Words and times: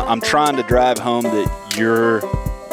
I'm 0.00 0.20
trying 0.20 0.56
to 0.56 0.62
drive 0.62 0.98
home 0.98 1.22
that 1.24 1.74
you're 1.76 2.20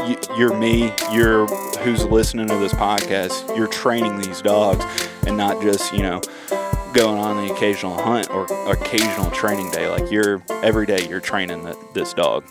you- 0.08 0.18
you're 0.38 0.56
me, 0.58 0.92
you're 1.12 1.46
who's 1.80 2.06
listening 2.06 2.48
to 2.48 2.56
this 2.58 2.74
podcast. 2.74 3.56
You're 3.56 3.68
training 3.68 4.20
these 4.20 4.42
dogs, 4.42 4.84
and 5.28 5.38
not 5.38 5.62
just 5.62 5.94
you 5.94 6.02
know 6.02 6.22
going 6.94 7.20
on 7.20 7.46
the 7.46 7.54
occasional 7.54 7.94
hunt 8.02 8.30
or 8.32 8.46
occasional 8.72 9.30
training 9.32 9.70
day. 9.72 9.90
Like 9.90 10.10
you're 10.12 10.42
every 10.64 10.86
day 10.86 11.08
you're 11.08 11.20
training 11.20 11.64
the, 11.64 11.78
this 11.94 12.14
dog. 12.14 12.44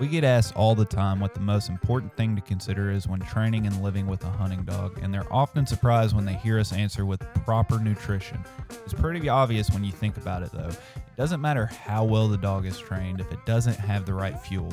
We 0.00 0.08
get 0.08 0.24
asked 0.24 0.56
all 0.56 0.74
the 0.74 0.84
time 0.84 1.20
what 1.20 1.34
the 1.34 1.40
most 1.40 1.68
important 1.68 2.16
thing 2.16 2.34
to 2.34 2.42
consider 2.42 2.90
is 2.90 3.06
when 3.06 3.20
training 3.20 3.68
and 3.68 3.80
living 3.80 4.08
with 4.08 4.24
a 4.24 4.28
hunting 4.28 4.64
dog, 4.64 4.98
and 5.00 5.14
they're 5.14 5.32
often 5.32 5.66
surprised 5.66 6.16
when 6.16 6.24
they 6.24 6.34
hear 6.34 6.58
us 6.58 6.72
answer 6.72 7.06
with 7.06 7.20
proper 7.44 7.78
nutrition. 7.78 8.44
It's 8.84 8.92
pretty 8.92 9.28
obvious 9.28 9.70
when 9.70 9.84
you 9.84 9.92
think 9.92 10.16
about 10.16 10.42
it, 10.42 10.50
though. 10.50 10.68
It 10.68 11.16
doesn't 11.16 11.40
matter 11.40 11.66
how 11.66 12.04
well 12.04 12.26
the 12.26 12.36
dog 12.36 12.66
is 12.66 12.76
trained 12.76 13.20
if 13.20 13.30
it 13.30 13.46
doesn't 13.46 13.76
have 13.76 14.04
the 14.04 14.14
right 14.14 14.38
fuel. 14.38 14.72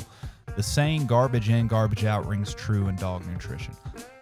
The 0.55 0.63
saying 0.63 1.05
garbage 1.05 1.49
in, 1.49 1.67
garbage 1.67 2.03
out 2.03 2.25
rings 2.25 2.55
true 2.55 2.87
in 2.87 2.95
dog 2.95 3.23
nutrition. 3.27 3.75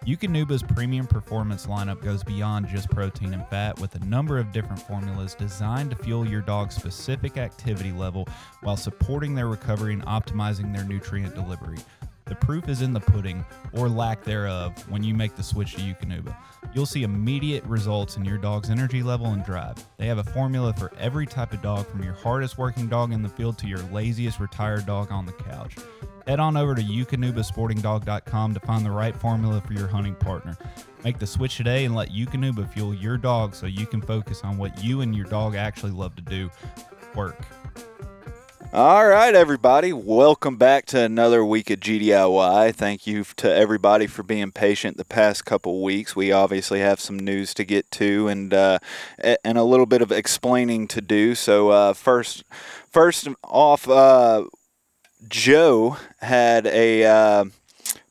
Eukanuba's 0.06 0.62
premium 0.62 1.06
performance 1.06 1.66
lineup 1.66 2.02
goes 2.02 2.24
beyond 2.24 2.66
just 2.66 2.88
protein 2.88 3.34
and 3.34 3.46
fat 3.48 3.78
with 3.78 3.94
a 3.96 4.04
number 4.06 4.38
of 4.38 4.50
different 4.50 4.80
formulas 4.80 5.34
designed 5.34 5.90
to 5.90 5.96
fuel 5.96 6.26
your 6.26 6.40
dog's 6.40 6.74
specific 6.74 7.36
activity 7.36 7.92
level 7.92 8.26
while 8.62 8.78
supporting 8.78 9.34
their 9.34 9.48
recovery 9.48 9.92
and 9.92 10.04
optimizing 10.06 10.74
their 10.74 10.84
nutrient 10.84 11.34
delivery. 11.34 11.76
The 12.30 12.36
proof 12.36 12.68
is 12.68 12.80
in 12.80 12.92
the 12.92 13.00
pudding, 13.00 13.44
or 13.72 13.88
lack 13.88 14.22
thereof, 14.22 14.88
when 14.88 15.02
you 15.02 15.14
make 15.14 15.34
the 15.34 15.42
switch 15.42 15.74
to 15.74 15.80
Eukanuba. 15.80 16.36
You'll 16.72 16.86
see 16.86 17.02
immediate 17.02 17.64
results 17.64 18.16
in 18.16 18.24
your 18.24 18.38
dog's 18.38 18.70
energy 18.70 19.02
level 19.02 19.26
and 19.26 19.44
drive. 19.44 19.74
They 19.96 20.06
have 20.06 20.18
a 20.18 20.24
formula 20.24 20.72
for 20.72 20.92
every 20.96 21.26
type 21.26 21.52
of 21.52 21.60
dog, 21.60 21.88
from 21.88 22.04
your 22.04 22.12
hardest 22.12 22.56
working 22.56 22.86
dog 22.86 23.12
in 23.12 23.20
the 23.20 23.28
field 23.28 23.58
to 23.58 23.66
your 23.66 23.80
laziest 23.90 24.38
retired 24.38 24.86
dog 24.86 25.10
on 25.10 25.26
the 25.26 25.32
couch. 25.32 25.74
Head 26.28 26.38
on 26.38 26.56
over 26.56 26.76
to 26.76 26.82
eukanubasportingdog.com 26.82 28.54
to 28.54 28.60
find 28.60 28.86
the 28.86 28.92
right 28.92 29.16
formula 29.16 29.60
for 29.60 29.72
your 29.72 29.88
hunting 29.88 30.14
partner. 30.14 30.56
Make 31.02 31.18
the 31.18 31.26
switch 31.26 31.56
today 31.56 31.84
and 31.84 31.96
let 31.96 32.10
Eukanuba 32.10 32.72
fuel 32.72 32.94
your 32.94 33.16
dog 33.16 33.56
so 33.56 33.66
you 33.66 33.86
can 33.86 34.00
focus 34.00 34.44
on 34.44 34.56
what 34.56 34.84
you 34.84 35.00
and 35.00 35.16
your 35.16 35.26
dog 35.26 35.56
actually 35.56 35.90
love 35.90 36.14
to 36.14 36.22
do 36.22 36.48
work. 37.16 37.44
All 38.72 39.04
right, 39.04 39.34
everybody. 39.34 39.92
Welcome 39.92 40.56
back 40.56 40.86
to 40.86 41.00
another 41.00 41.44
week 41.44 41.70
of 41.70 41.80
GDIY. 41.80 42.72
Thank 42.76 43.04
you 43.04 43.24
to 43.34 43.52
everybody 43.52 44.06
for 44.06 44.22
being 44.22 44.52
patient 44.52 44.96
the 44.96 45.04
past 45.04 45.44
couple 45.44 45.82
weeks. 45.82 46.14
We 46.14 46.30
obviously 46.30 46.78
have 46.78 47.00
some 47.00 47.18
news 47.18 47.52
to 47.54 47.64
get 47.64 47.90
to 47.90 48.28
and 48.28 48.54
uh, 48.54 48.78
and 49.18 49.58
a 49.58 49.64
little 49.64 49.86
bit 49.86 50.02
of 50.02 50.12
explaining 50.12 50.86
to 50.86 51.00
do. 51.00 51.34
So 51.34 51.70
uh, 51.70 51.94
first, 51.94 52.44
first 52.88 53.26
off, 53.42 53.88
uh, 53.88 54.44
Joe 55.28 55.96
had 56.20 56.64
a 56.68 57.04
uh, 57.04 57.44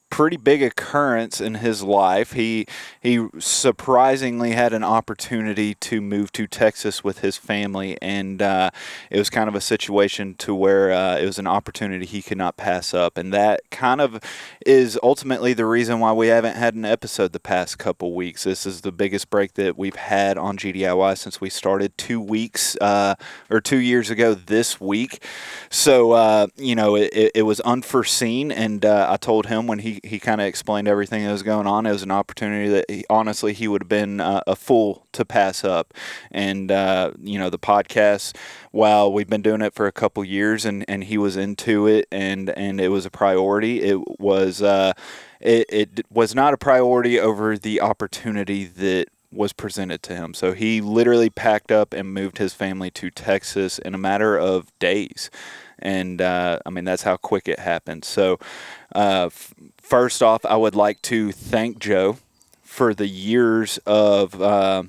pretty 0.09 0.37
big 0.37 0.61
occurrence 0.61 1.39
in 1.39 1.55
his 1.55 1.83
life. 1.83 2.33
He 2.33 2.65
he 3.01 3.27
surprisingly 3.37 4.51
had 4.51 4.73
an 4.73 4.83
opportunity 4.83 5.75
to 5.75 6.01
move 6.01 6.31
to 6.33 6.47
Texas 6.47 7.03
with 7.03 7.19
his 7.19 7.37
family, 7.37 7.97
and 8.01 8.41
uh, 8.41 8.71
it 9.09 9.17
was 9.17 9.29
kind 9.29 9.47
of 9.47 9.55
a 9.55 9.61
situation 9.61 10.35
to 10.35 10.53
where 10.53 10.91
uh, 10.91 11.17
it 11.17 11.25
was 11.25 11.39
an 11.39 11.47
opportunity 11.47 12.05
he 12.05 12.21
could 12.21 12.37
not 12.37 12.57
pass 12.57 12.93
up, 12.93 13.17
and 13.17 13.33
that 13.33 13.61
kind 13.71 14.01
of 14.01 14.19
is 14.65 14.99
ultimately 15.03 15.53
the 15.53 15.65
reason 15.65 15.99
why 15.99 16.11
we 16.11 16.27
haven't 16.27 16.55
had 16.55 16.73
an 16.73 16.85
episode 16.85 17.31
the 17.31 17.39
past 17.39 17.77
couple 17.77 18.13
weeks. 18.13 18.43
This 18.43 18.65
is 18.65 18.81
the 18.81 18.91
biggest 18.91 19.29
break 19.29 19.53
that 19.53 19.77
we've 19.77 19.95
had 19.95 20.37
on 20.37 20.57
GDIY 20.57 21.17
since 21.17 21.39
we 21.39 21.49
started 21.49 21.97
two 21.97 22.19
weeks 22.19 22.75
uh, 22.81 23.15
or 23.49 23.61
two 23.61 23.77
years 23.77 24.09
ago 24.09 24.33
this 24.33 24.81
week. 24.81 25.23
So 25.69 26.11
uh, 26.11 26.47
you 26.55 26.75
know 26.75 26.95
it, 26.95 27.31
it, 27.35 27.43
was 27.43 27.59
unforeseen, 27.61 28.51
and 28.51 28.85
uh, 28.85 29.07
I 29.09 29.17
told 29.17 29.47
him 29.47 29.67
when 29.67 29.79
he 29.79 29.98
he 30.03 30.19
kind 30.19 30.41
of 30.41 30.47
explained 30.47 30.87
everything 30.87 31.25
that 31.25 31.31
was 31.31 31.43
going 31.43 31.67
on. 31.67 31.85
It 31.85 31.91
was 31.91 32.03
an 32.03 32.11
opportunity 32.11 32.69
that 32.69 32.85
he, 32.89 33.05
honestly 33.09 33.53
he 33.53 33.67
would 33.67 33.83
have 33.83 33.89
been 33.89 34.19
uh, 34.19 34.41
a 34.47 34.55
fool 34.55 35.07
to 35.13 35.25
pass 35.25 35.63
up. 35.63 35.93
And 36.31 36.71
uh, 36.71 37.11
you 37.21 37.39
know 37.39 37.49
the 37.49 37.59
podcast, 37.59 38.35
while 38.71 39.11
we've 39.11 39.29
been 39.29 39.41
doing 39.41 39.61
it 39.61 39.73
for 39.73 39.87
a 39.87 39.91
couple 39.91 40.23
years, 40.23 40.65
and, 40.65 40.85
and 40.87 41.03
he 41.03 41.17
was 41.17 41.37
into 41.37 41.87
it, 41.87 42.07
and 42.11 42.49
and 42.51 42.79
it 42.79 42.89
was 42.89 43.05
a 43.05 43.11
priority. 43.11 43.81
It 43.81 44.19
was 44.19 44.61
uh, 44.61 44.93
it, 45.39 45.65
it 45.69 46.05
was 46.11 46.35
not 46.35 46.53
a 46.53 46.57
priority 46.57 47.19
over 47.19 47.57
the 47.57 47.81
opportunity 47.81 48.65
that 48.65 49.07
was 49.31 49.53
presented 49.53 50.01
to 50.03 50.15
him. 50.15 50.33
So 50.33 50.53
he 50.53 50.81
literally 50.81 51.29
packed 51.29 51.71
up 51.71 51.93
and 51.93 52.13
moved 52.13 52.37
his 52.37 52.53
family 52.53 52.89
to 52.91 53.09
Texas 53.11 53.79
in 53.79 53.93
a 53.93 53.97
matter 53.97 54.37
of 54.37 54.71
days. 54.79 55.29
And 55.77 56.21
uh, 56.21 56.59
I 56.65 56.69
mean, 56.69 56.83
that's 56.83 57.03
how 57.03 57.17
quick 57.17 57.47
it 57.47 57.59
happened. 57.59 58.03
So, 58.03 58.39
uh, 58.93 59.27
f- 59.27 59.53
first 59.77 60.21
off, 60.21 60.45
I 60.45 60.57
would 60.57 60.75
like 60.75 61.01
to 61.03 61.31
thank 61.31 61.79
Joe 61.79 62.17
for 62.63 62.93
the 62.93 63.07
years 63.07 63.77
of 63.85 64.41
uh, 64.41 64.83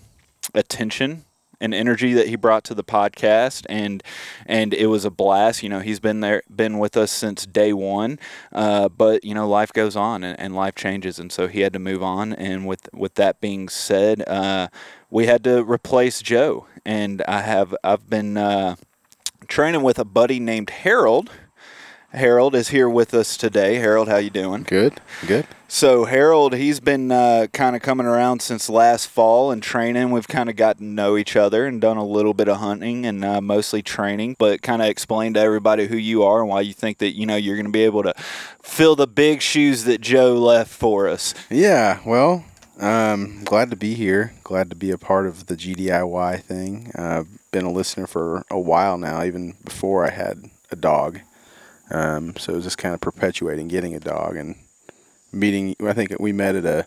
attention 0.54 1.24
and 1.60 1.74
energy 1.74 2.12
that 2.14 2.28
he 2.28 2.36
brought 2.36 2.64
to 2.64 2.74
the 2.74 2.84
podcast 2.84 3.66
and 3.68 4.02
and 4.46 4.72
it 4.74 4.86
was 4.86 5.04
a 5.04 5.10
blast. 5.10 5.62
You 5.62 5.68
know 5.68 5.80
he's 5.80 6.00
been 6.00 6.20
there 6.20 6.42
been 6.54 6.78
with 6.78 6.96
us 6.96 7.12
since 7.12 7.46
day 7.46 7.72
one 7.72 8.18
uh, 8.52 8.88
but 8.88 9.24
you 9.24 9.34
know 9.34 9.48
life 9.48 9.72
goes 9.72 9.96
on 9.96 10.24
and, 10.24 10.38
and, 10.38 10.54
life 10.54 10.74
changes 10.74 11.18
and 11.18 11.30
so 11.30 11.48
he 11.48 11.60
had 11.60 11.72
to 11.72 11.78
move 11.78 12.02
on. 12.02 12.32
And 12.32 12.66
with 12.66 12.88
with 12.92 13.14
that 13.14 13.40
being 13.40 13.68
said 13.68 14.26
uh, 14.28 14.68
we 15.10 15.26
had 15.26 15.44
to 15.44 15.62
replace 15.62 16.22
joe. 16.22 16.66
And 16.84 17.22
i 17.28 17.42
have 17.42 17.74
i've 17.84 18.08
been 18.08 18.36
uh, 18.36 18.76
training 19.48 19.82
with 19.82 19.98
a 19.98 20.04
buddy 20.04 20.40
named 20.40 20.70
harold 20.70 21.30
Harold 22.12 22.56
is 22.56 22.70
here 22.70 22.88
with 22.88 23.14
us 23.14 23.36
today. 23.36 23.76
Harold, 23.76 24.08
how 24.08 24.16
you 24.16 24.30
doing? 24.30 24.64
Good, 24.64 25.00
good. 25.26 25.46
So 25.68 26.06
Harold, 26.06 26.54
he's 26.54 26.80
been 26.80 27.12
uh, 27.12 27.46
kind 27.52 27.76
of 27.76 27.82
coming 27.82 28.06
around 28.06 28.42
since 28.42 28.68
last 28.68 29.06
fall 29.06 29.52
and 29.52 29.62
training. 29.62 30.10
We've 30.10 30.26
kind 30.26 30.50
of 30.50 30.56
gotten 30.56 30.88
to 30.88 30.92
know 30.92 31.16
each 31.16 31.36
other 31.36 31.66
and 31.66 31.80
done 31.80 31.96
a 31.96 32.04
little 32.04 32.34
bit 32.34 32.48
of 32.48 32.56
hunting 32.56 33.06
and 33.06 33.24
uh, 33.24 33.40
mostly 33.40 33.80
training. 33.80 34.34
But 34.40 34.60
kind 34.60 34.82
of 34.82 34.88
explain 34.88 35.34
to 35.34 35.40
everybody 35.40 35.86
who 35.86 35.96
you 35.96 36.24
are 36.24 36.40
and 36.40 36.48
why 36.48 36.62
you 36.62 36.72
think 36.72 36.98
that 36.98 37.14
you 37.14 37.26
know 37.26 37.36
you're 37.36 37.54
going 37.54 37.66
to 37.66 37.70
be 37.70 37.84
able 37.84 38.02
to 38.02 38.14
fill 38.60 38.96
the 38.96 39.06
big 39.06 39.40
shoes 39.40 39.84
that 39.84 40.00
Joe 40.00 40.34
left 40.34 40.72
for 40.72 41.06
us. 41.06 41.32
Yeah, 41.48 42.00
well, 42.04 42.44
um, 42.80 43.44
glad 43.44 43.70
to 43.70 43.76
be 43.76 43.94
here. 43.94 44.34
Glad 44.42 44.70
to 44.70 44.76
be 44.76 44.90
a 44.90 44.98
part 44.98 45.26
of 45.28 45.46
the 45.46 45.54
GDIY 45.54 46.42
thing. 46.42 46.90
I've 46.96 47.28
been 47.52 47.64
a 47.64 47.72
listener 47.72 48.08
for 48.08 48.44
a 48.50 48.58
while 48.58 48.98
now, 48.98 49.22
even 49.22 49.54
before 49.64 50.04
I 50.04 50.10
had 50.10 50.50
a 50.72 50.76
dog. 50.76 51.20
Um, 51.90 52.36
so 52.36 52.52
it 52.52 52.56
was 52.56 52.64
just 52.64 52.78
kind 52.78 52.94
of 52.94 53.00
perpetuating 53.00 53.68
getting 53.68 53.94
a 53.94 54.00
dog 54.00 54.36
and 54.36 54.56
meeting. 55.32 55.76
I 55.80 55.92
think 55.92 56.14
we 56.20 56.32
met 56.32 56.54
at 56.54 56.64
a 56.64 56.86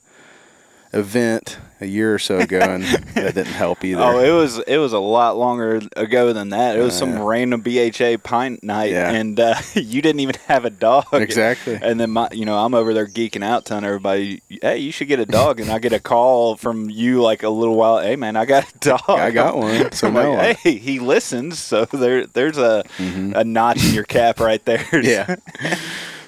event 0.93 1.57
a 1.81 1.85
year 1.85 2.13
or 2.13 2.19
so 2.19 2.39
ago, 2.39 2.59
and 2.59 2.83
that 2.83 3.13
didn't 3.35 3.47
help 3.47 3.83
either. 3.83 4.01
Oh, 4.01 4.19
it 4.19 4.31
was 4.31 4.59
it 4.59 4.77
was 4.77 4.93
a 4.93 4.99
lot 4.99 5.37
longer 5.37 5.81
ago 5.95 6.33
than 6.33 6.49
that. 6.49 6.77
It 6.77 6.81
was 6.81 6.95
uh, 6.95 6.99
some 6.99 7.21
random 7.21 7.61
BHA 7.61 8.17
pint 8.23 8.63
night, 8.63 8.91
yeah. 8.91 9.11
and 9.11 9.39
uh, 9.39 9.55
you 9.73 10.01
didn't 10.01 10.21
even 10.21 10.35
have 10.47 10.65
a 10.65 10.69
dog. 10.69 11.05
Exactly. 11.13 11.77
And 11.81 11.99
then 11.99 12.11
my, 12.11 12.29
you 12.31 12.45
know, 12.45 12.57
I'm 12.57 12.73
over 12.73 12.93
there 12.93 13.07
geeking 13.07 13.43
out, 13.43 13.65
telling 13.65 13.83
everybody, 13.83 14.41
"Hey, 14.47 14.77
you 14.77 14.91
should 14.91 15.07
get 15.07 15.19
a 15.19 15.25
dog." 15.25 15.59
And 15.59 15.69
I 15.69 15.79
get 15.79 15.93
a 15.93 15.99
call 15.99 16.55
from 16.55 16.89
you 16.89 17.21
like 17.21 17.43
a 17.43 17.49
little 17.49 17.75
while. 17.75 17.99
Hey, 17.99 18.15
man, 18.15 18.35
I 18.35 18.45
got 18.45 18.69
a 18.69 18.79
dog. 18.79 19.09
I 19.09 19.31
got 19.31 19.57
one. 19.57 19.91
So 19.91 20.07
I'm 20.07 20.13
no 20.13 20.33
like, 20.33 20.57
hey, 20.57 20.77
he 20.77 20.99
listens. 20.99 21.59
So 21.59 21.85
there, 21.85 22.25
there's 22.25 22.57
a 22.57 22.83
mm-hmm. 22.97 23.33
a 23.35 23.43
notch 23.43 23.83
in 23.85 23.93
your 23.93 24.05
cap 24.05 24.39
right 24.39 24.63
there. 24.65 24.85
yeah. 25.03 25.35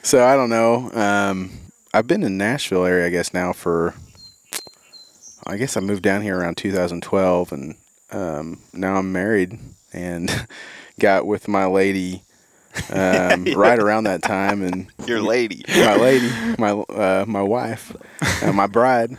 So 0.01 0.25
I 0.25 0.35
don't 0.35 0.49
know. 0.49 0.91
Um, 0.93 1.51
I've 1.93 2.07
been 2.07 2.23
in 2.23 2.37
Nashville 2.37 2.85
area, 2.85 3.07
I 3.07 3.09
guess, 3.09 3.33
now 3.33 3.53
for 3.53 3.93
I 5.45 5.57
guess 5.57 5.78
I 5.78 5.79
moved 5.79 6.03
down 6.03 6.22
here 6.22 6.38
around 6.38 6.57
2012, 6.57 7.51
and 7.51 7.75
um, 8.11 8.59
now 8.73 8.95
I'm 8.95 9.11
married 9.11 9.59
and 9.94 10.47
got 10.99 11.25
with 11.28 11.47
my 11.47 11.66
lady 11.66 12.23
um, 12.91 13.46
right 13.55 13.79
around 13.79 14.05
that 14.05 14.22
time. 14.23 14.64
And 14.64 14.87
your 15.05 15.22
lady, 15.22 15.64
my 15.67 15.96
lady, 15.96 16.29
my 16.58 16.72
uh, 16.72 17.25
my 17.28 17.41
wife, 17.41 17.96
uh, 18.43 18.52
my 18.53 18.67
bride. 18.67 19.17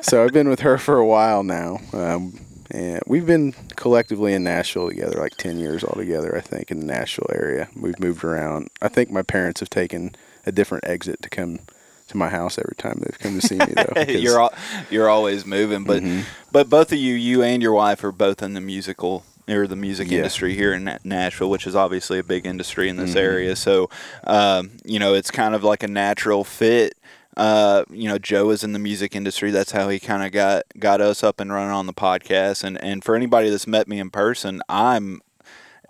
so 0.00 0.24
I've 0.24 0.32
been 0.32 0.48
with 0.48 0.60
her 0.60 0.78
for 0.78 0.96
a 0.98 1.06
while 1.06 1.42
now. 1.42 1.80
Um, 1.92 2.40
and 2.70 3.00
we've 3.06 3.26
been 3.26 3.52
collectively 3.76 4.32
in 4.32 4.42
Nashville 4.42 4.88
together, 4.88 5.20
like 5.20 5.36
10 5.36 5.58
years 5.58 5.84
altogether, 5.84 6.36
I 6.36 6.40
think, 6.40 6.70
in 6.70 6.80
the 6.80 6.86
Nashville 6.86 7.30
area. 7.32 7.68
We've 7.76 7.98
moved 8.00 8.24
around. 8.24 8.68
I 8.80 8.88
think 8.88 9.10
my 9.10 9.22
parents 9.22 9.60
have 9.60 9.70
taken 9.70 10.16
a 10.46 10.50
different 10.50 10.84
exit 10.86 11.22
to 11.22 11.30
come 11.30 11.60
to 12.08 12.16
my 12.16 12.28
house 12.28 12.58
every 12.58 12.76
time 12.76 13.00
they've 13.00 13.18
come 13.18 13.40
to 13.40 13.46
see 13.46 13.56
me 13.56 13.66
though. 13.74 14.02
you're 14.08 14.40
all, 14.40 14.52
you're 14.90 15.08
always 15.08 15.46
moving, 15.46 15.84
but 15.84 16.02
mm-hmm. 16.02 16.22
but 16.52 16.68
both 16.68 16.92
of 16.92 16.98
you, 16.98 17.14
you 17.14 17.42
and 17.42 17.62
your 17.62 17.72
wife, 17.72 18.04
are 18.04 18.12
both 18.12 18.42
in 18.42 18.54
the 18.54 18.60
musical 18.60 19.24
or 19.48 19.66
the 19.66 19.76
music 19.76 20.10
yeah. 20.10 20.18
industry 20.18 20.54
here 20.54 20.72
in 20.72 20.98
Nashville, 21.04 21.50
which 21.50 21.66
is 21.66 21.76
obviously 21.76 22.18
a 22.18 22.22
big 22.22 22.46
industry 22.46 22.88
in 22.88 22.96
this 22.96 23.10
mm-hmm. 23.10 23.18
area. 23.18 23.56
So, 23.56 23.90
um, 24.26 24.70
you 24.84 24.98
know, 24.98 25.14
it's 25.14 25.30
kind 25.30 25.54
of 25.54 25.62
like 25.62 25.82
a 25.82 25.88
natural 25.88 26.44
fit. 26.44 26.94
Uh, 27.36 27.84
you 27.90 28.08
know, 28.08 28.16
Joe 28.16 28.50
is 28.50 28.62
in 28.62 28.72
the 28.72 28.78
music 28.78 29.16
industry. 29.16 29.50
That's 29.50 29.72
how 29.72 29.88
he 29.88 29.98
kind 29.98 30.22
of 30.24 30.32
got 30.32 30.64
got 30.78 31.00
us 31.00 31.24
up 31.24 31.40
and 31.40 31.52
running 31.52 31.72
on 31.72 31.86
the 31.86 31.92
podcast. 31.92 32.64
And 32.64 32.82
and 32.82 33.04
for 33.04 33.16
anybody 33.16 33.50
that's 33.50 33.66
met 33.66 33.88
me 33.88 33.98
in 33.98 34.10
person, 34.10 34.62
I'm 34.68 35.20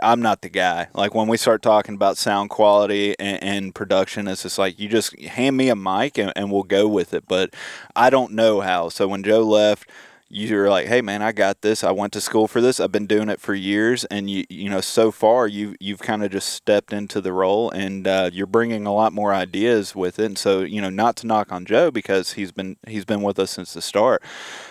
I'm 0.02 0.20
not 0.20 0.42
the 0.42 0.48
guy. 0.48 0.88
Like 0.94 1.14
when 1.14 1.28
we 1.28 1.36
start 1.36 1.62
talking 1.62 1.94
about 1.94 2.16
sound 2.16 2.50
quality 2.50 3.18
and, 3.18 3.42
and 3.42 3.74
production, 3.74 4.28
it's 4.28 4.42
just 4.42 4.58
like 4.58 4.78
you 4.78 4.88
just 4.88 5.18
hand 5.20 5.56
me 5.56 5.68
a 5.68 5.76
mic 5.76 6.18
and, 6.18 6.32
and 6.36 6.50
we'll 6.50 6.62
go 6.64 6.88
with 6.88 7.14
it. 7.14 7.24
But 7.28 7.54
I 7.94 8.10
don't 8.10 8.32
know 8.32 8.60
how. 8.60 8.88
So 8.88 9.06
when 9.08 9.22
Joe 9.22 9.42
left, 9.42 9.88
you 10.28 10.56
were 10.56 10.68
like, 10.68 10.86
"Hey 10.86 11.02
man, 11.02 11.22
I 11.22 11.32
got 11.32 11.60
this. 11.60 11.84
I 11.84 11.90
went 11.90 12.12
to 12.14 12.20
school 12.20 12.48
for 12.48 12.60
this. 12.60 12.80
I've 12.80 12.92
been 12.92 13.06
doing 13.06 13.28
it 13.28 13.40
for 13.40 13.54
years." 13.54 14.04
And 14.06 14.28
you, 14.30 14.44
you 14.48 14.70
know, 14.70 14.80
so 14.80 15.10
far 15.10 15.46
you 15.46 15.76
you've 15.80 16.00
kind 16.00 16.24
of 16.24 16.30
just 16.30 16.48
stepped 16.48 16.92
into 16.92 17.20
the 17.20 17.32
role, 17.32 17.70
and 17.70 18.06
uh, 18.06 18.30
you're 18.32 18.46
bringing 18.46 18.86
a 18.86 18.94
lot 18.94 19.12
more 19.12 19.34
ideas 19.34 19.94
with 19.94 20.18
it. 20.18 20.24
And 20.24 20.38
so, 20.38 20.60
you 20.60 20.80
know, 20.80 20.90
not 20.90 21.16
to 21.16 21.26
knock 21.26 21.52
on 21.52 21.64
Joe 21.66 21.90
because 21.90 22.32
he's 22.32 22.52
been 22.52 22.76
he's 22.86 23.04
been 23.04 23.22
with 23.22 23.38
us 23.38 23.50
since 23.50 23.74
the 23.74 23.82
start. 23.82 24.22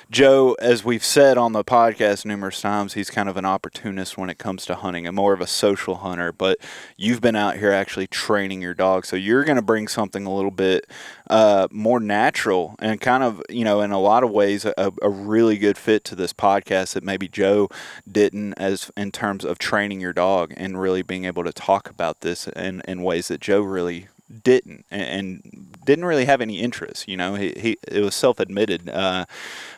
Joe, 0.09 0.55
as 0.59 0.83
we've 0.83 1.03
said 1.03 1.37
on 1.37 1.53
the 1.53 1.63
podcast 1.63 2.25
numerous 2.25 2.61
times, 2.61 2.93
he's 2.93 3.09
kind 3.09 3.27
of 3.27 3.37
an 3.37 3.45
opportunist 3.45 4.17
when 4.17 4.29
it 4.29 4.37
comes 4.37 4.65
to 4.65 4.75
hunting 4.75 5.07
and 5.07 5.15
more 5.15 5.33
of 5.33 5.41
a 5.41 5.47
social 5.47 5.95
hunter. 5.95 6.31
But 6.31 6.59
you've 6.97 7.21
been 7.21 7.35
out 7.35 7.57
here 7.57 7.71
actually 7.71 8.07
training 8.07 8.61
your 8.61 8.73
dog. 8.75 9.05
So 9.05 9.15
you're 9.15 9.43
going 9.43 9.55
to 9.55 9.63
bring 9.63 9.87
something 9.87 10.25
a 10.25 10.33
little 10.33 10.51
bit 10.51 10.85
uh, 11.29 11.67
more 11.71 11.99
natural 11.99 12.75
and 12.79 12.99
kind 12.99 13.23
of, 13.23 13.41
you 13.49 13.63
know, 13.63 13.81
in 13.81 13.91
a 13.91 13.99
lot 13.99 14.23
of 14.23 14.31
ways, 14.31 14.65
a, 14.65 14.91
a 15.01 15.09
really 15.09 15.57
good 15.57 15.77
fit 15.77 16.03
to 16.05 16.15
this 16.15 16.33
podcast 16.33 16.93
that 16.93 17.03
maybe 17.03 17.27
Joe 17.27 17.69
didn't 18.09 18.53
as 18.53 18.91
in 18.97 19.11
terms 19.11 19.45
of 19.45 19.57
training 19.57 20.01
your 20.01 20.13
dog 20.13 20.53
and 20.57 20.79
really 20.79 21.01
being 21.01 21.25
able 21.25 21.43
to 21.43 21.53
talk 21.53 21.89
about 21.89 22.21
this 22.21 22.47
in, 22.47 22.81
in 22.87 23.03
ways 23.03 23.29
that 23.29 23.41
Joe 23.41 23.61
really 23.61 24.07
didn't 24.43 24.85
and, 24.89 25.03
and 25.03 25.77
didn't 25.85 26.05
really 26.05 26.25
have 26.25 26.41
any 26.41 26.59
interest. 26.59 27.07
You 27.07 27.17
know, 27.17 27.35
he, 27.35 27.53
he 27.55 27.77
it 27.87 28.01
was 28.01 28.15
self 28.15 28.39
admitted. 28.39 28.89
Uh, 28.89 29.25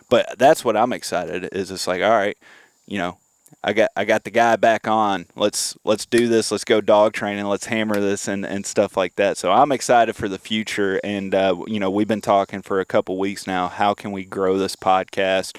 but 0.09 0.37
that's 0.37 0.63
what 0.63 0.77
I'm 0.77 0.93
excited 0.93 1.49
is 1.51 1.71
it's 1.71 1.87
like, 1.87 2.01
all 2.01 2.09
right, 2.09 2.37
you 2.85 2.97
know, 2.97 3.17
I 3.67 3.73
got 3.73 3.89
I 3.95 4.05
got 4.05 4.23
the 4.23 4.29
guy 4.29 4.57
back 4.57 4.87
on. 4.87 5.25
Let's 5.35 5.75
let's 5.83 6.05
do 6.05 6.27
this. 6.27 6.51
Let's 6.51 6.63
go 6.63 6.81
dog 6.81 7.13
training. 7.13 7.45
Let's 7.45 7.65
hammer 7.65 7.99
this 7.99 8.27
and, 8.27 8.45
and 8.45 8.63
stuff 8.63 8.95
like 8.95 9.15
that. 9.15 9.37
So 9.37 9.51
I'm 9.51 9.71
excited 9.71 10.15
for 10.15 10.29
the 10.29 10.37
future. 10.37 11.01
And 11.03 11.33
uh, 11.33 11.55
you 11.65 11.79
know 11.79 11.89
we've 11.89 12.07
been 12.07 12.21
talking 12.21 12.61
for 12.61 12.79
a 12.79 12.85
couple 12.85 13.17
weeks 13.17 13.47
now. 13.47 13.67
How 13.67 13.95
can 13.95 14.11
we 14.11 14.23
grow 14.23 14.59
this 14.59 14.75
podcast? 14.75 15.57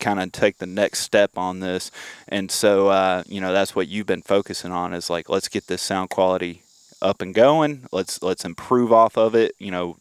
kind 0.00 0.18
of 0.18 0.32
take 0.32 0.58
the 0.58 0.66
next 0.66 1.00
step 1.00 1.38
on 1.38 1.60
this. 1.60 1.92
And 2.26 2.50
so 2.50 2.88
uh, 2.88 3.22
you 3.28 3.40
know 3.40 3.52
that's 3.52 3.76
what 3.76 3.86
you've 3.86 4.06
been 4.06 4.22
focusing 4.22 4.72
on 4.72 4.92
is 4.92 5.08
like 5.08 5.28
let's 5.28 5.46
get 5.46 5.68
this 5.68 5.82
sound 5.82 6.10
quality 6.10 6.62
up 7.00 7.22
and 7.22 7.32
going. 7.32 7.86
Let's 7.92 8.20
let's 8.24 8.44
improve 8.44 8.92
off 8.92 9.16
of 9.16 9.36
it. 9.36 9.54
You 9.60 9.70
know 9.70 9.96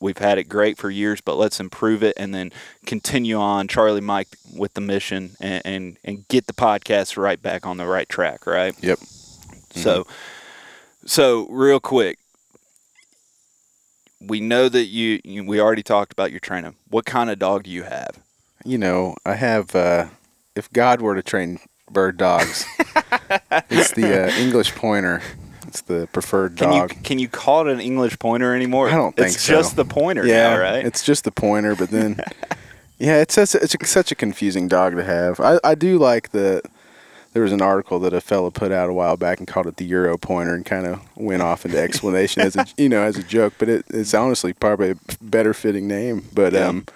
we've 0.00 0.18
had 0.18 0.38
it 0.38 0.44
great 0.44 0.78
for 0.78 0.90
years, 0.90 1.20
but 1.20 1.36
let's 1.36 1.60
improve 1.60 2.02
it 2.02 2.14
and 2.16 2.34
then 2.34 2.52
continue 2.86 3.36
on, 3.36 3.68
Charlie 3.68 4.00
Mike, 4.00 4.28
with 4.54 4.74
the 4.74 4.80
mission 4.80 5.36
and, 5.40 5.62
and, 5.64 5.96
and 6.04 6.28
get 6.28 6.46
the 6.46 6.52
podcast 6.52 7.16
right 7.16 7.40
back 7.40 7.66
on 7.66 7.76
the 7.76 7.86
right 7.86 8.08
track, 8.08 8.46
right? 8.46 8.74
Yep. 8.82 8.98
Mm-hmm. 8.98 9.80
So, 9.80 10.06
so 11.04 11.46
real 11.48 11.80
quick, 11.80 12.18
we 14.20 14.40
know 14.40 14.68
that 14.68 14.84
you, 14.84 15.20
you, 15.24 15.44
we 15.44 15.60
already 15.60 15.82
talked 15.82 16.12
about 16.12 16.30
your 16.30 16.40
training. 16.40 16.76
What 16.88 17.06
kind 17.06 17.30
of 17.30 17.38
dog 17.38 17.64
do 17.64 17.70
you 17.70 17.84
have? 17.84 18.18
You 18.64 18.78
know, 18.78 19.16
I 19.24 19.34
have. 19.34 19.74
Uh, 19.74 20.08
if 20.54 20.70
God 20.72 21.00
were 21.00 21.14
to 21.14 21.22
train 21.22 21.58
bird 21.90 22.18
dogs, 22.18 22.66
it's 23.70 23.92
the 23.92 24.26
uh, 24.26 24.36
English 24.36 24.74
pointer. 24.74 25.22
It's 25.70 25.82
the 25.82 26.08
preferred 26.12 26.56
can 26.56 26.70
dog. 26.70 26.92
You, 26.92 27.00
can 27.02 27.18
you 27.20 27.28
call 27.28 27.68
it 27.68 27.72
an 27.72 27.78
English 27.78 28.18
pointer 28.18 28.56
anymore? 28.56 28.88
I 28.88 28.96
don't 28.96 29.14
think 29.14 29.28
it's 29.28 29.42
so. 29.42 29.52
just 29.52 29.76
the 29.76 29.84
pointer 29.84 30.26
yeah, 30.26 30.54
now, 30.54 30.60
right? 30.60 30.84
It's 30.84 31.04
just 31.04 31.22
the 31.22 31.30
pointer, 31.30 31.76
but 31.76 31.90
then, 31.90 32.20
yeah, 32.98 33.20
it's 33.20 33.34
such 33.34 33.54
a, 33.54 33.62
it's 33.62 33.76
a, 33.80 33.86
such 33.86 34.10
a 34.10 34.16
confusing 34.16 34.66
dog 34.66 34.96
to 34.96 35.04
have. 35.04 35.38
I, 35.38 35.60
I 35.62 35.74
do 35.76 35.96
like 35.98 36.30
the. 36.30 36.60
There 37.34 37.44
was 37.44 37.52
an 37.52 37.62
article 37.62 38.00
that 38.00 38.12
a 38.12 38.20
fellow 38.20 38.50
put 38.50 38.72
out 38.72 38.90
a 38.90 38.92
while 38.92 39.16
back 39.16 39.38
and 39.38 39.46
called 39.46 39.68
it 39.68 39.76
the 39.76 39.84
Euro 39.84 40.18
pointer 40.18 40.52
and 40.52 40.66
kind 40.66 40.84
of 40.84 41.00
went 41.16 41.42
off 41.42 41.64
into 41.64 41.78
explanation 41.78 42.42
as 42.42 42.56
a 42.56 42.66
you 42.76 42.88
know 42.88 43.02
as 43.02 43.16
a 43.16 43.22
joke, 43.22 43.54
but 43.58 43.68
it, 43.68 43.86
it's 43.90 44.12
honestly 44.12 44.52
probably 44.52 44.90
a 44.90 44.96
better 45.22 45.54
fitting 45.54 45.86
name. 45.86 46.24
But 46.34 46.52
yeah. 46.52 46.66
um, 46.66 46.86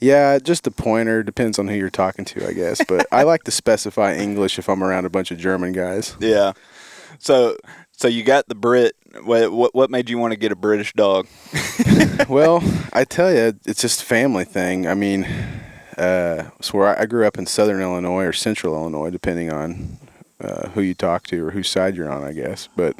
yeah, 0.00 0.38
just 0.38 0.64
the 0.64 0.70
pointer 0.70 1.22
depends 1.22 1.58
on 1.58 1.68
who 1.68 1.76
you're 1.76 1.90
talking 1.90 2.24
to, 2.24 2.48
I 2.48 2.54
guess. 2.54 2.82
But 2.88 3.06
I 3.12 3.24
like 3.24 3.44
to 3.44 3.50
specify 3.50 4.14
English 4.14 4.58
if 4.58 4.70
I'm 4.70 4.82
around 4.82 5.04
a 5.04 5.10
bunch 5.10 5.30
of 5.30 5.36
German 5.38 5.72
guys. 5.72 6.16
Yeah. 6.20 6.52
So 7.18 7.56
so 7.92 8.08
you 8.08 8.22
got 8.24 8.48
the 8.48 8.54
Brit. 8.54 8.96
What 9.22 9.74
what 9.74 9.90
made 9.90 10.08
you 10.08 10.18
want 10.18 10.32
to 10.32 10.38
get 10.38 10.52
a 10.52 10.56
British 10.56 10.92
dog? 10.94 11.26
well, 12.28 12.62
I 12.92 13.04
tell 13.04 13.32
you, 13.32 13.58
it's 13.66 13.82
just 13.82 14.02
a 14.02 14.04
family 14.04 14.44
thing. 14.44 14.86
I 14.86 14.94
mean, 14.94 15.24
uh, 15.98 16.50
so 16.60 16.78
where 16.78 16.98
I, 16.98 17.06
grew 17.06 17.26
up 17.26 17.38
in 17.38 17.46
Southern 17.46 17.80
Illinois 17.80 18.24
or 18.24 18.32
Central 18.32 18.74
Illinois, 18.74 19.10
depending 19.10 19.52
on 19.52 19.98
uh, 20.40 20.68
who 20.70 20.80
you 20.80 20.94
talk 20.94 21.26
to 21.28 21.46
or 21.46 21.50
whose 21.50 21.68
side 21.68 21.94
you're 21.94 22.10
on, 22.10 22.24
I 22.24 22.32
guess. 22.32 22.68
But 22.74 22.96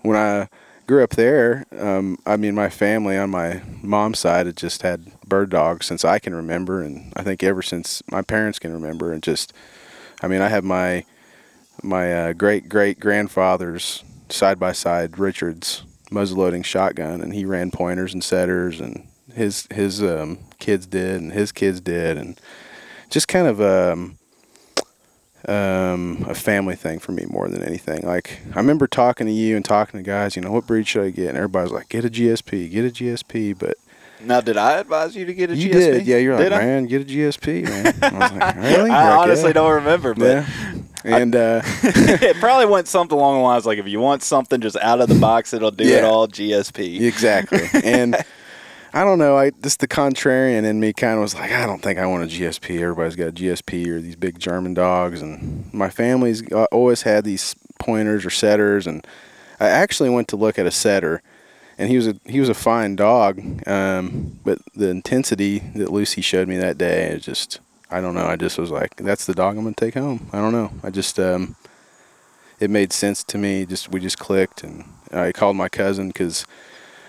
when 0.00 0.16
I 0.16 0.48
grew 0.86 1.04
up 1.04 1.10
there, 1.10 1.66
um, 1.78 2.18
I 2.26 2.36
mean, 2.36 2.54
my 2.54 2.70
family 2.70 3.16
on 3.16 3.30
my 3.30 3.62
mom's 3.82 4.18
side 4.18 4.46
had 4.46 4.56
just 4.56 4.82
had 4.82 5.12
bird 5.26 5.50
dogs 5.50 5.86
since 5.86 6.04
I 6.04 6.18
can 6.18 6.34
remember, 6.34 6.82
and 6.82 7.12
I 7.14 7.22
think 7.22 7.42
ever 7.42 7.62
since 7.62 8.02
my 8.10 8.22
parents 8.22 8.58
can 8.58 8.72
remember. 8.72 9.12
And 9.12 9.22
just, 9.22 9.52
I 10.22 10.28
mean, 10.28 10.40
I 10.40 10.48
have 10.48 10.64
my 10.64 11.04
my 11.82 12.12
uh, 12.12 12.32
great 12.32 12.68
great 12.68 12.98
grandfather's 12.98 14.04
side 14.32 14.58
by 14.58 14.72
side 14.72 15.18
Richard's 15.18 15.84
muzzleloading 16.10 16.64
shotgun, 16.64 17.20
and 17.20 17.34
he 17.34 17.44
ran 17.44 17.70
pointers 17.70 18.12
and 18.12 18.22
setters, 18.22 18.80
and 18.80 19.08
his 19.34 19.66
his 19.72 20.02
um, 20.02 20.38
kids 20.58 20.86
did, 20.86 21.20
and 21.20 21.32
his 21.32 21.52
kids 21.52 21.80
did, 21.80 22.16
and 22.16 22.40
just 23.10 23.28
kind 23.28 23.46
of 23.46 23.60
um, 23.60 24.18
um, 25.48 26.24
a 26.28 26.34
family 26.34 26.76
thing 26.76 26.98
for 26.98 27.12
me 27.12 27.24
more 27.26 27.48
than 27.48 27.62
anything. 27.62 28.02
Like 28.02 28.40
I 28.54 28.56
remember 28.56 28.86
talking 28.86 29.26
to 29.26 29.32
you 29.32 29.56
and 29.56 29.64
talking 29.64 29.98
to 29.98 30.04
guys, 30.04 30.36
you 30.36 30.42
know, 30.42 30.52
what 30.52 30.66
breed 30.66 30.86
should 30.86 31.04
I 31.04 31.10
get? 31.10 31.28
And 31.28 31.36
everybody's 31.36 31.72
like, 31.72 31.88
get 31.88 32.04
a 32.04 32.10
GSP, 32.10 32.70
get 32.70 32.84
a 32.84 32.90
GSP, 32.90 33.58
but 33.58 33.76
now, 34.24 34.40
did 34.40 34.56
I 34.56 34.74
advise 34.78 35.16
you 35.16 35.24
to 35.24 35.34
get 35.34 35.50
a 35.50 35.56
you 35.56 35.70
GSP? 35.70 35.72
did, 35.72 36.06
yeah. 36.06 36.16
You're 36.18 36.34
like, 36.36 36.44
did 36.44 36.52
man, 36.52 36.86
get 36.86 37.02
a 37.02 37.04
GSP, 37.04 37.64
man. 37.64 37.94
I 38.02 38.18
was 38.18 38.32
like, 38.32 38.56
really? 38.78 38.90
I 38.90 39.16
honestly 39.16 39.52
don't 39.52 39.72
remember, 39.72 40.14
but 40.14 40.46
yeah. 40.46 40.74
And 41.04 41.34
uh, 41.34 41.62
it 41.82 42.36
probably 42.36 42.66
went 42.66 42.88
something 42.88 43.16
along 43.16 43.38
the 43.38 43.42
lines 43.42 43.66
like, 43.66 43.78
if 43.78 43.88
you 43.88 44.00
want 44.00 44.22
something 44.22 44.60
just 44.60 44.76
out 44.76 45.00
of 45.00 45.08
the 45.08 45.14
box, 45.18 45.52
it'll 45.52 45.70
do 45.70 45.84
Yeah. 45.84 45.98
it 45.98 46.04
all. 46.04 46.28
GSP. 46.28 47.00
exactly. 47.00 47.68
and 47.84 48.16
I 48.94 49.04
don't 49.04 49.18
know. 49.18 49.36
I 49.38 49.50
just 49.62 49.80
the 49.80 49.88
contrarian 49.88 50.64
in 50.64 50.78
me 50.78 50.92
kind 50.92 51.14
of 51.14 51.20
was 51.20 51.34
like, 51.34 51.50
I 51.50 51.66
don't 51.66 51.82
think 51.82 51.98
I 51.98 52.06
want 52.06 52.24
a 52.24 52.26
GSP. 52.26 52.80
Everybody's 52.80 53.16
got 53.16 53.28
a 53.28 53.32
GSP 53.32 53.86
or 53.88 54.00
these 54.00 54.16
big 54.16 54.38
German 54.38 54.74
dogs, 54.74 55.22
and 55.22 55.72
my 55.72 55.88
family's 55.88 56.42
uh, 56.52 56.66
always 56.70 57.02
had 57.02 57.24
these 57.24 57.56
pointers 57.78 58.26
or 58.26 58.30
setters. 58.30 58.86
And 58.86 59.06
I 59.58 59.68
actually 59.68 60.10
went 60.10 60.28
to 60.28 60.36
look 60.36 60.58
at 60.58 60.66
a 60.66 60.70
setter, 60.70 61.22
and 61.78 61.88
he 61.88 61.96
was 61.96 62.06
a 62.06 62.16
he 62.26 62.38
was 62.38 62.50
a 62.50 62.54
fine 62.54 62.94
dog, 62.94 63.40
um, 63.66 64.38
but 64.44 64.58
the 64.74 64.88
intensity 64.90 65.60
that 65.74 65.90
Lucy 65.90 66.20
showed 66.20 66.46
me 66.46 66.58
that 66.58 66.76
day, 66.76 67.04
it 67.12 67.20
just 67.20 67.60
I 67.92 68.00
don't 68.00 68.14
know. 68.14 68.26
I 68.26 68.36
just 68.36 68.58
was 68.58 68.70
like, 68.70 68.96
that's 68.96 69.26
the 69.26 69.34
dog 69.34 69.56
I'm 69.56 69.64
gonna 69.64 69.74
take 69.74 69.94
home. 69.94 70.28
I 70.32 70.38
don't 70.38 70.52
know. 70.52 70.72
I 70.82 70.90
just 70.90 71.20
um, 71.20 71.56
it 72.58 72.70
made 72.70 72.92
sense 72.92 73.22
to 73.24 73.38
me. 73.38 73.66
Just 73.66 73.90
we 73.90 74.00
just 74.00 74.18
clicked, 74.18 74.64
and 74.64 74.84
I 75.12 75.32
called 75.32 75.56
my 75.56 75.68
cousin 75.68 76.08
because 76.08 76.46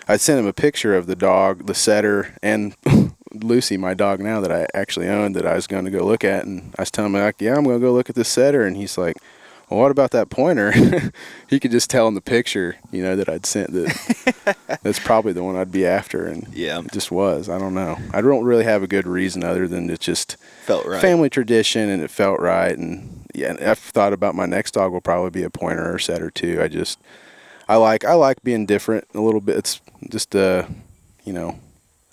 I 0.08 0.18
sent 0.18 0.40
him 0.40 0.46
a 0.48 0.54
picture 0.54 0.96
of 0.96 1.08
the 1.08 1.16
dog, 1.16 1.68
the 1.68 1.74
setter, 1.74 2.36
and 2.44 2.76
Lucy, 3.34 3.78
my 3.78 3.94
dog 3.94 4.20
now 4.20 4.42
that 4.42 4.52
I 4.52 4.68
actually 4.74 5.08
owned, 5.08 5.36
that 5.36 5.48
I 5.48 5.56
was 5.56 5.66
going 5.66 5.86
to 5.86 5.92
go 5.92 6.06
look 6.06 6.24
at, 6.24 6.46
and 6.46 6.76
I 6.78 6.82
was 6.82 6.92
telling 6.92 7.14
him 7.14 7.22
like, 7.22 7.40
yeah, 7.40 7.56
I'm 7.56 7.64
to 7.64 7.80
go 7.80 7.94
look 7.94 8.10
at 8.10 8.16
the 8.16 8.26
setter, 8.26 8.66
and 8.66 8.76
he's 8.76 8.98
like, 8.98 9.18
well, 9.70 9.80
what 9.80 9.92
about 9.92 10.12
that 10.12 10.30
pointer? 10.30 10.72
he 11.50 11.60
could 11.60 11.72
just 11.72 11.90
tell 11.90 12.08
in 12.08 12.14
the 12.14 12.22
picture, 12.22 12.76
you 12.92 13.02
know, 13.02 13.16
that 13.16 13.28
I'd 13.30 13.46
sent 13.46 13.72
that 13.74 14.56
that's 14.84 15.00
probably 15.00 15.34
the 15.34 15.44
one 15.44 15.56
I'd 15.56 15.72
be 15.72 15.86
after, 15.86 16.26
and 16.28 16.48
Yeah. 16.54 16.80
it 16.80 16.92
just 16.92 17.12
was. 17.12 17.50
I 17.50 17.58
don't 17.58 17.74
know. 17.74 17.98
I 18.14 18.22
don't 18.22 18.44
really 18.46 18.64
have 18.66 18.84
a 18.84 18.88
good 18.88 19.08
reason 19.08 19.44
other 19.44 19.68
than 19.68 19.90
it 19.90 20.00
just 20.00 20.38
Felt 20.66 20.86
right. 20.86 21.02
family 21.02 21.30
tradition, 21.30 21.90
and 21.90 22.04
it 22.04 22.12
felt 22.12 22.40
right, 22.40 22.78
and 22.78 23.26
yeah, 23.34 23.50
and 23.50 23.60
I've 23.60 23.80
thought 23.80 24.14
about 24.14 24.36
my 24.36 24.46
next 24.46 24.72
dog 24.76 24.92
will 24.92 25.02
probably 25.02 25.32
be 25.32 25.44
a 25.44 25.50
pointer 25.50 25.92
or 25.94 25.98
setter 26.00 26.30
too. 26.30 26.62
I 26.62 26.68
just 26.68 27.00
I 27.68 27.78
like 27.78 28.06
I 28.06 28.14
like 28.14 28.44
being 28.44 28.66
different 28.66 29.08
a 29.16 29.22
little 29.22 29.42
bit. 29.42 29.58
It's 29.58 29.82
just 30.10 30.36
uh, 30.36 30.68
you 31.24 31.34
know, 31.34 31.58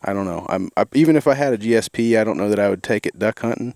I 0.03 0.13
don't 0.15 0.25
know. 0.25 0.47
I'm 0.49 0.71
I, 0.77 0.87
even 0.95 1.17
if 1.17 1.27
I 1.27 1.35
had 1.35 1.53
a 1.53 1.59
GSP, 1.59 2.19
I 2.19 2.25
don't 2.25 2.39
know 2.39 2.49
that 2.49 2.59
I 2.59 2.71
would 2.71 2.83
take 2.83 3.05
it 3.07 3.19
duck 3.19 3.41
hunting. 3.41 3.75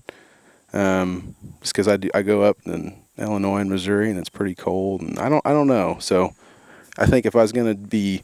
Um, 0.72 1.34
just 1.60 1.72
because 1.74 1.86
I 1.86 1.96
do, 1.98 2.10
I 2.14 2.22
go 2.22 2.42
up 2.42 2.56
in 2.64 2.96
Illinois 3.18 3.58
and 3.58 3.70
Missouri 3.70 4.10
and 4.10 4.18
it's 4.18 4.28
pretty 4.28 4.54
cold, 4.54 5.02
and 5.02 5.18
I 5.18 5.28
don't 5.28 5.44
I 5.46 5.52
don't 5.52 5.68
know. 5.68 5.98
So 6.00 6.34
I 6.98 7.06
think 7.06 7.26
if 7.26 7.34
I 7.36 7.42
was 7.42 7.52
gonna 7.52 7.74
be 7.74 8.22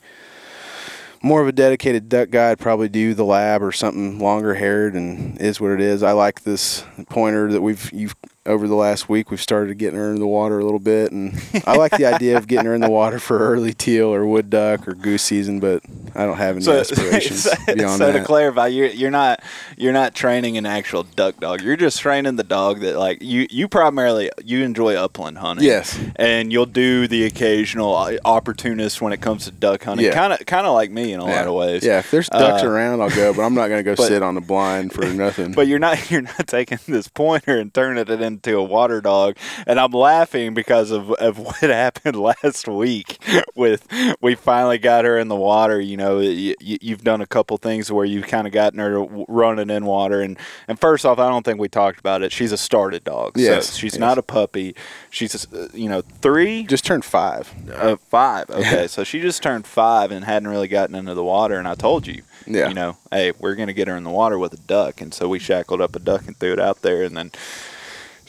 more 1.23 1.43
of 1.43 1.49
a 1.49 1.53
dedicated 1.53 2.09
duck 2.09 2.31
guy, 2.31 2.51
I'd 2.51 2.59
probably 2.59 2.89
do 2.89 3.15
the 3.15 3.25
lab 3.25 3.63
or 3.63 3.73
something 3.73 4.19
longer 4.19 4.55
haired 4.55 4.95
and 4.95 5.41
is 5.41 5.61
what 5.61 5.73
it 5.73 5.81
is. 5.81 6.03
I 6.03 6.13
like 6.13 6.43
this 6.43 6.85
pointer 7.09 7.53
that 7.53 7.61
we've 7.61 7.91
you've 7.93 8.17
over 8.51 8.69
the 8.69 8.75
last 8.75 9.09
week 9.09 9.31
we've 9.31 9.41
started 9.41 9.79
getting 9.79 9.99
her 9.99 10.11
in 10.11 10.19
the 10.21 10.27
water 10.27 10.59
a 10.59 10.65
little 10.65 10.79
bit 10.81 11.13
and 11.13 11.41
I 11.67 11.77
like 11.77 11.93
the 11.97 12.07
idea 12.07 12.37
of 12.37 12.47
getting 12.47 12.67
her 12.67 12.75
in 12.75 12.81
the 12.81 12.91
water 12.91 13.19
for 13.19 13.39
early 13.39 13.73
teal 13.73 14.13
or 14.13 14.27
wood 14.27 14.51
duck 14.51 14.87
or 14.89 14.95
goose 14.95 15.23
season, 15.23 15.61
but 15.61 15.83
I 16.15 16.27
don't 16.27 16.37
have 16.37 16.57
any 16.57 16.69
aspirations 16.71 17.43
so, 17.45 17.51
beyond 17.75 17.99
so 17.99 18.13
that. 18.13 18.19
to 18.19 18.25
clarify, 18.25 18.67
you're 18.69 18.89
you're 18.89 19.11
not 19.11 19.43
you're 19.77 19.93
not 19.93 20.15
training 20.15 20.57
an 20.59 20.67
actual 20.67 21.05
duck 21.05 21.39
dog. 21.41 21.61
You're 21.63 21.77
just 21.77 22.01
training 22.01 22.37
the 22.37 22.45
dog 22.45 22.81
that 22.81 22.97
like 22.99 23.23
you 23.23 23.47
you 23.51 23.69
primarily 23.69 24.31
you 24.45 24.63
enjoy 24.65 24.95
upland 24.97 25.39
hunting. 25.39 25.67
Yes. 25.67 25.99
and 26.17 26.53
you'll 26.53 26.67
do 26.67 27.07
the 27.09 27.25
occasional 27.25 27.95
opportunist 28.25 29.01
when 29.01 29.13
it 29.13 29.21
comes 29.21 29.45
to 29.45 29.51
duck 29.51 29.85
hunting. 29.85 30.11
Kind 30.13 30.33
of 30.33 30.45
kind 30.47 30.67
of 30.67 30.75
like 30.75 30.91
me 30.91 31.13
in 31.13 31.21
a 31.21 31.27
yeah. 31.27 31.37
lot 31.37 31.47
of 31.47 31.55
ways. 31.55 31.85
Yeah, 31.85 31.99
if 32.01 32.11
there's 32.11 32.29
ducks 32.29 32.63
Uh, 32.63 32.69
around, 32.69 33.01
I'll 33.01 33.11
go, 33.11 33.33
but 33.35 33.43
I'm 33.43 33.55
not 33.55 33.69
going 33.69 33.79
to 33.79 33.83
go 33.85 33.95
but- 33.97 34.09
sit 34.09 34.23
on 34.23 34.35
the 34.35 34.41
blind 34.41 34.93
for 34.93 35.05
nothing. 35.05 35.53
But 35.61 35.67
you're 35.67 35.79
not 35.79 36.11
you're 36.11 36.23
not 36.23 36.47
taking 36.47 36.79
this 36.87 37.09
pointer 37.09 37.59
and 37.59 37.73
turning 37.75 38.01
it 38.01 38.09
into 38.09 38.40
a 38.47 38.63
water 38.63 39.01
dog. 39.01 39.37
And 39.67 39.79
I'm 39.81 39.93
laughing 39.93 40.55
because 40.55 40.91
of, 40.91 41.11
of 41.13 41.39
what 41.45 41.57
happened 41.61 42.17
last 42.17 42.67
week 42.69 43.19
with 43.55 43.87
we 44.21 44.35
finally 44.35 44.79
got 44.79 45.05
her 45.05 45.19
in 45.19 45.29
the 45.29 45.37
water. 45.37 45.81
You 45.81 45.97
know, 45.97 46.19
you, 46.21 46.55
you've 46.61 47.05
done 47.05 47.21
a 47.21 47.27
couple 47.27 47.57
things 47.59 47.91
where 47.93 48.05
you've 48.05 48.27
kind 48.27 48.47
of 48.47 48.53
gotten 48.53 48.79
her 48.79 49.01
running 49.29 49.71
in 49.71 49.85
water. 49.87 50.21
And, 50.21 50.39
and 50.69 50.79
first 50.81 51.05
off, 51.05 51.19
I 51.19 51.29
don't 51.29 51.45
think 51.45 51.61
we 51.61 51.69
talked 51.69 52.01
about 52.01 52.23
it. 52.23 52.33
She's 52.33 52.53
a 52.53 52.59
started 52.59 53.05
dog. 53.05 53.33
Yes, 53.37 53.71
So 53.71 53.79
she's 53.79 53.95
yes. 53.95 54.01
not 54.01 54.19
a 54.19 54.23
puppy. 54.23 54.75
She's, 55.11 55.53
uh, 55.53 55.69
you 55.75 55.89
know, 55.89 56.01
three, 56.01 56.65
just 56.65 56.85
turned 56.85 57.05
five. 57.05 57.53
uh, 57.75 57.97
five. 57.97 58.49
Okay, 58.51 58.87
so 58.87 59.05
she 59.05 59.21
just 59.21 59.43
turned 59.43 59.67
five 59.67 60.11
and 60.11 60.25
hadn't 60.25 60.49
really 60.49 60.69
gotten 60.69 60.95
into 60.95 61.15
the 61.15 61.25
water. 61.25 61.57
And 61.57 61.67
I 61.69 61.75
told 61.75 62.07
you, 62.07 62.23
Yeah. 62.47 62.69
you 62.69 62.75
know, 62.75 62.97
hey, 63.11 63.33
we're 63.39 63.55
gonna 63.55 63.73
get 63.73 63.89
her 63.89 63.97
in 63.97 64.05
the 64.05 64.11
water 64.11 64.39
with 64.39 64.53
a 64.53 64.57
duck. 64.59 65.01
And 65.01 65.13
so 65.13 65.29
we 65.29 65.39
shackled 65.39 65.81
up 65.81 65.95
a 65.97 65.99
duck 65.99 66.27
and 66.27 66.37
threw 66.37 66.53
it 66.53 66.61
out 66.61 66.83
there, 66.83 67.03
and 67.03 67.17
then 67.17 67.31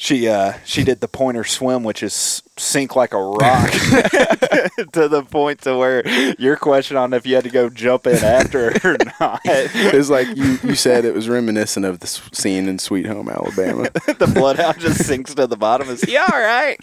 she 0.01 0.27
uh, 0.27 0.53
she 0.65 0.84
did 0.84 1.00
the 1.00 1.08
pointer 1.08 1.43
swim, 1.43 1.84
which 1.84 2.01
is 2.01 2.41
sink 2.62 2.96
like 2.96 3.13
a 3.13 3.22
rock 3.22 3.72
to 4.94 5.08
the 5.08 5.25
point 5.30 5.62
to 5.62 5.75
where 5.75 6.08
your 6.39 6.56
question 6.56 6.96
on 6.96 7.13
if 7.13 7.25
you 7.25 7.36
had 7.36 7.44
to 7.44 7.50
go 7.50 7.70
jump 7.70 8.06
in 8.06 8.24
after 8.24 8.77
her 8.80 8.94
or 8.94 8.98
not. 9.20 9.41
It 9.82 9.94
was 9.96 10.10
like 10.10 10.27
you, 10.36 10.60
you 10.63 10.75
said 10.75 11.06
it 11.06 11.13
was 11.13 11.27
reminiscent 11.27 11.86
of 11.86 12.00
the 12.00 12.08
scene 12.08 12.68
in 12.68 12.80
Sweet 12.80 13.06
Home 13.06 13.30
Alabama. 13.30 13.84
the 14.06 14.32
bloodhound 14.34 14.80
just 14.80 15.06
sinks 15.06 15.34
to 15.36 15.48
the 15.48 15.58
bottom. 15.58 15.89
Is 15.89 16.01
he 16.01 16.18
all 16.18 16.27
right? 16.27 16.77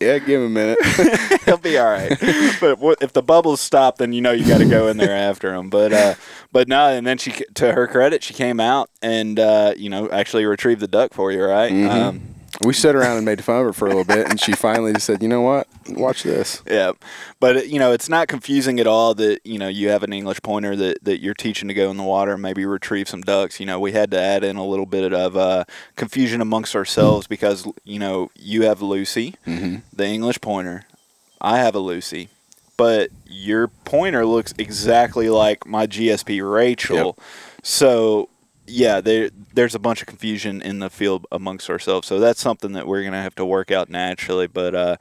yeah, 0.00 0.18
give 0.18 0.40
him 0.40 0.46
a 0.46 0.48
minute. 0.48 0.78
He'll 1.44 1.56
be 1.56 1.78
all 1.78 1.90
right. 1.90 2.10
But 2.60 2.78
if 3.00 3.12
the 3.12 3.22
bubbles 3.22 3.60
stop, 3.60 3.98
then 3.98 4.12
you 4.12 4.20
know 4.20 4.32
you 4.32 4.46
got 4.46 4.58
to 4.58 4.68
go 4.68 4.88
in 4.88 4.96
there 4.96 5.16
after 5.16 5.54
him. 5.54 5.70
But 5.70 5.92
uh, 5.92 6.14
but 6.52 6.68
no, 6.68 6.88
and 6.88 7.06
then 7.06 7.18
she, 7.18 7.32
to 7.54 7.72
her 7.72 7.86
credit, 7.86 8.22
she 8.22 8.34
came 8.34 8.60
out 8.60 8.90
and 9.02 9.38
uh, 9.38 9.74
you 9.76 9.88
know 9.90 10.10
actually 10.10 10.44
retrieved 10.44 10.80
the 10.80 10.88
duck 10.88 11.14
for 11.14 11.30
you, 11.32 11.44
right? 11.44 11.72
Mhm. 11.72 11.90
Um, 11.90 12.34
we 12.64 12.72
sat 12.72 12.94
around 12.96 13.16
and 13.16 13.24
made 13.24 13.42
fun 13.44 13.60
of 13.60 13.66
her 13.66 13.72
for 13.72 13.86
a 13.86 13.88
little 13.88 14.04
bit, 14.04 14.28
and 14.28 14.40
she 14.40 14.52
finally 14.52 14.92
just 14.92 15.06
said, 15.06 15.22
"You 15.22 15.28
know 15.28 15.42
what? 15.42 15.68
Watch 15.88 16.22
this." 16.22 16.62
yeah, 16.66 16.92
but 17.40 17.68
you 17.68 17.78
know 17.78 17.92
it's 17.92 18.08
not 18.08 18.28
confusing 18.28 18.80
at 18.80 18.86
all 18.86 19.14
that 19.14 19.40
you 19.44 19.58
know 19.58 19.68
you 19.68 19.88
have 19.90 20.02
an 20.02 20.12
English 20.12 20.42
pointer 20.42 20.74
that, 20.76 21.04
that 21.04 21.20
you're 21.20 21.34
teaching 21.34 21.68
to 21.68 21.74
go 21.74 21.90
in 21.90 21.96
the 21.96 22.02
water 22.02 22.32
and 22.32 22.42
maybe 22.42 22.64
retrieve 22.64 23.08
some 23.08 23.20
ducks. 23.22 23.60
You 23.60 23.66
know 23.66 23.78
we 23.78 23.92
had 23.92 24.10
to 24.10 24.20
add 24.20 24.42
in 24.44 24.56
a 24.56 24.66
little 24.66 24.86
bit 24.86 25.12
of 25.12 25.36
uh, 25.36 25.64
confusion 25.96 26.40
amongst 26.40 26.74
ourselves 26.74 27.26
because 27.26 27.66
you 27.84 27.98
know 27.98 28.30
you 28.34 28.62
have 28.62 28.82
Lucy, 28.82 29.34
hmm 29.44 29.76
the 29.92 30.06
English 30.06 30.40
pointer. 30.40 30.84
I 31.40 31.58
have 31.58 31.74
a 31.74 31.80
Lucy, 31.80 32.28
but 32.76 33.10
your 33.26 33.68
pointer 33.68 34.26
looks 34.26 34.52
exactly 34.58 35.28
like 35.28 35.66
my 35.66 35.86
GSP 35.86 36.40
Rachel. 36.50 37.16
So 37.62 38.28
yeah, 38.68 39.00
there 39.00 39.30
there's 39.54 39.74
a 39.74 39.78
bunch 39.78 40.00
of 40.00 40.06
confusion 40.06 40.62
in 40.62 40.78
the 40.78 40.90
field 40.90 41.26
amongst 41.32 41.68
ourselves. 41.70 42.06
So 42.06 42.18
that's 42.18 42.40
something 42.40 42.72
that 42.72 42.86
we're 42.86 43.02
gonna 43.04 43.22
have 43.22 43.34
to 43.36 43.44
work 43.44 43.70
out 43.70 43.88
naturally. 43.88 44.46
But 44.46 44.74
uh, 44.74 44.96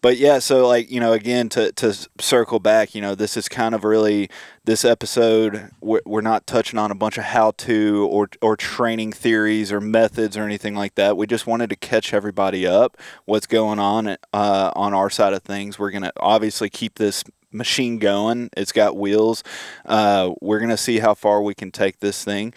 but 0.00 0.16
yeah, 0.16 0.38
so 0.38 0.66
like 0.66 0.90
you 0.90 1.00
know, 1.00 1.12
again 1.12 1.48
to 1.50 1.72
to 1.72 2.08
circle 2.20 2.60
back, 2.60 2.94
you 2.94 3.00
know, 3.00 3.14
this 3.14 3.36
is 3.36 3.48
kind 3.48 3.74
of 3.74 3.84
really 3.84 4.30
this 4.64 4.84
episode. 4.84 5.70
We're, 5.80 6.00
we're 6.06 6.20
not 6.20 6.46
touching 6.46 6.78
on 6.78 6.90
a 6.90 6.94
bunch 6.94 7.18
of 7.18 7.24
how 7.24 7.52
to 7.52 8.08
or 8.10 8.28
or 8.40 8.56
training 8.56 9.12
theories 9.12 9.72
or 9.72 9.80
methods 9.80 10.36
or 10.36 10.44
anything 10.44 10.74
like 10.74 10.94
that. 10.94 11.16
We 11.16 11.26
just 11.26 11.46
wanted 11.46 11.70
to 11.70 11.76
catch 11.76 12.14
everybody 12.14 12.66
up 12.66 12.96
what's 13.24 13.46
going 13.46 13.78
on 13.78 14.16
uh, 14.32 14.72
on 14.74 14.94
our 14.94 15.10
side 15.10 15.32
of 15.32 15.42
things. 15.42 15.78
We're 15.78 15.90
gonna 15.90 16.12
obviously 16.18 16.70
keep 16.70 16.94
this 16.94 17.24
machine 17.50 17.98
going. 17.98 18.50
It's 18.56 18.72
got 18.72 18.96
wheels. 18.96 19.42
Uh, 19.84 20.34
we're 20.40 20.60
gonna 20.60 20.76
see 20.76 20.98
how 20.98 21.14
far 21.14 21.42
we 21.42 21.54
can 21.54 21.70
take 21.70 22.00
this 22.00 22.24
thing, 22.24 22.54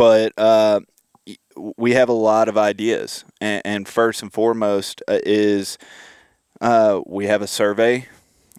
but 0.00 0.32
uh, 0.38 0.80
we 1.76 1.92
have 1.92 2.08
a 2.08 2.14
lot 2.14 2.48
of 2.48 2.56
ideas. 2.56 3.26
And, 3.38 3.60
and 3.66 3.88
first 3.88 4.22
and 4.22 4.32
foremost 4.32 5.02
uh, 5.06 5.18
is 5.24 5.76
uh, 6.62 7.02
we 7.06 7.26
have 7.26 7.42
a 7.42 7.46
survey 7.46 8.08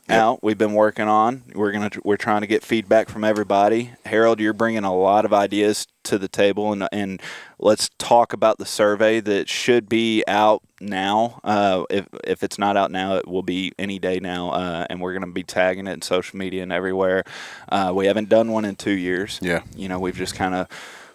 Yep. 0.10 0.20
out. 0.20 0.44
We've 0.44 0.58
been 0.58 0.74
working 0.74 1.08
on. 1.08 1.44
We're 1.54 1.72
gonna 1.72 1.92
we're 2.04 2.18
trying 2.18 2.42
to 2.42 2.48
get 2.48 2.64
feedback 2.64 3.08
from 3.08 3.24
everybody. 3.24 3.92
Harold, 4.04 4.42
you're 4.42 4.52
bringing 4.52 4.84
a 4.84 4.94
lot 4.94 5.26
of 5.26 5.32
ideas 5.34 5.88
to 6.04 6.18
the 6.18 6.28
table, 6.28 6.74
and 6.74 6.88
and 6.92 7.22
let's 7.60 7.90
talk 7.98 8.34
about 8.34 8.58
the 8.58 8.66
survey 8.66 9.20
that 9.22 9.48
should 9.48 9.88
be 9.88 10.24
out 10.28 10.64
now. 10.82 11.40
Uh, 11.46 11.84
if 11.90 12.08
if 12.26 12.44
it's 12.44 12.58
not 12.58 12.76
out 12.76 12.92
now, 12.92 13.16
it 13.16 13.28
will 13.28 13.44
be 13.44 13.72
any 13.80 14.00
day 14.00 14.20
now, 14.20 14.50
uh, 14.50 14.86
and 14.90 15.00
we're 15.00 15.14
gonna 15.14 15.28
be 15.28 15.44
tagging 15.44 15.88
it 15.88 15.94
in 15.94 16.02
social 16.02 16.38
media 16.38 16.64
and 16.64 16.74
everywhere. 16.74 17.24
Uh, 17.72 17.94
we 17.96 18.08
haven't 18.08 18.28
done 18.28 18.52
one 18.52 18.66
in 18.66 18.76
two 18.76 18.92
years. 18.98 19.40
Yeah. 19.42 19.62
You 19.78 19.88
know, 19.88 20.00
we've 20.00 20.18
just 20.18 20.36
kind 20.36 20.56
of 20.56 20.68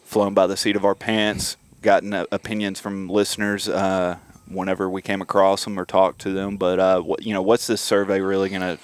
flown 0.06 0.32
by 0.34 0.46
the 0.46 0.56
seat 0.56 0.76
of 0.76 0.84
our 0.84 0.94
pants, 0.94 1.56
gotten 1.82 2.14
uh, 2.14 2.24
opinions 2.32 2.80
from 2.80 3.08
listeners 3.08 3.68
uh, 3.68 4.16
whenever 4.48 4.88
we 4.88 5.02
came 5.02 5.20
across 5.20 5.64
them 5.64 5.78
or 5.78 5.84
talked 5.84 6.20
to 6.22 6.32
them. 6.32 6.56
But 6.56 6.78
uh, 6.78 7.00
what, 7.00 7.26
you 7.26 7.34
know, 7.34 7.42
what's 7.42 7.66
this 7.66 7.80
survey 7.80 8.20
really 8.20 8.48
going 8.48 8.60
to 8.62 8.78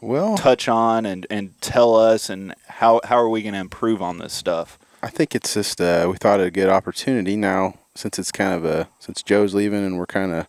Well, 0.00 0.36
touch 0.36 0.68
on 0.68 1.06
and, 1.06 1.26
and 1.30 1.58
tell 1.60 1.94
us, 1.96 2.28
and 2.28 2.54
how 2.68 3.00
how 3.04 3.16
are 3.16 3.28
we 3.28 3.42
going 3.42 3.54
to 3.54 3.60
improve 3.60 4.02
on 4.02 4.18
this 4.18 4.32
stuff? 4.32 4.78
I 5.02 5.08
think 5.08 5.34
it's 5.34 5.54
just 5.54 5.80
uh, 5.80 6.08
we 6.10 6.16
thought 6.16 6.40
it 6.40 6.46
a 6.46 6.50
good 6.50 6.68
opportunity 6.68 7.36
now 7.36 7.74
since 7.94 8.18
it's 8.18 8.32
kind 8.32 8.52
of 8.52 8.64
a 8.64 8.88
since 8.98 9.22
Joe's 9.22 9.54
leaving 9.54 9.84
and 9.84 9.98
we're 9.98 10.06
kind 10.06 10.32
of 10.32 10.46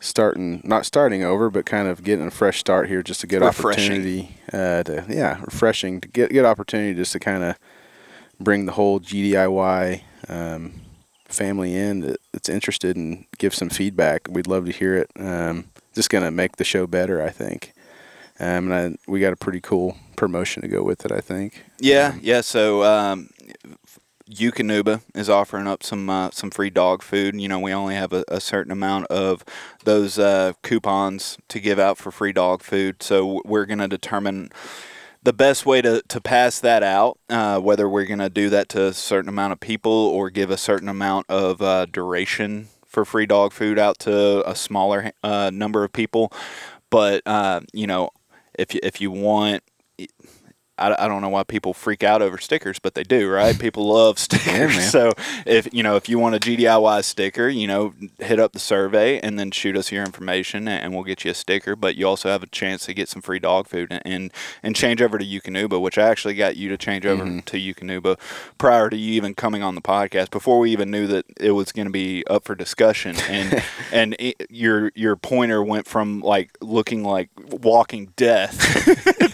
starting 0.00 0.60
not 0.64 0.86
starting 0.86 1.24
over 1.24 1.50
but 1.50 1.66
kind 1.66 1.88
of 1.88 2.04
getting 2.04 2.26
a 2.26 2.30
fresh 2.30 2.58
start 2.60 2.88
here 2.88 3.02
just 3.02 3.24
a 3.24 3.26
good 3.26 3.42
Refreshing. 3.42 3.92
opportunity 3.92 4.36
uh, 4.52 4.82
to 4.84 5.04
yeah 5.08 5.40
refreshing 5.40 6.00
to 6.00 6.06
get 6.06 6.30
good 6.30 6.44
opportunity 6.44 6.94
just 6.94 7.12
to 7.12 7.18
kind 7.18 7.42
of 7.42 7.56
bring 8.40 8.66
the 8.66 8.72
whole 8.72 9.00
GDIY 9.00 10.02
um, 10.28 10.80
family 11.26 11.74
in 11.74 12.16
that's 12.32 12.48
interested 12.48 12.96
and 12.96 13.26
give 13.38 13.54
some 13.54 13.68
feedback. 13.68 14.28
We'd 14.28 14.46
love 14.46 14.66
to 14.66 14.72
hear 14.72 14.96
it. 14.96 15.10
Um, 15.18 15.66
just 15.94 16.10
gonna 16.10 16.30
make 16.30 16.56
the 16.56 16.64
show 16.64 16.86
better, 16.86 17.22
I 17.22 17.30
think. 17.30 17.72
Um, 18.40 18.70
and 18.70 18.74
I, 18.74 19.10
we 19.10 19.20
got 19.20 19.32
a 19.32 19.36
pretty 19.36 19.60
cool 19.60 19.96
promotion 20.16 20.62
to 20.62 20.68
go 20.68 20.82
with 20.82 21.04
it, 21.04 21.10
I 21.10 21.20
think. 21.20 21.64
Yeah, 21.80 22.14
yeah. 22.20 22.40
So 22.40 22.84
um, 22.84 23.30
Eukanuba 24.30 25.02
is 25.14 25.30
offering 25.30 25.66
up 25.66 25.82
some 25.82 26.10
uh, 26.10 26.30
some 26.30 26.50
free 26.50 26.70
dog 26.70 27.02
food. 27.02 27.40
You 27.40 27.48
know, 27.48 27.58
we 27.58 27.72
only 27.72 27.94
have 27.94 28.12
a, 28.12 28.24
a 28.28 28.40
certain 28.40 28.70
amount 28.70 29.06
of 29.06 29.44
those 29.84 30.18
uh, 30.18 30.52
coupons 30.62 31.38
to 31.48 31.60
give 31.60 31.78
out 31.78 31.98
for 31.98 32.10
free 32.10 32.32
dog 32.32 32.62
food. 32.62 33.02
So 33.02 33.40
we're 33.44 33.66
going 33.66 33.78
to 33.78 33.88
determine 33.88 34.50
the 35.28 35.32
best 35.34 35.66
way 35.66 35.82
to, 35.82 36.00
to 36.08 36.22
pass 36.22 36.58
that 36.58 36.82
out, 36.82 37.18
uh, 37.28 37.60
whether 37.60 37.86
we're 37.86 38.06
going 38.06 38.18
to 38.18 38.30
do 38.30 38.48
that 38.48 38.66
to 38.66 38.86
a 38.86 38.94
certain 38.94 39.28
amount 39.28 39.52
of 39.52 39.60
people 39.60 39.92
or 39.92 40.30
give 40.30 40.50
a 40.50 40.56
certain 40.56 40.88
amount 40.88 41.26
of 41.28 41.60
uh, 41.60 41.84
duration 41.84 42.68
for 42.86 43.04
free 43.04 43.26
dog 43.26 43.52
food 43.52 43.78
out 43.78 43.98
to 43.98 44.42
a 44.48 44.54
smaller 44.54 45.12
uh, 45.22 45.50
number 45.52 45.84
of 45.84 45.92
people. 45.92 46.32
But, 46.88 47.20
uh, 47.26 47.60
you 47.74 47.86
know, 47.86 48.08
if 48.58 48.74
if 48.76 49.02
you 49.02 49.10
want, 49.10 49.62
I, 50.78 51.04
I 51.04 51.08
don't 51.08 51.20
know 51.22 51.28
why 51.28 51.42
people 51.42 51.74
freak 51.74 52.02
out 52.02 52.22
over 52.22 52.38
stickers, 52.38 52.78
but 52.78 52.94
they 52.94 53.02
do, 53.02 53.28
right? 53.30 53.58
People 53.68 53.86
love 53.88 54.18
stickers. 54.18 54.76
man. 54.76 54.88
So 54.98 55.12
if 55.46 55.68
you 55.72 55.82
know 55.82 55.96
if 55.96 56.08
you 56.08 56.18
want 56.18 56.34
a 56.34 56.38
GDIY 56.38 57.04
sticker, 57.04 57.48
you 57.48 57.66
know, 57.66 57.94
hit 58.18 58.38
up 58.40 58.52
the 58.52 58.58
survey 58.58 59.18
and 59.20 59.38
then 59.38 59.50
shoot 59.50 59.76
us 59.76 59.92
your 59.92 60.04
information, 60.04 60.66
and 60.68 60.94
we'll 60.94 61.04
get 61.04 61.24
you 61.24 61.30
a 61.30 61.34
sticker. 61.34 61.76
But 61.76 61.96
you 61.96 62.06
also 62.06 62.28
have 62.30 62.42
a 62.42 62.46
chance 62.46 62.86
to 62.86 62.94
get 62.94 63.08
some 63.08 63.20
free 63.22 63.38
dog 63.38 63.66
food 63.68 63.90
and 63.90 64.02
and, 64.04 64.32
and 64.62 64.74
change 64.76 65.02
over 65.02 65.18
to 65.18 65.24
Eukanuba, 65.24 65.80
which 65.80 65.98
I 65.98 66.08
actually 66.08 66.34
got 66.34 66.56
you 66.56 66.68
to 66.70 66.76
change 66.76 67.04
over 67.06 67.24
Mm-hmm. 67.24 67.40
to 67.40 67.56
Eukanuba 67.58 68.18
prior 68.58 68.88
to 68.90 68.96
you 68.96 69.12
even 69.14 69.34
coming 69.34 69.62
on 69.62 69.74
the 69.74 69.80
podcast, 69.80 70.30
before 70.30 70.58
we 70.60 70.70
even 70.70 70.90
knew 70.90 71.06
that 71.08 71.24
it 71.38 71.50
was 71.52 71.72
going 71.72 71.86
to 71.86 71.92
be 71.92 72.24
up 72.28 72.44
for 72.44 72.54
discussion. 72.54 73.16
And 73.28 73.62
and 73.92 74.16
it, 74.18 74.46
your 74.50 74.92
your 74.94 75.16
pointer 75.16 75.62
went 75.62 75.86
from 75.86 76.20
like 76.20 76.56
looking 76.60 77.02
like 77.04 77.30
walking 77.50 78.12
death 78.16 78.56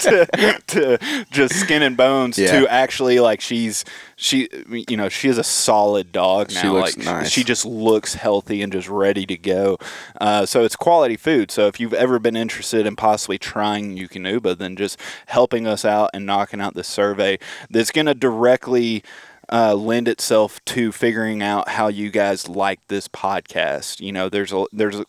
to, 0.00 0.26
to 0.66 0.98
just 1.34 1.54
skin 1.54 1.82
and 1.82 1.96
bones 1.96 2.38
Yeah. 2.38 2.60
to 2.60 2.68
actually 2.72 3.20
like 3.20 3.40
she's 3.40 3.84
she 4.16 4.48
you 4.70 4.96
know 4.96 5.08
she 5.08 5.28
is 5.28 5.36
a 5.36 5.44
solid 5.44 6.12
dog 6.12 6.52
now 6.54 6.62
She 6.62 6.68
looks 6.68 6.96
like 6.96 7.04
nice. 7.06 7.30
she 7.30 7.44
just 7.44 7.66
looks 7.66 8.14
healthy 8.14 8.62
and 8.62 8.72
just 8.72 8.88
ready 8.88 9.26
to 9.26 9.36
go 9.36 9.76
uh, 10.20 10.46
so 10.46 10.64
it's 10.64 10.76
quality 10.76 11.16
food 11.16 11.50
so 11.50 11.66
if 11.66 11.78
you've 11.80 11.92
ever 11.94 12.18
been 12.18 12.36
interested 12.36 12.86
in 12.86 12.96
possibly 12.96 13.36
trying 13.38 13.96
Eukanuba 13.96 14.56
then 14.56 14.76
just 14.76 14.98
helping 15.26 15.66
us 15.66 15.84
out 15.84 16.10
and 16.14 16.24
knocking 16.24 16.60
out 16.60 16.74
this 16.74 16.88
survey 16.88 17.38
that's 17.68 17.90
going 17.90 18.06
to 18.06 18.14
directly 18.14 19.02
uh, 19.52 19.74
lend 19.74 20.08
itself 20.08 20.64
to 20.64 20.90
figuring 20.90 21.42
out 21.42 21.68
how 21.68 21.88
you 21.88 22.10
guys 22.10 22.48
like 22.48 22.80
this 22.88 23.08
podcast 23.08 24.00
you 24.00 24.10
know 24.12 24.28
there's 24.30 24.52
a 24.52 24.64
there's 24.72 25.00
a, 25.00 25.04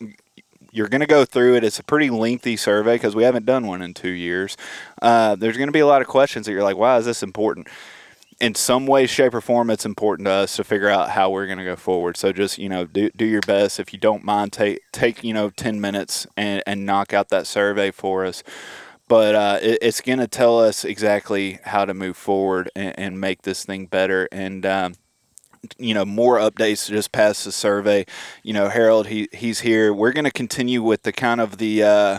you're 0.76 0.88
going 0.88 1.00
to 1.00 1.06
go 1.06 1.24
through 1.24 1.56
it. 1.56 1.64
It's 1.64 1.78
a 1.78 1.84
pretty 1.84 2.10
lengthy 2.10 2.56
survey 2.56 2.96
because 2.96 3.16
we 3.16 3.22
haven't 3.22 3.46
done 3.46 3.66
one 3.66 3.80
in 3.80 3.94
two 3.94 4.10
years. 4.10 4.56
Uh, 5.00 5.34
there's 5.34 5.56
going 5.56 5.68
to 5.68 5.72
be 5.72 5.80
a 5.80 5.86
lot 5.86 6.02
of 6.02 6.08
questions 6.08 6.46
that 6.46 6.52
you're 6.52 6.62
like, 6.62 6.76
"Why 6.76 6.98
is 6.98 7.06
this 7.06 7.22
important?" 7.22 7.68
in 8.40 8.54
some 8.54 8.86
way, 8.86 9.06
shape, 9.06 9.32
or 9.32 9.40
form, 9.40 9.70
it's 9.70 9.86
important 9.86 10.26
to 10.26 10.32
us 10.32 10.56
to 10.56 10.64
figure 10.64 10.90
out 10.90 11.10
how 11.10 11.30
we're 11.30 11.46
going 11.46 11.58
to 11.58 11.64
go 11.64 11.76
forward. 11.76 12.16
So 12.16 12.32
just 12.32 12.58
you 12.58 12.68
know, 12.68 12.84
do 12.84 13.10
do 13.16 13.24
your 13.24 13.40
best. 13.40 13.80
If 13.80 13.92
you 13.92 13.98
don't 13.98 14.24
mind, 14.24 14.52
take 14.52 14.80
take 14.92 15.24
you 15.24 15.32
know 15.32 15.50
ten 15.50 15.80
minutes 15.80 16.26
and 16.36 16.62
and 16.66 16.84
knock 16.84 17.12
out 17.14 17.30
that 17.30 17.46
survey 17.46 17.90
for 17.90 18.24
us. 18.24 18.42
But 19.08 19.34
uh, 19.34 19.58
it, 19.62 19.78
it's 19.82 20.00
going 20.00 20.18
to 20.18 20.26
tell 20.26 20.60
us 20.60 20.84
exactly 20.84 21.60
how 21.64 21.84
to 21.84 21.94
move 21.94 22.16
forward 22.16 22.70
and, 22.74 22.98
and 22.98 23.20
make 23.20 23.42
this 23.42 23.64
thing 23.64 23.86
better. 23.86 24.28
And 24.32 24.66
um, 24.66 24.94
you 25.78 25.94
know 25.94 26.04
more 26.04 26.38
updates 26.38 26.88
just 26.88 27.12
past 27.12 27.44
the 27.44 27.52
survey. 27.52 28.06
You 28.42 28.52
know, 28.52 28.68
Harold, 28.68 29.08
he 29.08 29.28
he's 29.32 29.60
here. 29.60 29.92
We're 29.92 30.12
going 30.12 30.24
to 30.24 30.30
continue 30.30 30.82
with 30.82 31.02
the 31.02 31.12
kind 31.12 31.40
of 31.40 31.58
the. 31.58 31.82
Uh, 31.82 32.18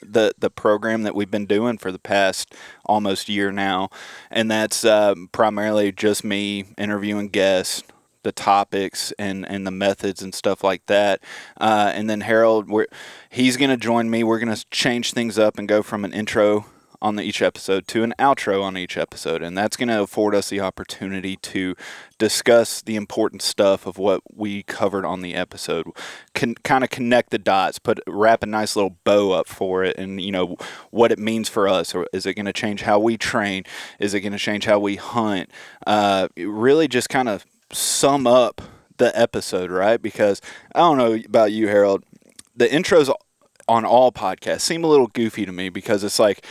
the 0.00 0.32
the 0.38 0.48
program 0.48 1.02
that 1.02 1.14
we've 1.14 1.30
been 1.30 1.44
doing 1.44 1.76
for 1.76 1.92
the 1.92 1.98
past 1.98 2.54
almost 2.86 3.28
year 3.28 3.52
now, 3.52 3.90
and 4.30 4.50
that's 4.50 4.82
uh, 4.82 5.14
primarily 5.32 5.92
just 5.92 6.24
me 6.24 6.64
interviewing 6.78 7.28
guests, 7.28 7.82
the 8.22 8.32
topics 8.32 9.12
and 9.18 9.46
and 9.48 9.66
the 9.66 9.70
methods 9.70 10.22
and 10.22 10.34
stuff 10.34 10.64
like 10.64 10.86
that. 10.86 11.20
Uh, 11.60 11.92
and 11.94 12.08
then 12.08 12.22
Harold, 12.22 12.70
we're, 12.70 12.86
he's 13.28 13.56
going 13.56 13.70
to 13.70 13.76
join 13.76 14.08
me. 14.08 14.24
We're 14.24 14.38
going 14.38 14.54
to 14.54 14.64
change 14.70 15.12
things 15.12 15.38
up 15.38 15.58
and 15.58 15.68
go 15.68 15.82
from 15.82 16.04
an 16.04 16.12
intro 16.12 16.64
on 17.00 17.16
the, 17.16 17.22
each 17.22 17.40
episode 17.42 17.86
to 17.88 18.02
an 18.02 18.12
outro 18.18 18.62
on 18.62 18.76
each 18.76 18.96
episode. 18.96 19.42
And 19.42 19.56
that's 19.56 19.76
going 19.76 19.88
to 19.88 20.02
afford 20.02 20.34
us 20.34 20.48
the 20.48 20.60
opportunity 20.60 21.36
to 21.36 21.76
discuss 22.18 22.82
the 22.82 22.96
important 22.96 23.42
stuff 23.42 23.86
of 23.86 23.98
what 23.98 24.22
we 24.34 24.64
covered 24.64 25.04
on 25.04 25.20
the 25.20 25.34
episode, 25.34 25.86
Can, 26.34 26.54
kind 26.56 26.82
of 26.82 26.90
connect 26.90 27.30
the 27.30 27.38
dots, 27.38 27.78
put 27.78 28.00
wrap 28.06 28.42
a 28.42 28.46
nice 28.46 28.74
little 28.74 28.96
bow 29.04 29.32
up 29.32 29.46
for 29.46 29.84
it, 29.84 29.96
and 29.96 30.20
you 30.20 30.32
know 30.32 30.56
what 30.90 31.12
it 31.12 31.18
means 31.18 31.48
for 31.48 31.68
us. 31.68 31.94
Or 31.94 32.06
is 32.12 32.26
it 32.26 32.34
going 32.34 32.46
to 32.46 32.52
change 32.52 32.82
how 32.82 32.98
we 32.98 33.16
train? 33.16 33.64
Is 33.98 34.14
it 34.14 34.20
going 34.20 34.32
to 34.32 34.38
change 34.38 34.64
how 34.64 34.78
we 34.78 34.96
hunt? 34.96 35.50
Uh, 35.86 36.28
really, 36.36 36.88
just 36.88 37.08
kind 37.08 37.28
of 37.28 37.46
sum 37.72 38.26
up 38.26 38.60
the 38.96 39.16
episode, 39.18 39.70
right? 39.70 40.02
Because 40.02 40.40
I 40.74 40.80
don't 40.80 40.98
know 40.98 41.20
about 41.24 41.52
you, 41.52 41.68
Harold. 41.68 42.04
The 42.56 42.66
intros 42.66 43.12
on 43.68 43.84
all 43.84 44.10
podcasts 44.10 44.62
seem 44.62 44.82
a 44.82 44.88
little 44.88 45.06
goofy 45.08 45.46
to 45.46 45.52
me 45.52 45.68
because 45.68 46.02
it's 46.02 46.18
like 46.18 46.44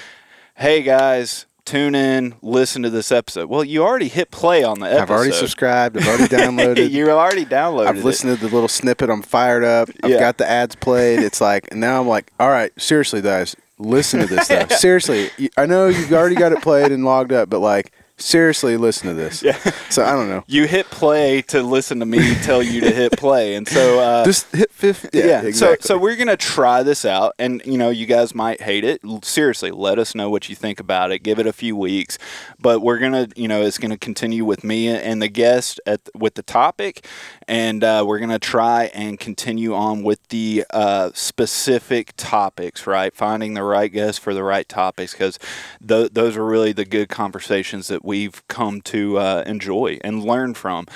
hey 0.58 0.82
guys, 0.82 1.46
tune 1.66 1.94
in, 1.94 2.34
listen 2.42 2.82
to 2.84 2.90
this 2.90 3.12
episode. 3.12 3.48
Well, 3.48 3.64
you 3.64 3.84
already 3.84 4.08
hit 4.08 4.32
play 4.32 4.64
on 4.64 4.80
the 4.80 4.88
episode. 4.88 5.02
I've 5.04 5.12
already 5.12 5.32
subscribed. 5.34 5.98
I've 5.98 6.08
already 6.08 6.24
downloaded. 6.36 6.90
you 6.90 7.10
already 7.12 7.46
downloaded. 7.46 7.88
I've 7.88 8.04
listened 8.04 8.32
it. 8.34 8.38
to 8.40 8.48
the 8.48 8.54
little 8.54 8.68
snippet. 8.68 9.10
I'm 9.10 9.22
fired 9.22 9.64
up. 9.64 9.90
I've 10.04 10.10
Yeah. 10.12 10.20
got 10.20 10.38
the 10.38 10.50
ads 10.50 10.76
played. 10.76 11.20
It's 11.20 11.40
like 11.40 11.74
now 11.74 12.02
I'm 12.02 12.08
like, 12.08 12.32
all 12.40 12.50
right, 12.50 12.72
seriously, 12.82 13.22
guys, 13.22 13.56
listen 13.78 14.20
to 14.22 14.26
this 14.26 14.46
stuff. 14.46 14.72
seriously, 14.80 15.30
I 15.58 15.66
know 15.68 15.88
you've 15.88 16.12
already 16.14 16.36
got 16.36 16.52
it 16.52 16.62
played 16.62 16.92
and 16.92 17.06
logged 17.06 17.32
up, 17.34 17.50
but 17.50 17.60
like, 17.60 17.92
seriously, 18.18 18.78
listen 18.78 19.08
to 19.10 19.14
this. 19.14 19.44
Yeah. 19.44 19.58
So 19.90 20.04
I 20.04 20.12
don't 20.12 20.30
know. 20.30 20.44
You 20.48 20.66
hit 20.68 20.88
play 20.88 21.42
to 21.44 21.64
listen 21.64 22.00
to 22.00 22.06
me 22.06 22.36
tell 22.44 22.62
you 22.62 22.82
to 22.82 22.92
hit 22.92 23.14
play, 23.14 23.56
and 23.56 23.68
so 23.68 24.00
uh, 24.00 24.26
Just 24.26 24.54
hit 24.54 24.72
fifth. 24.72 25.10
Yeah, 25.14 25.26
yeah, 25.26 25.42
exactly. 25.44 25.78
so 25.82 25.96
so 25.96 25.98
we're 25.98 26.16
gonna 26.16 26.38
try 26.38 26.84
this 26.84 27.06
out, 27.06 27.34
and 27.40 27.62
you 27.66 27.78
know, 27.78 27.90
you 27.90 28.06
guys 28.06 28.36
might 28.36 28.62
hate 28.62 28.84
it. 28.84 29.02
Seriously, 29.24 29.72
let 29.72 29.98
us 30.00 30.14
know 30.16 30.30
what 30.30 30.50
you 30.50 30.56
think 30.56 30.80
about 30.80 31.12
it. 31.12 31.20
Give 31.20 31.40
it 31.40 31.48
a 31.48 31.54
few 31.54 31.76
weeks, 31.76 32.18
but 32.60 32.82
we're 32.82 33.00
gonna, 33.00 33.28
you 33.36 33.48
know, 33.48 33.62
it's 33.62 33.78
gonna 33.78 33.98
continue 33.98 34.44
with 34.46 34.64
me 34.64 34.88
and 34.90 35.22
the 35.22 35.30
guest 35.30 35.80
at 35.86 36.02
with 36.14 36.36
the 36.36 36.44
topic, 36.44 37.06
and 37.48 37.84
uh, 37.84 38.04
we're 38.06 38.20
gonna 38.20 38.40
try 38.40 38.86
and 38.94 39.20
continue 39.20 39.74
on 39.74 40.04
with 40.04 40.26
the 40.30 40.66
uh, 40.72 41.12
specific 41.14 42.14
topics. 42.18 42.86
Right, 42.86 43.16
finding 43.16 43.54
the 43.54 43.64
right 43.64 43.92
guest 43.92 44.20
for 44.20 44.34
the 44.34 44.44
right 44.44 44.68
topics, 44.68 45.14
because 45.14 45.40
th- 45.88 46.12
those 46.14 46.36
are 46.36 46.46
really 46.46 46.74
the 46.74 46.86
good 46.86 47.10
conversations 47.10 47.88
that 47.88 48.04
we've 48.08 48.42
come 48.48 48.82
to 48.82 49.20
uh, 49.20 49.44
enjoy 49.46 50.00
and 50.04 50.24
learn 50.24 50.54
from. 50.54 50.88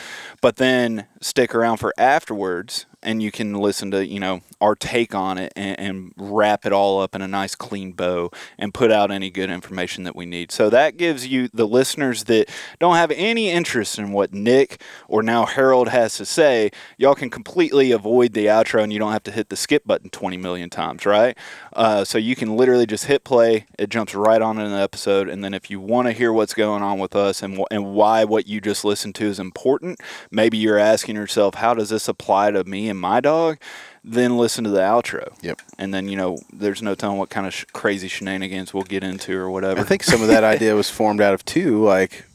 But 0.42 0.56
then 0.56 1.06
stick 1.22 1.54
around 1.56 1.78
for 1.78 1.94
afterwards 1.98 2.86
and 3.04 3.22
you 3.22 3.32
can 3.32 3.54
listen 3.54 3.90
to 3.92 4.06
you 4.06 4.20
know 4.20 4.42
our 4.60 4.76
take 4.76 5.16
on 5.16 5.38
it 5.38 5.52
and, 5.56 5.80
and 5.80 6.14
wrap 6.18 6.66
it 6.66 6.74
all 6.74 7.02
up 7.02 7.16
in 7.16 7.22
a 7.22 7.28
nice 7.28 7.56
clean 7.56 7.94
bow 7.94 8.30
and 8.58 8.74
put 8.74 8.92
out 8.92 9.12
any 9.12 9.30
good 9.32 9.50
information 9.50 10.04
that 10.04 10.16
we 10.16 10.26
need. 10.26 10.52
So 10.52 10.70
that 10.70 10.98
gives 10.98 11.28
you 11.28 11.50
the 11.54 11.68
listeners 11.68 12.26
that 12.26 12.48
don't 12.80 12.96
have 12.96 13.12
any 13.12 13.50
interest 13.50 13.98
in 13.98 14.12
what 14.12 14.34
nick 14.34 14.82
or 15.08 15.24
now 15.24 15.46
harold 15.46 15.90
has 15.90 16.16
to 16.18 16.26
say 16.26 16.70
y'all 16.98 17.16
can 17.16 17.30
completely 17.30 17.92
avoid 17.92 18.34
the 18.34 18.46
outro 18.46 18.84
and 18.84 18.94
you 18.94 19.00
don't 19.00 19.14
have 19.14 19.24
to 19.24 19.32
hit 19.32 19.50
the 19.50 19.56
skip 19.56 19.86
button 19.86 20.10
20 20.10 20.38
million 20.38 20.70
times 20.70 21.06
right? 21.06 21.38
Uh, 21.74 22.04
so 22.04 22.18
you 22.18 22.36
can 22.36 22.56
literally 22.56 22.86
just 22.86 23.06
hit 23.06 23.24
play. 23.24 23.66
It 23.80 23.90
jumps 23.90 24.14
right 24.14 24.42
on 24.42 24.60
in 24.60 24.72
the 24.72 24.78
episode. 24.78 25.28
And 25.28 25.44
then 25.44 25.54
if 25.54 25.72
you 25.72 25.80
want 25.80 26.08
to 26.08 26.12
hear 26.12 26.32
what's 26.32 26.54
going 26.54 26.84
on 26.84 27.00
with 27.00 27.16
us 27.16 27.42
and, 27.42 27.64
and 27.72 27.94
why 27.94 28.24
what 28.26 28.48
you 28.48 28.62
just 28.62 28.86
listened 28.86 29.16
to 29.16 29.26
is 29.26 29.40
important 29.40 30.00
maybe 30.30 30.58
you're 30.58 30.78
asking 30.78 31.11
yourself 31.16 31.56
how 31.56 31.74
does 31.74 31.90
this 31.90 32.08
apply 32.08 32.52
to 32.52 32.64
me 32.64 32.90
and 32.90 33.00
my 33.00 33.20
dog 33.20 33.58
then 34.04 34.38
listen 34.38 34.64
to 34.64 34.70
the 34.70 34.80
outro 34.80 35.32
Yep. 35.42 35.62
and 35.78 35.94
then 35.94 36.08
you 36.10 36.16
know 36.18 36.38
there's 36.52 36.82
no 36.82 36.96
telling 36.96 37.18
what 37.18 37.30
kind 37.30 37.46
of 37.46 37.54
sh- 37.54 37.66
crazy 37.74 38.08
shenanigans 38.08 38.74
we'll 38.74 38.84
get 38.84 39.04
into 39.04 39.38
or 39.38 39.50
whatever 39.50 39.80
I 39.82 39.84
think 39.84 40.04
some 40.04 40.22
of 40.22 40.28
that 40.30 40.44
idea 40.44 40.76
was 40.76 40.90
formed 40.90 41.22
out 41.22 41.34
of 41.34 41.46
two. 41.46 41.84
Like, 41.84 42.26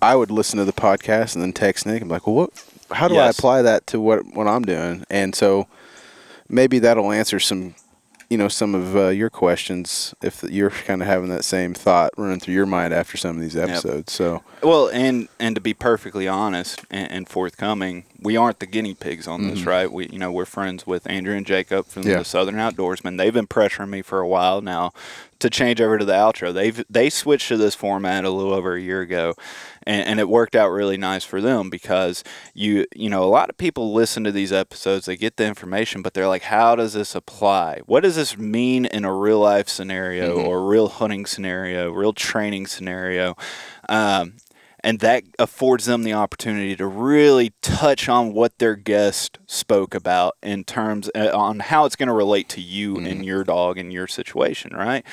I 0.00 0.16
would 0.16 0.30
listen 0.32 0.58
to 0.58 0.64
the 0.64 0.72
podcast 0.72 1.34
and 1.34 1.42
then 1.42 1.52
text 1.52 1.86
Nick. 1.86 2.02
I'm 2.02 2.08
like, 2.08 2.26
well, 2.26 2.34
what? 2.34 2.50
How 2.90 3.06
do 3.08 3.16
I 3.16 3.28
apply 3.28 3.62
that 3.62 3.86
to 3.88 4.00
what 4.00 4.26
what 4.34 4.48
I'm 4.48 4.62
doing? 4.64 5.04
And 5.08 5.34
so 5.34 5.68
maybe 6.48 6.78
that'll 6.80 7.12
answer 7.12 7.38
some, 7.38 7.74
you 8.32 8.38
know, 8.38 8.48
some 8.48 8.74
of 8.74 8.96
uh, 8.96 9.08
your 9.08 9.28
questions 9.28 10.14
if 10.22 10.42
you're 10.42 10.70
kind 10.70 11.02
of 11.02 11.06
having 11.06 11.28
that 11.28 11.44
same 11.44 11.74
thought 11.74 12.12
running 12.16 12.40
through 12.40 12.54
your 12.54 12.64
mind 12.64 12.94
after 12.94 13.18
some 13.18 13.36
of 13.36 13.42
these 13.42 13.58
episodes. 13.58 14.10
So 14.10 14.42
Well, 14.62 14.88
and 14.88 15.28
and 15.38 15.54
to 15.54 15.60
be 15.60 15.74
perfectly 15.74 16.26
honest 16.26 16.80
and, 16.90 17.12
and 17.12 17.28
forthcoming, 17.28 18.04
we 18.18 18.38
aren't 18.38 18.58
the 18.60 18.66
guinea 18.66 18.94
pigs 18.94 19.28
on 19.28 19.48
this, 19.48 19.66
right? 19.66 19.92
We 19.92 20.08
you 20.08 20.18
know 20.18 20.32
we're 20.32 20.46
friends 20.46 20.86
with 20.86 21.06
Andrew 21.10 21.34
and 21.36 21.44
Jacob 21.44 21.84
from 21.84 22.04
Yeah. 22.04 22.20
the 22.20 22.24
Southern 22.24 22.54
Outdoorsman. 22.54 23.18
They've 23.18 23.34
been 23.34 23.46
pressuring 23.46 23.90
me 23.90 24.00
for 24.00 24.20
a 24.20 24.26
while 24.26 24.62
now 24.62 24.94
to 25.40 25.50
change 25.50 25.80
over 25.82 25.98
to 25.98 26.04
the 26.06 26.14
outro. 26.14 26.54
They've 26.54 26.82
they 26.88 27.10
switched 27.10 27.48
to 27.48 27.58
this 27.58 27.74
format 27.74 28.24
a 28.24 28.30
little 28.30 28.54
over 28.54 28.76
a 28.76 28.80
year 28.80 29.02
ago, 29.02 29.34
and, 29.86 30.06
and 30.06 30.20
it 30.20 30.28
worked 30.28 30.56
out 30.56 30.68
really 30.68 30.96
nice 30.96 31.24
for 31.24 31.40
them 31.40 31.70
because 31.70 32.24
you 32.54 32.86
you 32.94 33.08
know 33.08 33.24
a 33.24 33.26
lot 33.26 33.50
of 33.50 33.56
people 33.56 33.92
listen 33.92 34.24
to 34.24 34.32
these 34.32 34.52
episodes, 34.52 35.06
they 35.06 35.16
get 35.16 35.36
the 35.36 35.46
information, 35.46 36.02
but 36.02 36.14
they're 36.14 36.28
like, 36.28 36.42
how 36.42 36.76
does 36.76 36.92
this 36.92 37.14
apply? 37.14 37.80
What 37.86 38.02
does 38.02 38.16
this 38.16 38.36
mean 38.36 38.84
in 38.84 39.04
a 39.04 39.14
real 39.14 39.40
life 39.40 39.68
scenario 39.68 40.40
or 40.40 40.66
real 40.66 40.88
hunting 40.88 41.26
scenario, 41.26 41.90
real 41.90 42.12
training 42.12 42.66
scenario? 42.66 43.36
Um, 43.88 44.34
and 44.84 45.00
that 45.00 45.22
affords 45.38 45.84
them 45.86 46.02
the 46.02 46.12
opportunity 46.12 46.74
to 46.76 46.86
really 46.86 47.52
touch 47.62 48.08
on 48.08 48.32
what 48.32 48.58
their 48.58 48.74
guest 48.76 49.38
spoke 49.46 49.94
about 49.94 50.36
in 50.42 50.64
terms 50.64 51.10
uh, 51.14 51.30
on 51.34 51.60
how 51.60 51.84
it's 51.84 51.96
going 51.96 52.08
to 52.08 52.12
relate 52.12 52.48
to 52.48 52.60
you 52.60 52.96
and 52.98 53.24
your 53.24 53.44
dog 53.44 53.78
and 53.78 53.92
your 53.92 54.06
situation 54.06 54.74
right? 54.74 55.04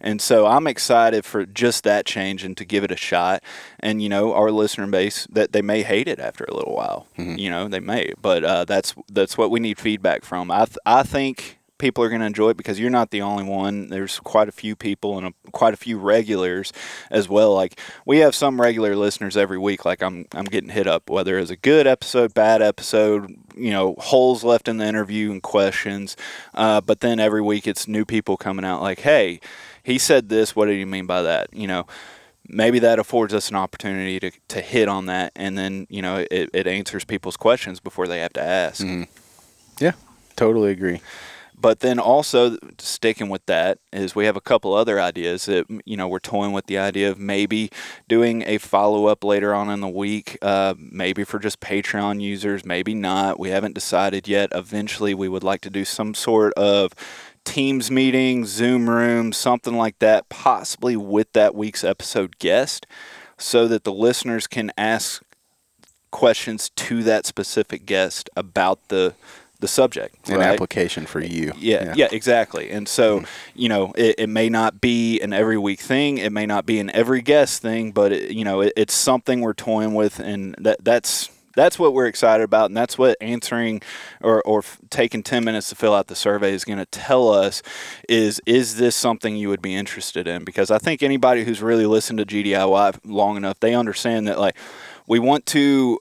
And 0.00 0.20
so 0.20 0.46
i'm 0.46 0.66
excited 0.66 1.24
for 1.24 1.44
just 1.46 1.84
that 1.84 2.06
change 2.06 2.44
and 2.44 2.56
to 2.56 2.64
give 2.64 2.84
it 2.84 2.90
a 2.90 2.96
shot. 2.96 3.42
And 3.80 4.02
you 4.02 4.08
know 4.08 4.32
our 4.34 4.50
listener 4.50 4.86
base 4.86 5.26
that 5.30 5.52
they 5.52 5.62
may 5.62 5.82
hate 5.82 6.08
it 6.08 6.18
after 6.18 6.44
a 6.44 6.54
little 6.54 6.74
while 6.74 7.06
you 7.38 7.50
know 7.50 7.68
they 7.68 7.80
may 7.80 8.12
but 8.20 8.44
uh, 8.44 8.64
that's 8.64 8.94
that's 9.10 9.36
what 9.36 9.50
we 9.50 9.60
need 9.60 9.78
feedback 9.78 10.24
from. 10.24 10.50
I, 10.50 10.64
th- 10.64 10.78
I 10.86 11.02
think 11.02 11.57
people 11.78 12.02
are 12.04 12.08
going 12.08 12.20
to 12.20 12.26
enjoy 12.26 12.50
it 12.50 12.56
because 12.56 12.78
you're 12.78 12.90
not 12.90 13.10
the 13.10 13.22
only 13.22 13.44
one. 13.44 13.88
There's 13.88 14.18
quite 14.20 14.48
a 14.48 14.52
few 14.52 14.76
people 14.76 15.16
and 15.16 15.28
a, 15.28 15.50
quite 15.52 15.74
a 15.74 15.76
few 15.76 15.98
regulars 15.98 16.72
as 17.10 17.28
well. 17.28 17.54
Like 17.54 17.78
we 18.04 18.18
have 18.18 18.34
some 18.34 18.60
regular 18.60 18.94
listeners 18.96 19.36
every 19.36 19.58
week. 19.58 19.84
Like 19.84 20.02
I'm 20.02 20.26
I'm 20.32 20.44
getting 20.44 20.70
hit 20.70 20.86
up 20.86 21.08
whether 21.08 21.38
it's 21.38 21.50
a 21.50 21.56
good 21.56 21.86
episode, 21.86 22.34
bad 22.34 22.60
episode, 22.60 23.34
you 23.56 23.70
know, 23.70 23.94
holes 23.98 24.44
left 24.44 24.68
in 24.68 24.78
the 24.78 24.86
interview 24.86 25.30
and 25.30 25.42
questions. 25.42 26.16
Uh, 26.54 26.80
but 26.80 27.00
then 27.00 27.20
every 27.20 27.42
week 27.42 27.66
it's 27.66 27.88
new 27.88 28.04
people 28.04 28.36
coming 28.36 28.64
out 28.64 28.82
like, 28.82 29.00
hey, 29.00 29.40
he 29.82 29.98
said 29.98 30.28
this. 30.28 30.54
What 30.54 30.66
did 30.66 30.78
he 30.78 30.84
mean 30.84 31.06
by 31.06 31.22
that? 31.22 31.52
You 31.52 31.66
know. 31.66 31.86
Maybe 32.50 32.78
that 32.78 32.98
affords 32.98 33.34
us 33.34 33.50
an 33.50 33.56
opportunity 33.56 34.18
to, 34.20 34.30
to 34.48 34.62
hit 34.62 34.88
on 34.88 35.04
that, 35.04 35.32
and 35.36 35.58
then 35.58 35.86
you 35.90 36.00
know 36.00 36.24
it, 36.30 36.48
it 36.54 36.66
answers 36.66 37.04
people's 37.04 37.36
questions 37.36 37.78
before 37.78 38.08
they 38.08 38.20
have 38.20 38.32
to 38.32 38.42
ask. 38.42 38.82
yeah, 39.78 39.92
totally 40.34 40.70
agree. 40.70 41.02
But 41.60 41.80
then 41.80 41.98
also 41.98 42.56
sticking 42.78 43.28
with 43.28 43.44
that 43.46 43.78
is 43.92 44.14
we 44.14 44.26
have 44.26 44.36
a 44.36 44.40
couple 44.40 44.74
other 44.74 45.00
ideas 45.00 45.46
that 45.46 45.66
you 45.84 45.96
know 45.96 46.06
we're 46.06 46.20
toying 46.20 46.52
with 46.52 46.66
the 46.66 46.78
idea 46.78 47.10
of 47.10 47.18
maybe 47.18 47.70
doing 48.06 48.44
a 48.46 48.58
follow 48.58 49.06
up 49.06 49.24
later 49.24 49.52
on 49.52 49.68
in 49.68 49.80
the 49.80 49.88
week, 49.88 50.38
uh, 50.40 50.74
maybe 50.78 51.24
for 51.24 51.38
just 51.38 51.60
Patreon 51.60 52.20
users, 52.20 52.64
maybe 52.64 52.94
not. 52.94 53.40
We 53.40 53.50
haven't 53.50 53.74
decided 53.74 54.28
yet. 54.28 54.50
Eventually, 54.54 55.14
we 55.14 55.28
would 55.28 55.42
like 55.42 55.60
to 55.62 55.70
do 55.70 55.84
some 55.84 56.14
sort 56.14 56.52
of 56.54 56.92
Teams 57.44 57.90
meeting, 57.90 58.44
Zoom 58.44 58.90
room, 58.90 59.32
something 59.32 59.74
like 59.74 59.98
that, 60.00 60.28
possibly 60.28 60.96
with 60.96 61.32
that 61.32 61.54
week's 61.54 61.82
episode 61.82 62.38
guest, 62.38 62.86
so 63.38 63.66
that 63.66 63.84
the 63.84 63.92
listeners 63.92 64.46
can 64.46 64.70
ask 64.76 65.22
questions 66.10 66.70
to 66.70 67.02
that 67.02 67.26
specific 67.26 67.86
guest 67.86 68.30
about 68.36 68.88
the 68.88 69.14
the 69.60 69.68
subject, 69.68 70.28
An 70.28 70.38
right? 70.38 70.46
application 70.46 71.04
for 71.04 71.20
you. 71.20 71.52
Yeah, 71.58 71.94
yeah, 71.96 72.08
exactly. 72.12 72.70
And 72.70 72.88
so, 72.88 73.20
hmm. 73.20 73.24
you 73.54 73.68
know, 73.68 73.92
it, 73.96 74.16
it 74.18 74.28
may 74.28 74.48
not 74.48 74.80
be 74.80 75.20
an 75.20 75.32
every 75.32 75.58
week 75.58 75.80
thing. 75.80 76.18
It 76.18 76.32
may 76.32 76.46
not 76.46 76.64
be 76.64 76.78
an 76.78 76.90
every 76.90 77.22
guest 77.22 77.60
thing, 77.60 77.90
but 77.90 78.12
it, 78.12 78.30
you 78.30 78.44
know, 78.44 78.60
it, 78.60 78.72
it's 78.76 78.94
something 78.94 79.40
we're 79.40 79.54
toying 79.54 79.94
with, 79.94 80.20
and 80.20 80.54
that 80.58 80.84
that's 80.84 81.30
that's 81.56 81.76
what 81.76 81.92
we're 81.92 82.06
excited 82.06 82.44
about, 82.44 82.70
and 82.70 82.76
that's 82.76 82.96
what 82.96 83.16
answering 83.20 83.82
or, 84.20 84.40
or 84.42 84.62
taking 84.90 85.24
ten 85.24 85.44
minutes 85.44 85.70
to 85.70 85.74
fill 85.74 85.92
out 85.92 86.06
the 86.06 86.14
survey 86.14 86.52
is 86.52 86.64
going 86.64 86.78
to 86.78 86.86
tell 86.86 87.28
us 87.28 87.62
is 88.08 88.40
is 88.46 88.76
this 88.76 88.94
something 88.94 89.36
you 89.36 89.48
would 89.48 89.62
be 89.62 89.74
interested 89.74 90.28
in? 90.28 90.44
Because 90.44 90.70
I 90.70 90.78
think 90.78 91.02
anybody 91.02 91.42
who's 91.42 91.60
really 91.60 91.86
listened 91.86 92.20
to 92.20 92.24
GDIY 92.24 93.00
long 93.04 93.36
enough, 93.36 93.58
they 93.58 93.74
understand 93.74 94.28
that 94.28 94.38
like 94.38 94.56
we 95.08 95.18
want 95.18 95.46
to 95.46 95.98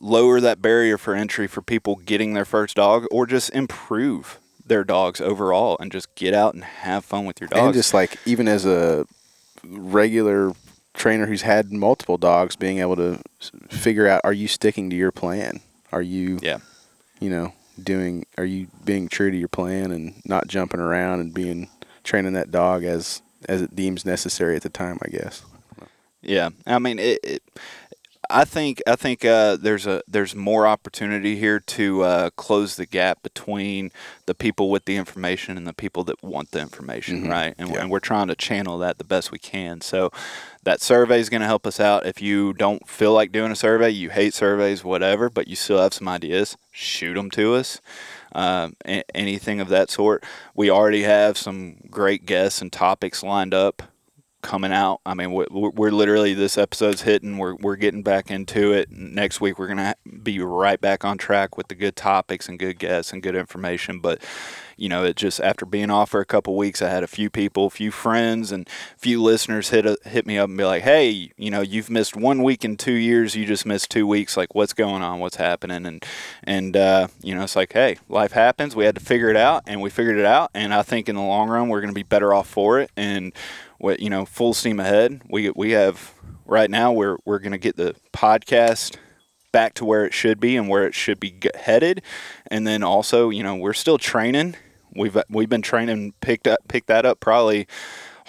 lower 0.00 0.40
that 0.40 0.62
barrier 0.62 0.98
for 0.98 1.14
entry 1.14 1.46
for 1.46 1.62
people 1.62 1.96
getting 1.96 2.34
their 2.34 2.44
first 2.44 2.76
dog 2.76 3.06
or 3.10 3.26
just 3.26 3.50
improve 3.50 4.38
their 4.64 4.84
dogs 4.84 5.20
overall 5.20 5.76
and 5.80 5.90
just 5.90 6.14
get 6.14 6.34
out 6.34 6.54
and 6.54 6.62
have 6.62 7.04
fun 7.04 7.24
with 7.24 7.40
your 7.40 7.48
dogs. 7.48 7.62
And 7.62 7.74
just 7.74 7.94
like 7.94 8.18
even 8.26 8.46
as 8.46 8.66
a 8.66 9.06
regular 9.64 10.52
trainer 10.94 11.26
who's 11.26 11.42
had 11.42 11.72
multiple 11.72 12.18
dogs, 12.18 12.54
being 12.54 12.78
able 12.78 12.96
to 12.96 13.18
figure 13.70 14.06
out 14.06 14.20
are 14.24 14.32
you 14.32 14.46
sticking 14.46 14.90
to 14.90 14.96
your 14.96 15.10
plan? 15.10 15.60
Are 15.90 16.02
you 16.02 16.38
yeah. 16.42 16.58
you 17.18 17.30
know 17.30 17.54
doing 17.82 18.26
are 18.36 18.44
you 18.44 18.68
being 18.84 19.08
true 19.08 19.30
to 19.30 19.36
your 19.36 19.48
plan 19.48 19.90
and 19.90 20.20
not 20.26 20.46
jumping 20.48 20.80
around 20.80 21.20
and 21.20 21.32
being 21.32 21.70
training 22.04 22.34
that 22.34 22.50
dog 22.50 22.84
as 22.84 23.22
as 23.48 23.62
it 23.62 23.74
deems 23.74 24.04
necessary 24.04 24.54
at 24.54 24.62
the 24.62 24.68
time? 24.68 24.98
I 25.02 25.08
guess. 25.08 25.42
Yeah, 26.22 26.50
I 26.66 26.78
mean, 26.78 26.98
it, 26.98 27.18
it, 27.22 27.42
I 28.30 28.44
think 28.44 28.80
I 28.86 28.96
think 28.96 29.24
uh, 29.24 29.56
there's 29.56 29.86
a 29.86 30.02
there's 30.08 30.34
more 30.34 30.66
opportunity 30.66 31.36
here 31.36 31.58
to 31.60 32.02
uh, 32.02 32.30
close 32.30 32.76
the 32.76 32.86
gap 32.86 33.22
between 33.22 33.90
the 34.26 34.34
people 34.34 34.70
with 34.70 34.84
the 34.84 34.96
information 34.96 35.56
and 35.56 35.66
the 35.66 35.72
people 35.74 36.04
that 36.04 36.22
want 36.22 36.52
the 36.52 36.60
information, 36.60 37.24
Mhm. 37.24 37.30
right? 37.30 37.54
And, 37.58 37.70
Yeah. 37.70 37.80
and 37.80 37.90
we're 37.90 38.00
trying 38.00 38.28
to 38.28 38.34
channel 38.36 38.78
that 38.78 38.98
the 38.98 39.04
best 39.04 39.30
we 39.32 39.38
can. 39.38 39.80
So 39.80 40.10
that 40.62 40.80
survey 40.80 41.18
is 41.20 41.28
going 41.28 41.40
to 41.40 41.46
help 41.46 41.66
us 41.66 41.80
out. 41.80 42.06
If 42.06 42.22
you 42.22 42.52
don't 42.52 42.88
feel 42.88 43.12
like 43.12 43.32
doing 43.32 43.50
a 43.50 43.56
survey, 43.56 43.90
you 43.90 44.10
hate 44.10 44.34
surveys, 44.34 44.84
whatever, 44.84 45.28
but 45.28 45.48
you 45.48 45.56
still 45.56 45.80
have 45.82 45.94
some 45.94 46.08
ideas, 46.08 46.56
shoot 46.70 47.14
them 47.14 47.30
to 47.32 47.54
us. 47.54 47.80
Um, 48.32 48.74
a- 48.86 49.02
anything 49.14 49.60
of 49.60 49.68
that 49.70 49.90
sort. 49.90 50.22
We 50.54 50.70
already 50.70 51.02
have 51.02 51.36
some 51.36 51.76
great 51.90 52.26
guests 52.26 52.60
and 52.62 52.72
topics 52.72 53.22
lined 53.24 53.54
up 53.54 53.82
coming 54.42 54.72
out. 54.72 55.00
I 55.04 55.14
mean, 55.14 55.32
we're, 55.32 55.46
we're 55.50 55.90
literally 55.90 56.34
this 56.34 56.56
episode's 56.58 57.02
hitting. 57.02 57.38
We're 57.38 57.54
we're 57.54 57.76
getting 57.76 58.02
back 58.02 58.30
into 58.30 58.72
it. 58.72 58.90
Next 58.90 59.40
week 59.40 59.58
we're 59.58 59.68
gonna 59.68 59.94
be 60.22 60.40
right 60.40 60.80
back 60.80 61.04
on 61.04 61.18
track 61.18 61.56
with 61.56 61.68
the 61.68 61.74
good 61.74 61.96
topics 61.96 62.48
and 62.48 62.58
good 62.58 62.78
guests 62.78 63.12
and 63.12 63.22
good 63.22 63.36
information. 63.36 64.00
But 64.00 64.22
you 64.80 64.88
know, 64.88 65.04
it 65.04 65.16
just 65.16 65.40
after 65.40 65.66
being 65.66 65.90
off 65.90 66.08
for 66.08 66.20
a 66.20 66.24
couple 66.24 66.56
weeks, 66.56 66.80
I 66.80 66.88
had 66.88 67.02
a 67.02 67.06
few 67.06 67.28
people, 67.28 67.66
a 67.66 67.70
few 67.70 67.90
friends, 67.90 68.50
and 68.50 68.66
a 68.66 68.98
few 68.98 69.22
listeners 69.22 69.68
hit 69.68 69.84
a, 69.84 69.98
hit 70.06 70.26
me 70.26 70.38
up 70.38 70.48
and 70.48 70.56
be 70.56 70.64
like, 70.64 70.82
"Hey, 70.82 71.32
you 71.36 71.50
know, 71.50 71.60
you've 71.60 71.90
missed 71.90 72.16
one 72.16 72.42
week 72.42 72.64
in 72.64 72.78
two 72.78 72.94
years. 72.94 73.36
You 73.36 73.44
just 73.44 73.66
missed 73.66 73.90
two 73.90 74.06
weeks. 74.06 74.38
Like, 74.38 74.54
what's 74.54 74.72
going 74.72 75.02
on? 75.02 75.18
What's 75.18 75.36
happening?" 75.36 75.84
And 75.84 76.02
and 76.42 76.74
uh, 76.78 77.08
you 77.22 77.34
know, 77.34 77.42
it's 77.42 77.56
like, 77.56 77.74
hey, 77.74 77.98
life 78.08 78.32
happens. 78.32 78.74
We 78.74 78.86
had 78.86 78.94
to 78.94 79.04
figure 79.04 79.28
it 79.28 79.36
out, 79.36 79.64
and 79.66 79.82
we 79.82 79.90
figured 79.90 80.16
it 80.16 80.24
out. 80.24 80.50
And 80.54 80.72
I 80.72 80.80
think 80.82 81.10
in 81.10 81.14
the 81.14 81.22
long 81.22 81.50
run, 81.50 81.68
we're 81.68 81.82
gonna 81.82 81.92
be 81.92 82.02
better 82.02 82.32
off 82.32 82.48
for 82.48 82.80
it. 82.80 82.90
And 82.96 83.34
you 83.80 84.10
know, 84.10 84.24
full 84.24 84.54
steam 84.54 84.80
ahead. 84.80 85.22
We 85.28 85.50
we 85.50 85.72
have 85.72 86.14
right 86.46 86.70
now. 86.70 86.92
We're 86.92 87.16
we're 87.24 87.38
gonna 87.38 87.58
get 87.58 87.76
the 87.76 87.94
podcast 88.12 88.96
back 89.52 89.74
to 89.74 89.84
where 89.84 90.04
it 90.04 90.14
should 90.14 90.38
be 90.40 90.56
and 90.56 90.68
where 90.68 90.86
it 90.86 90.94
should 90.94 91.18
be 91.18 91.34
headed. 91.54 92.02
And 92.50 92.66
then 92.66 92.82
also, 92.82 93.30
you 93.30 93.42
know, 93.42 93.56
we're 93.56 93.72
still 93.72 93.98
training. 93.98 94.56
We've 94.94 95.16
we've 95.28 95.48
been 95.48 95.62
training 95.62 96.14
picked 96.20 96.46
up 96.46 96.60
picked 96.68 96.88
that 96.88 97.06
up 97.06 97.20
probably 97.20 97.66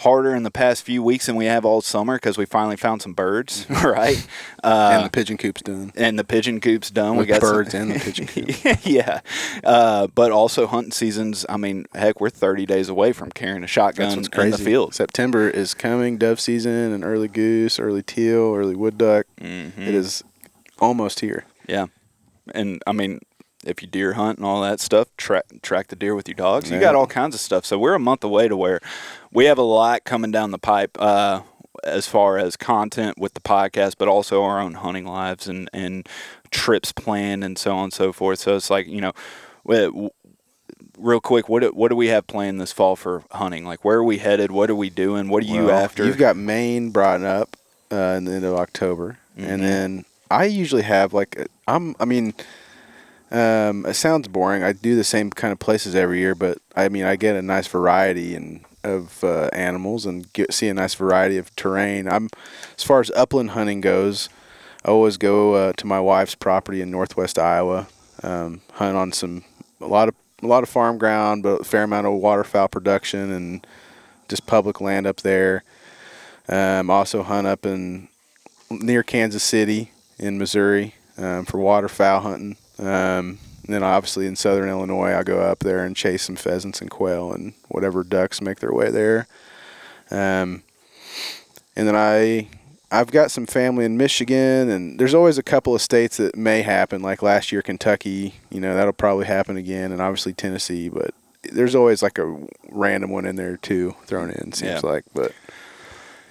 harder 0.01 0.35
in 0.35 0.43
the 0.43 0.51
past 0.51 0.83
few 0.83 1.01
weeks 1.03 1.25
than 1.27 1.35
we 1.35 1.45
have 1.45 1.63
all 1.65 1.81
summer 1.81 2.15
because 2.17 2.37
we 2.37 2.45
finally 2.45 2.75
found 2.77 3.01
some 3.01 3.13
birds, 3.13 3.65
right? 3.83 4.25
Uh, 4.63 4.89
and 4.93 5.05
the 5.05 5.09
pigeon 5.09 5.37
coop's 5.37 5.61
done. 5.61 5.91
and 5.95 6.17
the 6.19 6.23
pigeon 6.23 6.59
coop's 6.59 6.89
done. 6.91 7.13
we 7.13 7.19
With 7.19 7.27
got 7.29 7.41
some- 7.41 7.51
birds 7.53 7.73
and 7.73 7.91
the 7.91 7.99
pigeon 7.99 8.27
coop. 8.27 8.77
yeah, 8.85 9.21
uh, 9.63 10.07
but 10.07 10.31
also 10.31 10.67
hunting 10.67 10.91
seasons. 10.91 11.45
I 11.49 11.57
mean, 11.57 11.85
heck, 11.93 12.19
we're 12.19 12.29
30 12.29 12.65
days 12.65 12.89
away 12.89 13.13
from 13.13 13.31
carrying 13.31 13.63
a 13.63 13.67
shotgun 13.67 14.11
in 14.11 14.51
the 14.51 14.57
field. 14.57 14.93
September 14.95 15.49
is 15.49 15.73
coming, 15.73 16.17
dove 16.17 16.39
season, 16.39 16.91
and 16.93 17.03
early 17.03 17.27
goose, 17.27 17.79
early 17.79 18.03
teal, 18.03 18.53
early 18.55 18.75
wood 18.75 18.97
duck. 18.97 19.25
Mhm. 19.41 19.77
It 19.77 19.93
is 19.95 20.23
almost 20.79 21.19
here. 21.21 21.45
Yeah, 21.67 21.87
and 22.55 22.81
I 22.87 22.91
mean, 22.91 23.19
if 23.65 23.81
you 23.81 23.87
deer 23.87 24.13
hunt 24.13 24.37
and 24.39 24.45
all 24.45 24.61
that 24.61 24.79
stuff, 24.79 25.07
track 25.17 25.45
track 25.61 25.87
the 25.87 25.95
deer 25.95 26.15
with 26.15 26.27
your 26.27 26.35
dogs. 26.35 26.69
You 26.71 26.79
got 26.79 26.95
all 26.95 27.07
kinds 27.07 27.35
of 27.35 27.41
stuff. 27.41 27.65
So 27.65 27.77
we're 27.77 27.93
a 27.93 27.99
month 27.99 28.23
away 28.23 28.47
to 28.47 28.57
where 28.57 28.79
we 29.31 29.45
have 29.45 29.57
a 29.57 29.63
lot 29.63 30.03
coming 30.03 30.31
down 30.31 30.51
the 30.51 30.57
pipe. 30.59 30.97
Uh, 30.99 31.41
as 31.85 32.05
far 32.05 32.37
as 32.37 32.57
content 32.57 33.17
with 33.17 33.33
the 33.33 33.39
podcast, 33.39 33.95
but 33.97 34.07
also 34.07 34.43
our 34.43 34.59
own 34.59 34.73
hunting 34.75 35.05
lives 35.05 35.47
and, 35.47 35.67
and 35.73 36.07
trips 36.51 36.91
planned 36.91 37.43
and 37.43 37.57
so 37.57 37.75
on 37.75 37.85
and 37.85 37.93
so 37.93 38.11
forth. 38.11 38.39
So 38.39 38.55
it's 38.57 38.69
like, 38.69 38.87
you 38.87 39.01
know, 39.01 39.13
real 40.97 41.19
quick, 41.21 41.49
what 41.49 41.61
do, 41.61 41.69
what 41.69 41.89
do 41.89 41.95
we 41.95 42.07
have 42.07 42.27
planned 42.27 42.59
this 42.61 42.71
fall 42.71 42.95
for 42.95 43.23
hunting? 43.31 43.65
Like, 43.65 43.83
where 43.83 43.97
are 43.97 44.03
we 44.03 44.17
headed? 44.19 44.51
What 44.51 44.69
are 44.69 44.75
we 44.75 44.89
doing? 44.89 45.29
What 45.29 45.43
are 45.43 45.47
you 45.47 45.71
after? 45.71 46.05
You've 46.05 46.17
got 46.17 46.35
Maine 46.35 46.89
brought 46.91 47.21
up 47.23 47.55
uh, 47.91 48.15
in 48.17 48.25
the 48.25 48.33
end 48.33 48.45
of 48.45 48.53
October, 48.55 49.17
Mhm. 49.37 49.47
and 49.47 49.63
then 49.63 50.05
I 50.29 50.45
usually 50.45 50.83
have 50.83 51.13
like 51.13 51.35
a- 51.37 51.47
I'm. 51.67 51.95
I 51.99 52.05
mean, 52.05 52.33
um, 53.31 53.85
it 53.85 53.93
sounds 53.93 54.27
boring. 54.27 54.63
I 54.63 54.73
do 54.73 54.95
the 54.95 55.03
same 55.03 55.29
kind 55.29 55.51
of 55.51 55.59
places 55.59 55.95
every 55.95 56.19
year, 56.19 56.35
but 56.35 56.57
I 56.75 56.89
mean, 56.89 57.03
I 57.03 57.15
get 57.15 57.35
a 57.35 57.41
nice 57.41 57.67
variety 57.67 58.35
and 58.35 58.65
of 58.83 59.23
uh, 59.23 59.49
animals 59.53 60.05
and 60.05 60.31
get 60.33 60.53
see 60.53 60.67
a 60.67 60.73
nice 60.73 60.95
variety 60.95 61.37
of 61.37 61.55
terrain. 61.55 62.07
I'm 62.07 62.29
as 62.77 62.83
far 62.83 62.99
as 62.99 63.11
upland 63.11 63.51
hunting 63.51 63.81
goes. 63.81 64.29
I 64.83 64.89
always 64.89 65.17
go 65.17 65.53
uh, 65.53 65.73
to 65.73 65.85
my 65.87 65.99
wife's 65.99 66.35
property 66.35 66.81
in 66.81 66.89
northwest 66.89 67.37
Iowa, 67.37 67.87
um, 68.23 68.61
hunt 68.73 68.97
on 68.97 69.11
some 69.11 69.43
a 69.79 69.87
lot 69.87 70.07
of 70.07 70.15
a 70.41 70.47
lot 70.47 70.63
of 70.63 70.69
farm 70.69 70.97
ground, 70.97 71.43
but 71.43 71.61
a 71.61 71.63
fair 71.63 71.83
amount 71.83 72.07
of 72.07 72.13
waterfowl 72.13 72.67
production 72.67 73.31
and 73.31 73.67
just 74.27 74.47
public 74.47 74.81
land 74.81 75.05
up 75.05 75.17
there. 75.17 75.63
Um, 76.49 76.89
also 76.89 77.23
hunt 77.23 77.47
up 77.47 77.65
in 77.65 78.07
near 78.69 79.03
Kansas 79.03 79.43
City 79.43 79.91
in 80.17 80.37
Missouri 80.37 80.95
um, 81.17 81.45
for 81.45 81.59
waterfowl 81.59 82.21
hunting. 82.21 82.57
Um, 82.81 83.37
and 83.65 83.75
then 83.75 83.83
obviously 83.83 84.25
in 84.27 84.35
southern 84.35 84.67
Illinois, 84.69 85.13
I 85.15 85.23
go 85.23 85.39
up 85.39 85.59
there 85.59 85.83
and 85.85 85.95
chase 85.95 86.23
some 86.23 86.35
pheasants 86.35 86.81
and 86.81 86.89
quail 86.89 87.31
and 87.31 87.53
whatever 87.69 88.03
ducks 88.03 88.41
make 88.41 88.59
their 88.59 88.73
way 88.73 88.89
there. 88.89 89.27
Um, 90.09 90.63
and 91.75 91.87
then 91.87 91.95
I 91.95 92.47
I've 92.93 93.11
got 93.11 93.31
some 93.31 93.45
family 93.45 93.85
in 93.85 93.95
Michigan, 93.95 94.69
and 94.69 94.99
there's 94.99 95.13
always 95.13 95.37
a 95.37 95.43
couple 95.43 95.73
of 95.73 95.81
states 95.81 96.17
that 96.17 96.35
may 96.35 96.61
happen. 96.61 97.01
Like 97.01 97.21
last 97.21 97.49
year, 97.51 97.61
Kentucky, 97.61 98.33
you 98.49 98.59
know, 98.59 98.75
that'll 98.75 98.91
probably 98.91 99.25
happen 99.27 99.55
again, 99.55 99.93
and 99.93 100.01
obviously 100.01 100.33
Tennessee. 100.33 100.89
But 100.89 101.13
there's 101.43 101.73
always 101.75 102.03
like 102.03 102.17
a 102.17 102.37
random 102.69 103.09
one 103.11 103.25
in 103.25 103.37
there 103.37 103.55
too 103.55 103.95
thrown 104.05 104.29
in. 104.31 104.51
Seems 104.51 104.83
Yeah. 104.83 104.89
like, 104.89 105.05
but 105.13 105.31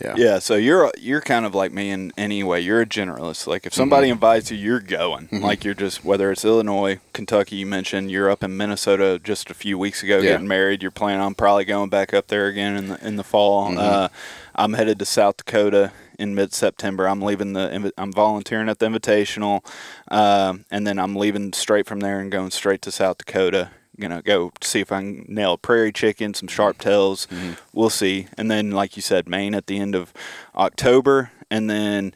yeah, 0.00 0.14
Yeah, 0.16 0.38
so 0.38 0.54
you're 0.56 0.90
you're 0.98 1.20
kind 1.20 1.44
of 1.46 1.54
like 1.54 1.72
me 1.72 1.90
in 1.90 2.12
any 2.16 2.42
way. 2.42 2.60
You're 2.60 2.80
a 2.82 2.86
generalist. 2.86 3.46
Like 3.46 3.66
if 3.66 3.74
somebody 3.74 4.08
Mhm. 4.08 4.12
invites 4.12 4.50
you, 4.50 4.56
you're 4.56 4.80
going. 4.80 5.28
Mhm. 5.28 5.42
Like 5.42 5.64
you're 5.64 5.74
just 5.74 6.04
whether 6.04 6.30
it's 6.32 6.44
Illinois, 6.44 6.98
Kentucky. 7.12 7.56
You 7.56 7.66
mentioned 7.66 8.10
you're 8.10 8.30
up 8.30 8.42
in 8.42 8.56
Minnesota 8.56 9.20
just 9.22 9.50
a 9.50 9.54
few 9.54 9.78
weeks 9.78 10.02
ago 10.02 10.16
Yeah. 10.18 10.32
getting 10.32 10.48
married. 10.48 10.82
You're 10.82 10.90
planning 10.90 11.20
on 11.20 11.34
probably 11.34 11.64
going 11.64 11.90
back 11.90 12.12
up 12.14 12.28
there 12.28 12.46
again 12.46 12.76
in 12.76 12.88
the 12.88 13.06
in 13.06 13.16
the 13.16 13.24
fall. 13.24 13.70
Mhm. 13.70 13.78
Uh, 13.78 14.08
I'm 14.54 14.72
headed 14.74 14.98
to 14.98 15.04
South 15.04 15.36
Dakota 15.38 15.92
in 16.18 16.34
mid 16.34 16.52
September. 16.52 17.08
I'm 17.08 17.22
leaving 17.22 17.52
the 17.54 17.92
I'm 17.96 18.12
volunteering 18.12 18.68
at 18.68 18.78
the 18.78 18.86
Invitational, 18.86 19.64
um, 20.10 20.64
and 20.70 20.86
then 20.86 20.98
I'm 20.98 21.16
leaving 21.16 21.52
straight 21.52 21.86
from 21.86 22.00
there 22.00 22.20
and 22.20 22.30
going 22.30 22.50
straight 22.50 22.82
to 22.82 22.92
South 22.92 23.18
Dakota. 23.18 23.70
Gonna 24.00 24.22
go 24.22 24.52
see 24.62 24.80
if 24.80 24.90
I 24.90 25.00
can 25.00 25.24
nail 25.28 25.52
a 25.54 25.58
prairie 25.58 25.92
chicken, 25.92 26.34
some 26.34 26.48
sharp 26.48 26.78
tails. 26.78 27.26
Mhm. 27.30 27.56
We'll 27.72 27.90
see. 27.90 28.26
And 28.36 28.50
then, 28.50 28.70
like 28.70 28.96
you 28.96 29.02
said, 29.02 29.28
Maine 29.28 29.54
at 29.54 29.66
the 29.66 29.78
end 29.78 29.94
of 29.94 30.12
October, 30.56 31.30
and 31.50 31.68
then 31.70 32.14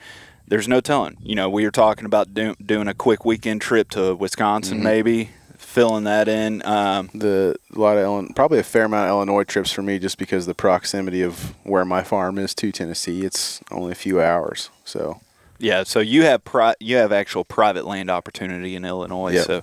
there's 0.48 0.68
no 0.68 0.80
telling. 0.80 1.16
You 1.22 1.34
know, 1.34 1.48
we 1.48 1.64
were 1.64 1.70
talking 1.70 2.04
about 2.04 2.34
do- 2.34 2.54
doing 2.64 2.88
a 2.88 2.94
quick 2.94 3.24
weekend 3.24 3.60
trip 3.60 3.90
to 3.90 4.14
Wisconsin, 4.14 4.80
Mhm. 4.80 4.82
maybe 4.84 5.30
filling 5.56 6.04
that 6.04 6.28
in. 6.28 6.64
Um, 6.66 7.10
the 7.14 7.56
a 7.74 7.78
lot 7.78 7.96
of 7.96 8.04
Illinois, 8.04 8.30
probably 8.36 8.58
a 8.58 8.62
fair 8.62 8.84
amount 8.84 9.04
of 9.06 9.10
Illinois 9.10 9.44
trips 9.44 9.72
for 9.72 9.82
me, 9.82 9.98
just 9.98 10.18
because 10.18 10.46
the 10.46 10.54
proximity 10.54 11.22
of 11.22 11.54
where 11.64 11.84
my 11.84 12.02
farm 12.02 12.38
is 12.38 12.54
to 12.56 12.70
Tennessee. 12.70 13.24
It's 13.24 13.60
only 13.70 13.92
a 13.92 13.96
few 13.96 14.20
hours, 14.20 14.70
so 14.84 15.20
Yeah, 15.58 15.84
so 15.84 16.00
you 16.00 16.24
have 16.24 16.44
pri- 16.44 16.74
you 16.80 16.96
have 16.96 17.12
actual 17.12 17.44
private 17.44 17.86
land 17.86 18.10
opportunity 18.10 18.74
in 18.74 18.84
Illinois. 18.84 19.32
Yep. 19.34 19.46
So, 19.46 19.62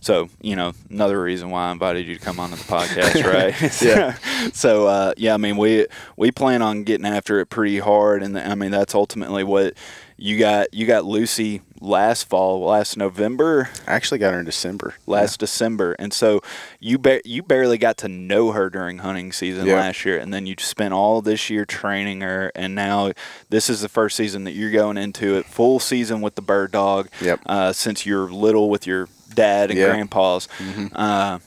so 0.00 0.28
you 0.40 0.54
know 0.54 0.72
another 0.90 1.20
reason 1.20 1.50
why 1.50 1.68
I 1.68 1.72
invited 1.72 2.06
you 2.06 2.16
to 2.16 2.20
come 2.24 2.38
on 2.38 2.50
to 2.50 2.56
the 2.56 2.62
podcast, 2.62 3.24
right? 3.32 3.82
Yeah. 3.82 4.50
so 4.52 4.86
uh, 4.86 5.14
yeah, 5.16 5.34
I 5.34 5.38
mean 5.38 5.56
we 5.56 5.86
we 6.16 6.30
plan 6.30 6.62
on 6.62 6.84
getting 6.84 7.06
after 7.06 7.40
it 7.40 7.46
pretty 7.46 7.78
hard, 7.78 8.22
and 8.22 8.38
I 8.38 8.54
mean 8.54 8.70
that's 8.70 8.94
ultimately 8.94 9.44
what 9.44 9.74
you 10.22 10.38
got 10.38 10.72
you 10.74 10.86
got 10.86 11.04
Lucy 11.06 11.62
last 11.80 12.24
fall, 12.28 12.60
last 12.60 12.96
November, 12.98 13.70
I 13.86 13.92
actually 13.94 14.18
got 14.18 14.34
her 14.34 14.38
in 14.40 14.44
December. 14.44 14.94
last 15.06 15.40
December, 15.40 15.92
and 15.98 16.12
so 16.12 16.42
you 16.78 16.98
ba- 16.98 17.22
you 17.24 17.42
barely 17.42 17.78
got 17.78 17.96
to 17.98 18.08
know 18.08 18.52
her 18.52 18.68
during 18.68 18.98
hunting 18.98 19.32
season 19.32 19.66
Yeah. 19.66 19.76
last 19.76 20.04
year, 20.04 20.18
and 20.18 20.32
then 20.32 20.44
you 20.46 20.54
spent 20.58 20.92
all 20.92 21.22
this 21.22 21.48
year 21.48 21.64
training 21.64 22.20
her, 22.20 22.52
and 22.54 22.74
now 22.74 23.12
this 23.48 23.70
is 23.70 23.80
the 23.80 23.88
first 23.88 24.14
season 24.14 24.44
that 24.44 24.52
you're 24.52 24.70
going 24.70 24.98
into 24.98 25.36
it 25.36 25.46
full 25.46 25.80
season 25.80 26.20
with 26.20 26.34
the 26.34 26.42
bird 26.42 26.70
dog. 26.70 27.08
Yep. 27.22 27.40
Uh, 27.46 27.72
since 27.72 28.04
you're 28.04 28.30
little 28.30 28.68
with 28.68 28.86
your 28.86 29.08
dad 29.34 29.70
and 29.70 29.78
Yeah. 29.78 29.86
grandpa's. 29.86 30.48
Uh, 30.94 31.38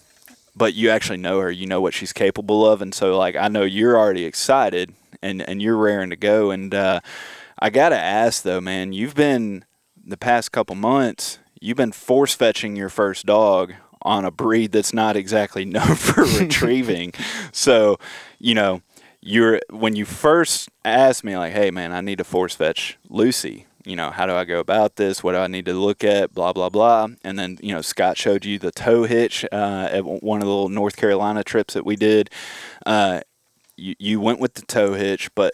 but 0.56 0.74
you 0.74 0.90
actually 0.90 1.18
know 1.18 1.40
her, 1.42 1.52
you 1.52 1.68
know 1.68 1.80
what 1.82 1.94
she's 1.94 2.12
capable 2.14 2.66
of, 2.66 2.82
and 2.82 2.94
so 2.96 3.18
like 3.18 3.36
I 3.36 3.50
know 3.50 3.64
you're 3.64 3.98
already 3.98 4.26
excited 4.26 4.94
and 5.22 5.42
and 5.48 5.62
you're 5.62 5.78
raring 5.78 6.10
to 6.10 6.16
go. 6.16 6.50
And 6.52 6.74
uh, 6.74 7.00
I 7.60 7.70
gotta 7.70 7.98
ask 7.98 8.44
though, 8.44 8.62
man, 8.62 8.94
you've 8.94 9.16
been 9.16 9.66
the 10.06 10.18
past 10.18 10.52
couple 10.52 10.76
months, 10.76 11.40
you've 11.62 11.78
been 11.78 11.92
force 11.92 12.36
fetching 12.36 12.76
your 12.76 12.90
first 12.90 13.26
dog 13.26 13.74
on 14.02 14.26
a 14.26 14.32
breed 14.32 14.72
that's 14.72 14.94
not 14.94 15.16
exactly 15.16 15.66
known 15.66 15.96
for 15.96 16.24
retrieving. 16.24 17.14
So, 17.56 18.00
you 18.40 18.56
know, 18.56 18.82
you're 19.22 19.60
when 19.70 19.96
you 19.96 20.06
first 20.06 20.70
asked 20.84 21.24
me 21.24 21.38
like, 21.38 21.54
"Hey, 21.54 21.70
man, 21.70 21.94
I 21.94 22.02
need 22.02 22.18
to 22.18 22.24
force 22.24 22.56
fetch 22.56 22.98
Lucy." 23.10 23.68
You 23.86 23.96
know, 23.96 24.10
how 24.10 24.26
do 24.26 24.34
I 24.34 24.44
go 24.44 24.60
about 24.60 24.96
this? 24.96 25.24
What 25.24 25.34
do 25.34 25.38
I 25.38 25.48
need 25.48 25.66
to 25.66 25.74
look 25.74 26.04
at? 26.04 26.34
Blah 26.34 26.54
blah 26.54 26.70
blah. 26.70 27.10
And 27.24 27.38
then 27.38 27.60
you 27.62 27.74
know, 27.74 27.82
Scott 27.82 28.18
showed 28.18 28.44
you 28.44 28.58
the 28.58 28.72
toe 28.72 29.04
hitch 29.04 29.46
uh, 29.52 29.88
at 29.92 30.04
one 30.04 30.42
of 30.42 30.48
the 30.48 30.52
little 30.52 30.70
North 30.70 30.96
Carolina 30.96 31.44
trips 31.44 31.76
that 31.76 31.86
we 31.86 31.96
did. 31.96 32.32
Uh, 32.86 33.22
you 33.78 33.96
you 34.00 34.20
went 34.20 34.40
with 34.40 34.56
the 34.56 34.66
toe 34.66 34.94
hitch, 34.94 35.34
but 35.36 35.54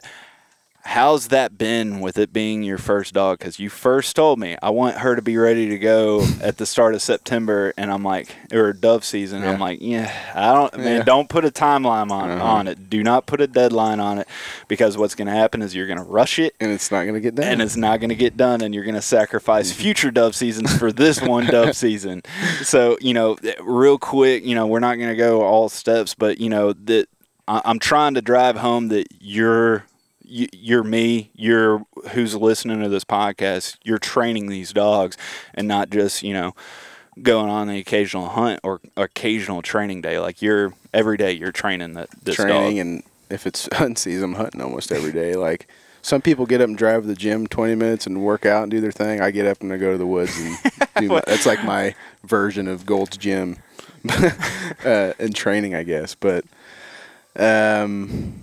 how's 0.83 1.27
that 1.27 1.57
been 1.57 1.99
with 1.99 2.17
it 2.17 2.33
being 2.33 2.63
your 2.63 2.77
first 2.77 3.13
dog? 3.13 3.37
Because 3.37 3.59
you 3.59 3.69
first 3.69 4.15
told 4.15 4.39
me 4.39 4.57
I 4.61 4.69
want 4.71 4.97
her 4.97 5.15
to 5.15 5.21
be 5.21 5.37
ready 5.37 5.69
to 5.69 5.77
go 5.77 6.25
at 6.41 6.57
the 6.57 6.65
start 6.65 6.95
of 6.95 7.01
September, 7.01 7.73
and 7.77 7.91
I'm 7.91 8.03
like, 8.03 8.35
or 8.51 8.73
dove 8.73 9.03
season. 9.03 9.43
I'm 9.43 9.59
like, 9.59 9.79
yeah, 9.81 10.11
I 10.33 10.53
don't, 10.53 10.77
man, 10.77 11.05
don't 11.05 11.29
put 11.29 11.45
a 11.45 11.51
timeline 11.51 12.09
on 12.11 12.31
Uh-huh. 12.31 12.43
on 12.43 12.67
it. 12.67 12.89
Do 12.89 13.03
not 13.03 13.25
put 13.25 13.41
a 13.41 13.47
deadline 13.47 13.99
on 13.99 14.17
it, 14.19 14.27
because 14.67 14.97
what's 14.97 15.15
going 15.15 15.27
to 15.27 15.33
happen 15.33 15.61
is 15.61 15.75
you're 15.75 15.87
going 15.87 15.99
to 15.99 16.03
rush 16.03 16.39
it. 16.39 16.55
And 16.59 16.71
it's 16.71 16.89
not 16.91 17.03
going 17.03 17.13
to 17.15 17.19
get 17.21 17.35
done. 17.35 17.45
And 17.47 17.61
it's 17.61 17.75
not 17.77 17.99
going 17.99 18.09
to 18.09 18.15
get 18.15 18.35
done, 18.37 18.61
and 18.61 18.73
you're 18.73 18.83
going 18.85 18.95
to 18.95 19.01
sacrifice 19.01 19.71
future 19.73 20.11
dove 20.11 20.35
seasons 20.35 20.75
for 20.77 20.91
this 20.91 21.21
one 21.21 21.45
dove 21.45 21.75
season. 21.75 22.23
So, 22.63 22.97
you 23.01 23.13
know, 23.13 23.37
real 23.61 23.97
quick, 23.97 24.43
you 24.43 24.53
know, 24.55 24.67
we're 24.67 24.79
not 24.79 24.95
going 24.95 25.09
to 25.09 25.15
go 25.15 25.41
all 25.41 25.69
steps, 25.69 26.13
but 26.13 26.39
you 26.39 26.49
know 26.49 26.73
that 26.73 27.07
I'm 27.47 27.79
trying 27.79 28.13
to 28.15 28.21
drive 28.21 28.57
home 28.57 28.89
that 28.89 29.07
you're 29.19 29.73
you- 29.75 29.81
you're 30.29 30.83
me, 30.83 31.31
you're 31.35 31.85
who's 32.11 32.35
listening 32.35 32.81
to 32.81 32.89
this 32.89 33.03
podcast. 33.03 33.77
You're 33.83 33.99
training 33.99 34.47
these 34.47 34.71
dogs, 34.71 35.17
and 35.53 35.67
not 35.67 35.89
just 35.89 36.23
you 36.23 36.33
know 36.33 36.55
going 37.21 37.49
on 37.49 37.67
the 37.67 37.79
occasional 37.79 38.29
hunt 38.29 38.59
or 38.63 38.81
occasional 38.95 39.61
training 39.61 40.01
day. 40.01 40.19
Like 40.19 40.41
you're 40.41 40.73
every 40.93 41.17
day 41.17 41.31
you're 41.31 41.51
training 41.51 41.93
that 41.93 42.09
this 42.23 42.35
training 42.35 42.77
dog. 42.77 42.85
and 42.85 43.03
if 43.29 43.45
it's 43.47 43.67
hunting 43.73 43.95
season, 43.95 44.31
I'm 44.31 44.35
hunting 44.35 44.61
almost 44.61 44.91
every 44.91 45.11
day. 45.11 45.35
Like 45.35 45.67
some 46.01 46.21
people 46.21 46.45
get 46.45 46.61
up 46.61 46.69
and 46.69 46.77
drive 46.77 47.01
to 47.01 47.07
the 47.07 47.15
gym 47.15 47.47
20 47.47 47.75
minutes 47.75 48.07
and 48.07 48.21
work 48.21 48.45
out 48.45 48.63
and 48.63 48.71
do 48.71 48.81
their 48.81 48.91
thing. 48.91 49.21
I 49.21 49.31
get 49.31 49.45
up 49.45 49.61
and 49.61 49.71
I 49.71 49.77
go 49.77 49.91
to 49.91 49.97
the 49.97 50.07
woods 50.07 50.37
and 50.39 50.57
do 50.97 51.07
my, 51.09 51.21
that's 51.25 51.45
like 51.45 51.63
my 51.63 51.93
version 52.23 52.67
of 52.67 52.85
Gold's 52.85 53.17
Gym 53.17 53.57
uh, 54.85 55.13
and 55.19 55.35
training, 55.35 55.75
I 55.75 55.83
guess. 55.83 56.15
But 56.15 56.45
um, 57.35 58.41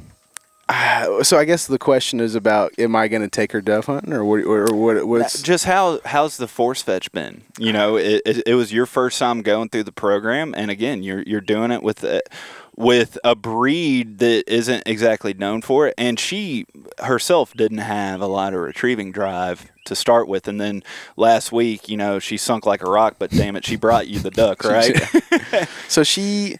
so 1.22 1.38
I 1.38 1.44
guess 1.44 1.66
the 1.66 1.78
question 1.78 2.18
is 2.20 2.34
about: 2.34 2.72
Am 2.78 2.96
I 2.96 3.06
going 3.08 3.22
to 3.22 3.28
take 3.28 3.52
her 3.52 3.60
dove 3.60 3.86
hunting, 3.86 4.12
or 4.12 4.24
what? 4.24 4.40
Or 4.40 4.74
what? 4.74 5.06
What's 5.06 5.40
uh, 5.40 5.44
just 5.44 5.64
how 5.64 6.00
how's 6.04 6.38
the 6.38 6.48
force 6.48 6.82
fetch 6.82 7.12
been? 7.12 7.42
You 7.58 7.72
know, 7.72 7.96
it, 7.96 8.22
it, 8.26 8.42
it 8.46 8.54
was 8.54 8.72
your 8.72 8.86
first 8.86 9.18
time 9.18 9.42
going 9.42 9.68
through 9.68 9.84
the 9.84 9.92
program, 9.92 10.54
and 10.56 10.70
again, 10.70 11.04
you're 11.04 11.22
you're 11.22 11.40
doing 11.40 11.70
it 11.70 11.84
with 11.84 12.02
a, 12.02 12.20
with 12.74 13.16
a 13.22 13.36
breed 13.36 14.18
that 14.18 14.44
isn't 14.52 14.82
exactly 14.86 15.34
known 15.34 15.62
for 15.62 15.86
it, 15.86 15.94
and 15.96 16.18
she 16.18 16.66
herself 16.98 17.54
didn't 17.54 17.78
have 17.78 18.20
a 18.20 18.26
lot 18.26 18.52
of 18.52 18.60
retrieving 18.60 19.12
drive 19.12 19.70
to 19.84 19.94
start 19.94 20.26
with, 20.26 20.48
and 20.48 20.60
then 20.60 20.82
last 21.16 21.52
week, 21.52 21.88
you 21.88 21.96
know, 21.96 22.18
she 22.18 22.36
sunk 22.36 22.66
like 22.66 22.82
a 22.82 22.90
rock, 22.90 23.16
but 23.20 23.30
damn 23.30 23.54
it, 23.54 23.64
she 23.64 23.76
brought 23.76 24.08
you 24.08 24.18
the 24.18 24.32
duck, 24.32 24.64
right? 24.64 24.96
so 25.86 26.02
she 26.02 26.58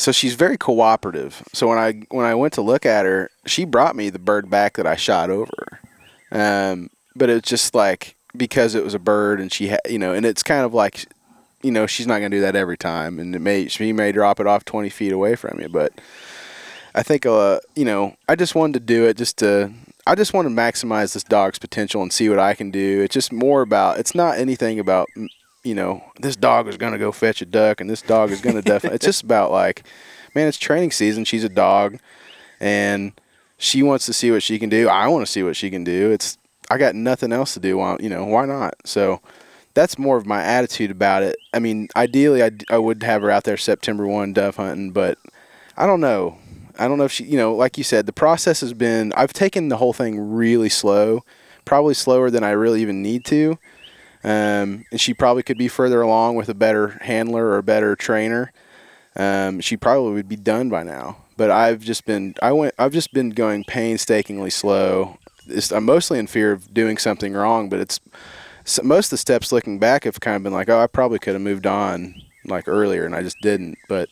so 0.00 0.12
she's 0.12 0.34
very 0.34 0.56
cooperative. 0.56 1.42
So 1.52 1.68
when 1.68 1.78
i 1.78 1.92
when 2.08 2.24
i 2.26 2.34
went 2.34 2.54
to 2.54 2.62
look 2.62 2.86
at 2.86 3.04
her 3.04 3.30
she 3.46 3.64
brought 3.64 3.94
me 3.94 4.10
the 4.10 4.18
bird 4.18 4.48
back 4.48 4.74
that 4.74 4.86
i 4.86 4.96
shot 4.96 5.30
over 5.30 5.80
um, 6.32 6.90
but 7.14 7.28
it's 7.28 7.48
just 7.48 7.74
like 7.74 8.16
because 8.36 8.74
it 8.74 8.84
was 8.84 8.94
a 8.94 8.98
bird 8.98 9.40
and 9.40 9.52
she 9.52 9.68
had 9.68 9.80
you 9.88 9.98
know 9.98 10.14
and 10.14 10.24
it's 10.24 10.42
kind 10.42 10.64
of 10.64 10.72
like 10.72 11.06
you 11.62 11.70
know 11.70 11.86
she's 11.86 12.06
not 12.06 12.20
going 12.20 12.30
to 12.30 12.36
do 12.36 12.40
that 12.40 12.56
every 12.56 12.78
time 12.78 13.18
and 13.18 13.34
it 13.34 13.40
may 13.40 13.68
she 13.68 13.92
may 13.92 14.12
drop 14.12 14.40
it 14.40 14.46
off 14.46 14.64
20 14.64 14.88
feet 14.88 15.12
away 15.12 15.34
from 15.34 15.60
you 15.60 15.68
but 15.68 15.92
i 16.94 17.02
think 17.02 17.26
uh 17.26 17.58
you 17.74 17.84
know 17.84 18.14
i 18.28 18.36
just 18.36 18.54
wanted 18.54 18.74
to 18.74 18.80
do 18.80 19.04
it 19.06 19.16
just 19.16 19.36
to 19.38 19.72
i 20.06 20.14
just 20.14 20.32
want 20.32 20.46
to 20.46 20.54
maximize 20.54 21.12
this 21.12 21.24
dog's 21.24 21.58
potential 21.58 22.00
and 22.02 22.12
see 22.12 22.28
what 22.28 22.38
i 22.38 22.54
can 22.54 22.70
do. 22.70 23.02
It's 23.02 23.14
just 23.14 23.32
more 23.32 23.60
about 23.62 23.98
it's 23.98 24.14
not 24.14 24.38
anything 24.38 24.78
about 24.78 25.08
you 25.62 25.74
know, 25.74 26.02
this 26.20 26.36
dog 26.36 26.68
is 26.68 26.76
going 26.76 26.92
to 26.92 26.98
go 26.98 27.12
fetch 27.12 27.42
a 27.42 27.46
duck 27.46 27.80
and 27.80 27.90
this 27.90 28.02
dog 28.02 28.30
is 28.30 28.40
going 28.40 28.56
to 28.56 28.62
definitely. 28.62 28.96
it's 28.96 29.04
just 29.04 29.22
about 29.22 29.50
like, 29.50 29.84
man, 30.34 30.48
it's 30.48 30.58
training 30.58 30.90
season. 30.90 31.24
She's 31.24 31.44
a 31.44 31.48
dog 31.48 31.98
and 32.60 33.12
she 33.58 33.82
wants 33.82 34.06
to 34.06 34.12
see 34.12 34.30
what 34.30 34.42
she 34.42 34.58
can 34.58 34.68
do. 34.68 34.88
I 34.88 35.08
want 35.08 35.24
to 35.24 35.30
see 35.30 35.42
what 35.42 35.56
she 35.56 35.70
can 35.70 35.84
do. 35.84 36.10
It's, 36.10 36.38
I 36.70 36.78
got 36.78 36.94
nothing 36.94 37.32
else 37.32 37.54
to 37.54 37.60
do. 37.60 37.76
Why, 37.76 37.96
you 38.00 38.08
know, 38.08 38.24
why 38.24 38.46
not? 38.46 38.74
So 38.84 39.20
that's 39.74 39.98
more 39.98 40.16
of 40.16 40.26
my 40.26 40.42
attitude 40.42 40.90
about 40.90 41.22
it. 41.22 41.36
I 41.52 41.58
mean, 41.58 41.88
ideally, 41.94 42.42
I, 42.42 42.52
I 42.70 42.78
would 42.78 43.02
have 43.02 43.22
her 43.22 43.30
out 43.30 43.44
there 43.44 43.56
September 43.56 44.06
1 44.06 44.32
dove 44.32 44.56
hunting, 44.56 44.92
but 44.92 45.18
I 45.76 45.86
don't 45.86 46.00
know. 46.00 46.38
I 46.78 46.88
don't 46.88 46.96
know 46.96 47.04
if 47.04 47.12
she, 47.12 47.24
you 47.24 47.36
know, 47.36 47.54
like 47.54 47.76
you 47.76 47.84
said, 47.84 48.06
the 48.06 48.12
process 48.12 48.60
has 48.60 48.72
been, 48.72 49.12
I've 49.14 49.34
taken 49.34 49.68
the 49.68 49.76
whole 49.76 49.92
thing 49.92 50.32
really 50.32 50.70
slow, 50.70 51.24
probably 51.64 51.94
slower 51.94 52.30
than 52.30 52.42
I 52.42 52.50
really 52.50 52.80
even 52.80 53.02
need 53.02 53.24
to. 53.26 53.58
Um, 54.22 54.84
and 54.90 55.00
she 55.00 55.14
probably 55.14 55.42
could 55.42 55.58
be 55.58 55.68
further 55.68 56.02
along 56.02 56.36
with 56.36 56.48
a 56.48 56.54
better 56.54 56.98
handler 57.02 57.46
or 57.46 57.58
a 57.58 57.62
better 57.62 57.96
trainer. 57.96 58.52
Um, 59.16 59.60
she 59.60 59.76
probably 59.76 60.12
would 60.12 60.28
be 60.28 60.36
done 60.36 60.68
by 60.68 60.82
now. 60.82 61.16
But 61.36 61.50
I've 61.50 61.80
just 61.80 62.04
been 62.04 62.34
I 62.42 62.52
went 62.52 62.74
I've 62.78 62.92
just 62.92 63.14
been 63.14 63.30
going 63.30 63.64
painstakingly 63.64 64.50
slow. 64.50 65.18
It's, 65.46 65.72
I'm 65.72 65.86
mostly 65.86 66.18
in 66.18 66.26
fear 66.26 66.52
of 66.52 66.74
doing 66.74 66.98
something 66.98 67.32
wrong, 67.32 67.70
but 67.70 67.80
it's 67.80 67.98
so 68.64 68.82
most 68.82 69.06
of 69.06 69.10
the 69.12 69.16
steps 69.16 69.50
looking 69.50 69.78
back 69.78 70.04
have 70.04 70.20
kind 70.20 70.36
of 70.36 70.42
been 70.42 70.52
like, 70.52 70.68
oh, 70.68 70.78
I 70.78 70.86
probably 70.86 71.18
could 71.18 71.32
have 71.32 71.42
moved 71.42 71.66
on 71.66 72.14
like 72.44 72.68
earlier, 72.68 73.06
and 73.06 73.14
I 73.14 73.22
just 73.22 73.38
didn't. 73.40 73.78
But 73.88 74.10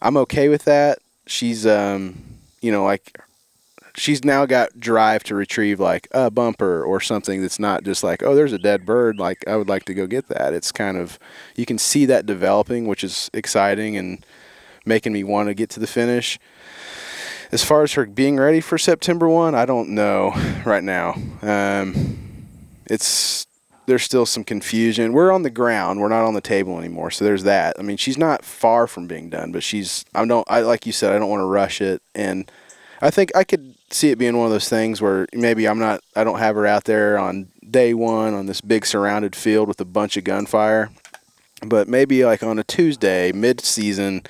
I'm 0.00 0.16
okay 0.18 0.48
with 0.48 0.64
that. 0.64 1.00
She's 1.26 1.66
um, 1.66 2.22
you 2.60 2.70
know, 2.70 2.84
like 2.84 3.18
she's 3.96 4.24
now 4.24 4.44
got 4.44 4.78
drive 4.78 5.22
to 5.24 5.34
retrieve 5.34 5.78
like 5.78 6.08
a 6.10 6.30
bumper 6.30 6.82
or 6.82 7.00
something 7.00 7.40
that's 7.40 7.58
not 7.58 7.84
just 7.84 8.02
like 8.02 8.22
oh 8.22 8.34
there's 8.34 8.52
a 8.52 8.58
dead 8.58 8.84
bird 8.84 9.18
like 9.18 9.46
i 9.46 9.56
would 9.56 9.68
like 9.68 9.84
to 9.84 9.94
go 9.94 10.06
get 10.06 10.28
that. 10.28 10.52
It's 10.52 10.72
kind 10.72 10.96
of 10.96 11.18
you 11.56 11.66
can 11.66 11.78
see 11.78 12.04
that 12.06 12.26
developing 12.26 12.86
which 12.86 13.04
is 13.04 13.30
exciting 13.32 13.96
and 13.96 14.24
making 14.84 15.12
me 15.12 15.24
want 15.24 15.48
to 15.48 15.54
get 15.54 15.70
to 15.70 15.80
the 15.80 15.86
finish. 15.86 16.38
As 17.52 17.64
far 17.64 17.82
as 17.82 17.92
her 17.92 18.06
being 18.06 18.36
ready 18.36 18.60
for 18.60 18.78
september 18.78 19.28
1 19.28 19.54
i 19.54 19.64
don't 19.64 19.90
know 19.90 20.32
right 20.66 20.84
now. 20.84 21.14
Um, 21.42 22.18
it's 22.86 23.46
there's 23.86 24.02
still 24.02 24.24
some 24.24 24.44
confusion. 24.44 25.12
We're 25.12 25.30
on 25.30 25.42
the 25.42 25.50
ground 25.50 26.00
we're 26.00 26.08
not 26.08 26.24
on 26.24 26.34
the 26.34 26.40
table 26.40 26.78
anymore 26.78 27.10
so 27.10 27.24
there's 27.24 27.44
that. 27.44 27.76
I 27.78 27.82
mean 27.82 27.96
she's 27.96 28.18
not 28.18 28.44
far 28.44 28.86
from 28.86 29.06
being 29.06 29.30
done 29.30 29.52
but 29.52 29.62
she's 29.62 30.04
i 30.14 30.24
don't 30.24 30.46
i 30.50 30.60
like 30.60 30.84
you 30.84 30.92
said 30.92 31.12
i 31.12 31.18
don't 31.18 31.30
want 31.30 31.42
to 31.42 31.46
rush 31.46 31.80
it 31.80 32.02
and 32.14 32.50
I 33.04 33.10
think 33.10 33.30
I 33.36 33.44
could 33.44 33.73
see 33.90 34.10
it 34.10 34.18
being 34.18 34.36
one 34.36 34.46
of 34.46 34.52
those 34.52 34.68
things 34.68 35.00
where 35.00 35.26
maybe 35.32 35.66
I'm 35.66 35.78
not, 35.78 36.00
I 36.16 36.24
don't 36.24 36.38
have 36.38 36.56
her 36.56 36.66
out 36.66 36.84
there 36.84 37.18
on 37.18 37.48
day 37.68 37.94
one 37.94 38.34
on 38.34 38.46
this 38.46 38.60
big 38.60 38.86
surrounded 38.86 39.34
field 39.36 39.68
with 39.68 39.80
a 39.80 39.84
bunch 39.84 40.16
of 40.16 40.24
gunfire, 40.24 40.90
but 41.66 41.88
maybe 41.88 42.24
like 42.24 42.42
on 42.42 42.58
a 42.58 42.64
Tuesday 42.64 43.32
mid 43.32 43.60
season, 43.60 44.22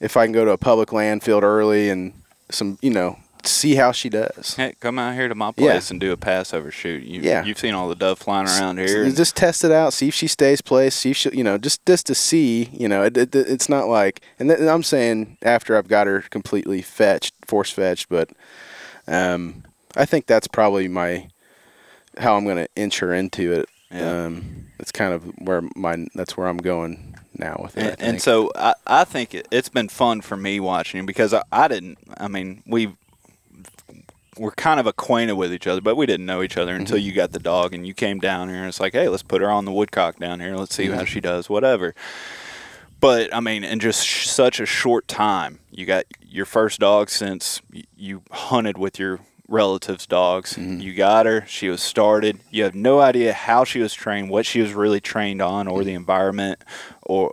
if 0.00 0.16
I 0.16 0.24
can 0.24 0.32
go 0.32 0.44
to 0.44 0.52
a 0.52 0.58
public 0.58 0.92
land 0.92 1.22
field 1.22 1.44
early 1.44 1.90
and 1.90 2.14
some, 2.50 2.78
you 2.80 2.90
know, 2.90 3.18
see 3.46 3.74
how 3.74 3.92
she 3.92 4.08
does. 4.08 4.54
Hey, 4.56 4.74
come 4.80 4.98
out 4.98 5.14
here 5.14 5.28
to 5.28 5.34
my 5.34 5.48
Yeah. 5.56 5.72
place 5.72 5.90
and 5.90 6.00
do 6.00 6.12
a 6.12 6.16
Passover 6.16 6.70
shoot. 6.70 7.02
You, 7.02 7.20
Yeah. 7.20 7.44
you've 7.44 7.58
seen 7.58 7.74
all 7.74 7.88
the 7.88 7.94
dove 7.94 8.18
flying 8.18 8.46
around 8.46 8.78
here. 8.78 9.04
and- 9.04 9.16
Just 9.16 9.36
test 9.36 9.64
it 9.64 9.72
out, 9.72 9.92
see 9.92 10.08
if 10.08 10.14
she 10.14 10.26
stays 10.26 10.60
placed, 10.60 10.98
see 11.00 11.10
if 11.12 11.16
she, 11.16 11.30
you 11.32 11.44
know, 11.44 11.58
just 11.58 11.84
just 11.86 12.06
to 12.06 12.14
see, 12.14 12.68
you 12.72 12.88
know, 12.88 13.04
it, 13.04 13.16
it, 13.16 13.34
it's 13.34 13.68
not 13.68 13.88
like, 13.88 14.20
and, 14.38 14.48
th- 14.48 14.60
and 14.60 14.68
I'm 14.68 14.82
saying 14.82 15.36
after 15.42 15.76
I've 15.76 15.88
got 15.88 16.06
her 16.06 16.22
completely 16.22 16.82
fetched, 16.82 17.34
force 17.46 17.70
fetched, 17.70 18.08
but 18.08 18.30
um, 19.06 19.64
I 19.96 20.04
think 20.06 20.26
that's 20.26 20.46
probably 20.48 20.88
my 20.88 21.28
how 22.18 22.36
I'm 22.36 22.44
going 22.44 22.56
to 22.56 22.68
inch 22.76 22.98
her 23.00 23.14
into 23.14 23.52
it. 23.52 23.68
Yeah. 23.92 24.24
Um, 24.26 24.66
it's 24.78 24.92
kind 24.92 25.12
of 25.12 25.24
where 25.38 25.62
my 25.74 26.06
that's 26.14 26.36
where 26.36 26.46
I'm 26.46 26.58
going 26.58 27.16
now 27.36 27.58
with 27.62 27.76
it. 27.76 27.96
And, 27.98 28.02
and 28.10 28.22
so 28.22 28.50
I, 28.54 28.74
I 28.86 29.04
think 29.04 29.34
it, 29.34 29.48
it's 29.50 29.68
been 29.68 29.88
fun 29.88 30.20
for 30.20 30.36
me 30.36 30.60
watching 30.60 31.06
because 31.06 31.34
I, 31.34 31.42
I 31.50 31.66
didn't. 31.68 31.98
I 32.16 32.28
mean, 32.28 32.62
we 32.66 32.94
we're 34.38 34.52
kind 34.52 34.78
of 34.80 34.86
acquainted 34.86 35.34
with 35.34 35.52
each 35.52 35.66
other, 35.66 35.80
but 35.80 35.96
we 35.96 36.06
didn't 36.06 36.26
know 36.26 36.42
each 36.42 36.56
other 36.56 36.74
until 36.74 36.96
Mm-hmm. 36.96 37.06
you 37.06 37.12
got 37.12 37.32
the 37.32 37.38
dog 37.40 37.74
and 37.74 37.86
you 37.86 37.94
came 37.94 38.18
down 38.18 38.48
here 38.48 38.58
and 38.58 38.68
it's 38.68 38.80
like, 38.80 38.92
hey, 38.92 39.08
let's 39.08 39.22
put 39.22 39.40
her 39.40 39.50
on 39.50 39.64
the 39.64 39.72
woodcock 39.72 40.18
down 40.18 40.40
here. 40.40 40.54
Let's 40.56 40.74
see 40.74 40.84
Mm-hmm. 40.86 40.94
how 40.94 41.04
she 41.04 41.20
does, 41.20 41.48
whatever. 41.50 41.94
But 43.00 43.34
I 43.34 43.40
mean, 43.40 43.64
in 43.64 43.80
just 43.80 44.06
sh- 44.06 44.26
such 44.26 44.60
a 44.60 44.66
short 44.66 45.08
time, 45.08 45.60
you 45.70 45.86
got 45.86 46.04
your 46.24 46.44
first 46.46 46.80
dog 46.80 47.08
since 47.10 47.60
y- 47.72 47.84
you 47.96 48.22
hunted 48.30 48.76
with 48.76 48.98
your 48.98 49.20
relatives' 49.48 50.06
dogs. 50.06 50.54
Mm-hmm. 50.54 50.80
You 50.80 50.94
got 50.94 51.26
her. 51.26 51.44
She 51.48 51.68
was 51.68 51.82
started. 51.82 52.40
You 52.50 52.64
have 52.64 52.74
no 52.74 53.00
idea 53.00 53.32
how 53.32 53.64
she 53.64 53.80
was 53.80 53.94
trained, 53.94 54.28
what 54.30 54.44
she 54.46 54.60
was 54.60 54.74
really 54.74 55.00
trained 55.00 55.40
on, 55.42 55.66
or 55.66 55.82
the 55.82 55.94
environment, 55.94 56.62
or 57.02 57.32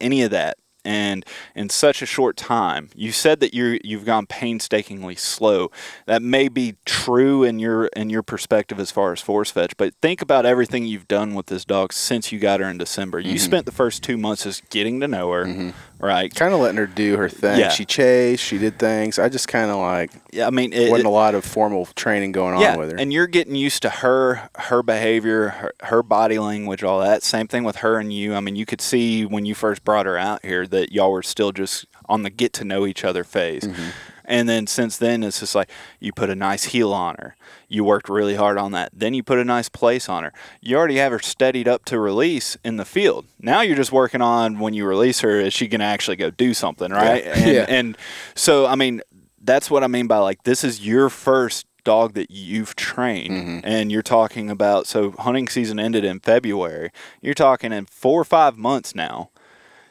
any 0.00 0.22
of 0.22 0.30
that. 0.32 0.58
And 0.84 1.24
in 1.54 1.68
such 1.68 2.02
a 2.02 2.06
short 2.06 2.36
time, 2.36 2.90
you 2.94 3.12
said 3.12 3.40
that 3.40 3.54
you 3.54 3.78
you've 3.82 4.04
gone 4.04 4.26
painstakingly 4.26 5.16
slow. 5.16 5.70
That 6.06 6.22
may 6.22 6.48
be 6.48 6.76
true 6.84 7.42
in 7.42 7.58
your 7.58 7.86
in 7.88 8.10
your 8.10 8.22
perspective 8.22 8.78
as 8.78 8.90
far 8.90 9.12
as 9.12 9.20
force 9.20 9.50
fetch, 9.50 9.76
but 9.76 9.94
think 10.02 10.20
about 10.20 10.44
everything 10.46 10.84
you've 10.84 11.08
done 11.08 11.34
with 11.34 11.46
this 11.46 11.64
dog 11.64 11.92
since 11.92 12.32
you 12.32 12.38
got 12.38 12.60
her 12.60 12.68
in 12.68 12.78
December. 12.78 13.18
You 13.18 13.34
mm-hmm. 13.34 13.38
spent 13.38 13.66
the 13.66 13.72
first 13.72 14.02
two 14.02 14.16
months 14.16 14.44
just 14.44 14.68
getting 14.70 15.00
to 15.00 15.08
know 15.08 15.32
her, 15.32 15.44
mm-hmm. 15.44 15.70
Right? 16.04 16.32
Kind 16.34 16.52
of 16.54 16.60
letting 16.60 16.76
her 16.76 16.86
do 16.86 17.16
her 17.16 17.28
thing. 17.28 17.58
Yeah. 17.58 17.70
She 17.70 17.84
chased. 17.84 18.44
She 18.44 18.58
did 18.58 18.78
things. 18.78 19.18
I 19.18 19.28
just 19.28 19.48
kind 19.48 19.70
of 19.70 19.78
like 19.78 20.10
Yeah, 20.32 20.46
I 20.46 20.50
mean, 20.50 20.72
it, 20.72 20.90
wasn't 20.90 21.06
it- 21.06 21.10
a 21.10 21.10
lot 21.10 21.34
of 21.34 21.44
formal 21.44 21.86
training 21.96 22.32
going 22.32 22.60
yeah, 22.60 22.72
on 22.74 22.78
with 22.78 22.92
her. 22.92 22.96
and 22.98 23.12
you're 23.12 23.26
getting 23.26 23.54
used 23.54 23.82
to 23.82 23.90
her, 23.90 24.48
her 24.56 24.82
behavior, 24.82 25.48
her, 25.48 25.72
her 25.82 26.02
body 26.02 26.38
language, 26.38 26.84
all 26.84 27.00
that. 27.00 27.22
Same 27.22 27.48
thing 27.48 27.64
with 27.64 27.76
her 27.76 27.98
and 27.98 28.12
you. 28.12 28.34
I 28.34 28.40
mean, 28.40 28.56
you 28.56 28.66
could 28.66 28.80
see 28.80 29.24
when 29.24 29.44
you 29.46 29.54
first 29.54 29.84
brought 29.84 30.06
her 30.06 30.18
out 30.18 30.44
here 30.44 30.66
that 30.66 30.92
y'all 30.92 31.10
were 31.12 31.22
still 31.22 31.52
just 31.52 31.86
on 32.08 32.22
the 32.22 32.30
get 32.30 32.52
to 32.54 32.64
know 32.64 32.86
each 32.86 33.04
other 33.04 33.24
phase. 33.24 33.62
Mm-hmm. 33.64 33.88
And 34.24 34.48
then 34.48 34.66
since 34.66 34.96
then, 34.96 35.22
it's 35.22 35.40
just 35.40 35.54
like 35.54 35.70
you 36.00 36.12
put 36.12 36.30
a 36.30 36.34
nice 36.34 36.64
heel 36.64 36.92
on 36.92 37.16
her. 37.18 37.36
You 37.68 37.84
worked 37.84 38.08
really 38.08 38.36
hard 38.36 38.56
on 38.58 38.72
that. 38.72 38.90
Then 38.92 39.14
you 39.14 39.22
put 39.22 39.38
a 39.38 39.44
nice 39.44 39.68
place 39.68 40.08
on 40.08 40.24
her. 40.24 40.32
You 40.60 40.76
already 40.76 40.96
have 40.96 41.12
her 41.12 41.18
steadied 41.18 41.68
up 41.68 41.84
to 41.86 41.98
release 41.98 42.56
in 42.64 42.76
the 42.76 42.84
field. 42.84 43.26
Now 43.40 43.60
you're 43.60 43.76
just 43.76 43.92
working 43.92 44.22
on 44.22 44.58
when 44.58 44.74
you 44.74 44.86
release 44.86 45.20
her, 45.20 45.40
is 45.40 45.52
she 45.52 45.68
going 45.68 45.80
to 45.80 45.86
actually 45.86 46.16
go 46.16 46.30
do 46.30 46.54
something, 46.54 46.90
right? 46.90 47.24
Yeah. 47.24 47.32
And, 47.34 47.46
Yeah. 47.46 47.66
and 47.68 47.98
so, 48.34 48.66
I 48.66 48.74
mean, 48.74 49.02
that's 49.42 49.70
what 49.70 49.84
I 49.84 49.86
mean 49.86 50.06
by 50.06 50.18
like 50.18 50.44
this 50.44 50.64
is 50.64 50.86
your 50.86 51.10
first 51.10 51.66
dog 51.84 52.14
that 52.14 52.30
you've 52.30 52.74
trained, 52.76 53.30
mm-hmm. 53.30 53.58
and 53.62 53.92
you're 53.92 54.02
talking 54.02 54.50
about. 54.50 54.86
So 54.86 55.12
hunting 55.12 55.48
season 55.48 55.78
ended 55.78 56.04
in 56.04 56.20
February. 56.20 56.90
You're 57.20 57.34
talking 57.34 57.72
in 57.72 57.84
four 57.86 58.20
or 58.20 58.24
five 58.24 58.56
months 58.56 58.94
now. 58.94 59.30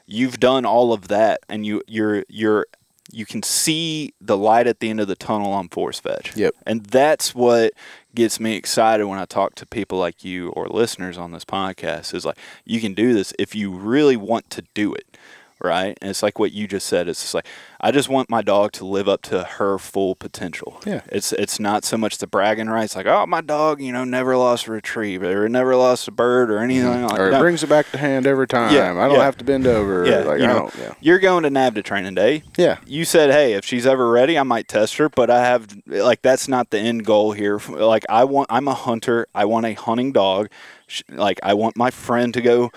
You've 0.06 0.40
done 0.40 0.66
all 0.66 0.92
of 0.92 1.08
that, 1.08 1.42
and 1.48 1.66
you 1.66 1.82
you're 1.88 2.26
you're 2.28 2.66
you 3.12 3.26
can 3.26 3.44
see 3.44 4.14
the 4.22 4.38
light 4.38 4.68
at 4.68 4.80
the 4.80 4.90
end 4.90 5.00
of 5.00 5.08
the 5.08 5.16
tunnel 5.16 5.52
on 5.52 5.70
force 5.70 6.00
fetch. 6.00 6.36
Yep. 6.36 6.56
And 6.66 6.86
that's 6.86 7.36
what 7.36 7.74
gets 8.16 8.40
me 8.40 8.56
excited 8.56 9.06
when 9.06 9.20
I 9.20 9.26
talk 9.26 9.56
to 9.56 9.66
people 9.66 9.98
like 9.98 10.24
you 10.24 10.50
or 10.50 10.68
listeners 10.68 11.18
on 11.18 11.32
this 11.32 11.46
podcast 11.46 12.14
is 12.14 12.26
like 12.26 12.38
you 12.64 12.80
can 12.80 12.94
do 12.94 13.14
this 13.14 13.34
if 13.40 13.56
you 13.56 13.72
really 13.72 14.16
want 14.16 14.50
to 14.52 14.64
do 14.74 14.94
it. 14.94 15.13
Right. 15.64 15.98
And 16.02 16.10
it's 16.10 16.22
like 16.22 16.40
what 16.40 16.52
you 16.52 16.68
just 16.68 16.88
said. 16.88 17.08
It's 17.08 17.22
just 17.22 17.34
like 17.34 17.48
I 17.80 17.92
just 17.92 18.10
want 18.10 18.30
my 18.30 18.42
dog 18.42 18.74
to 18.74 18.86
live 18.86 19.08
up 19.08 19.22
to 19.24 19.44
her 19.44 19.78
full 19.78 20.14
potential. 20.16 20.82
Yeah. 20.86 21.02
It's 21.08 21.32
it's 21.34 21.60
not 21.60 21.86
so 21.86 21.98
much 21.98 22.18
the 22.18 22.28
bragging 22.28 22.68
rights 22.68 22.96
like, 22.98 23.06
oh 23.06 23.26
my 23.26 23.40
dog, 23.42 23.82
you 23.82 23.92
know, 23.94 24.04
never 24.04 24.36
lost 24.36 24.68
a 24.68 24.72
retrieve 24.72 25.24
or 25.24 25.48
never 25.48 25.76
lost 25.76 26.08
a 26.08 26.12
bird 26.12 26.52
or 26.52 26.60
anything 26.60 26.90
like 26.90 26.94
Mm-hmm. 26.94 27.22
or 27.22 27.28
it 27.30 27.32
no. 27.32 27.40
brings 27.40 27.64
it 27.64 27.68
back 27.70 27.90
to 27.92 27.98
hand 27.98 28.28
every 28.28 28.48
time. 28.48 28.74
Yeah, 28.74 28.92
I 28.92 29.08
don't 29.08 29.18
yeah. 29.18 29.24
have 29.24 29.38
to 29.38 29.44
bend 29.46 29.66
over. 29.66 30.06
Yeah, 30.06 30.20
like 30.20 30.40
you 30.40 30.46
I 30.46 30.48
know, 30.48 30.60
don't. 30.60 30.76
Yeah. 30.78 30.94
You're 31.02 31.20
going 31.20 31.44
to 31.44 31.50
NAVHDA 31.50 31.84
training 31.84 32.16
day. 32.16 32.44
Yeah. 32.58 32.80
You 32.86 33.06
said, 33.06 33.32
hey, 33.32 33.54
if 33.54 33.66
she's 33.66 33.86
ever 33.86 34.10
ready, 34.10 34.38
I 34.38 34.44
might 34.44 34.68
test 34.68 34.98
her, 34.98 35.10
but 35.10 35.30
I 35.30 35.44
have 35.46 35.68
like 35.88 36.22
that's 36.22 36.48
not 36.48 36.70
the 36.72 36.80
end 36.80 37.06
goal 37.06 37.32
here. 37.32 37.60
Like 37.70 38.04
I 38.10 38.26
want, 38.26 38.48
I'm 38.52 38.68
a 38.68 38.74
hunter. 38.74 39.28
I 39.34 39.46
want 39.46 39.66
a 39.66 39.74
hunting 39.74 40.12
dog. 40.12 40.50
Like 41.10 41.40
I 41.42 41.54
want 41.54 41.78
my 41.78 41.90
friend 41.90 42.34
to 42.34 42.42
go 42.42 42.70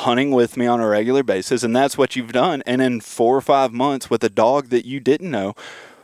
hunting 0.00 0.30
with 0.30 0.56
me 0.56 0.66
on 0.66 0.80
a 0.80 0.86
regular 0.88 1.22
basis, 1.22 1.62
and 1.62 1.74
that's 1.74 1.96
what 1.98 2.16
you've 2.16 2.32
done. 2.32 2.62
And 2.66 2.80
in 2.82 3.00
four 3.00 3.36
or 3.36 3.40
five 3.40 3.72
months 3.72 4.10
with 4.10 4.22
a 4.24 4.28
dog 4.30 4.68
that 4.68 4.84
you 4.84 5.00
didn't 5.00 5.30
know, 5.30 5.54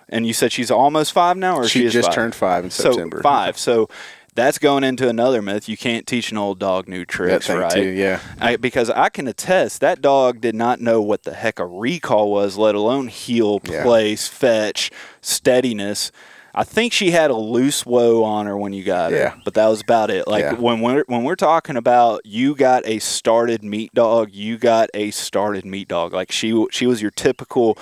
and 0.09 0.26
you 0.26 0.32
said 0.32 0.52
she's 0.52 0.70
almost 0.70 1.12
five 1.12 1.37
now, 1.37 1.56
or 1.56 1.68
She 1.68 1.85
is 1.85 1.92
just 1.92 2.09
five? 2.09 2.14
turned 2.14 2.35
five 2.35 2.64
in 2.64 2.70
so 2.70 2.92
September. 2.92 3.20
five. 3.22 3.59
So 3.59 3.88
that's 4.35 4.59
going 4.59 4.85
into 4.85 5.09
another 5.09 5.40
myth. 5.42 5.68
You 5.68 5.76
can't 5.78 6.06
teach 6.06 6.30
an 6.30 6.37
old 6.38 6.59
dog 6.59 6.88
new 6.88 7.04
tricks, 7.06 7.48
right? 7.48 7.70
too. 7.72 7.88
Yeah. 7.88 8.20
I, 8.40 8.56
because 8.56 8.90
I 8.90 9.09
can 9.09 9.26
attest 9.26 9.80
that 9.80 10.02
dog 10.02 10.40
did 10.42 10.54
not 10.54 10.80
know 10.80 11.00
what 11.00 11.22
the 11.24 11.32
heck 11.35 11.59
a 11.59 11.66
recall 11.66 12.30
was, 12.30 12.56
let 12.59 12.74
alone 12.74 13.09
heel, 13.09 13.61
Yeah. 13.64 13.82
place, 13.82 14.28
fetch, 14.28 14.90
steadiness. 15.22 16.12
I 16.59 16.64
think 16.64 16.92
she 16.95 17.11
had 17.11 17.31
a 17.31 17.37
loose 17.37 17.85
whoa 17.85 18.25
on 18.25 18.47
her 18.47 18.57
when 18.57 18.73
you 18.73 18.83
got 18.83 19.12
her, 19.12 19.19
Yeah. 19.19 19.35
but 19.45 19.53
that 19.55 19.66
was 19.66 19.83
about 19.83 20.11
it. 20.11 20.27
Like 20.27 20.42
Yeah. 20.42 20.55
when 20.55 20.81
we're 20.81 21.05
when 21.07 21.23
we're 21.23 21.37
talking 21.37 21.77
about 21.77 22.23
you 22.25 22.55
got 22.55 22.83
a 22.87 22.99
started 22.99 23.62
meat 23.62 23.92
dog, 23.92 24.31
you 24.33 24.57
got 24.57 24.88
a 24.95 25.11
started 25.11 25.64
meat 25.66 25.88
dog. 25.88 26.14
Like 26.14 26.33
she 26.33 26.66
she 26.71 26.87
was 26.87 27.03
your 27.03 27.11
typical 27.11 27.77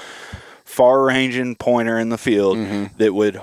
far 0.65 1.05
ranging 1.05 1.55
pointer 1.55 1.99
in 1.99 2.09
the 2.09 2.19
field 2.19 2.59
Mm-hmm. 2.59 2.97
that 2.99 3.15
would 3.15 3.41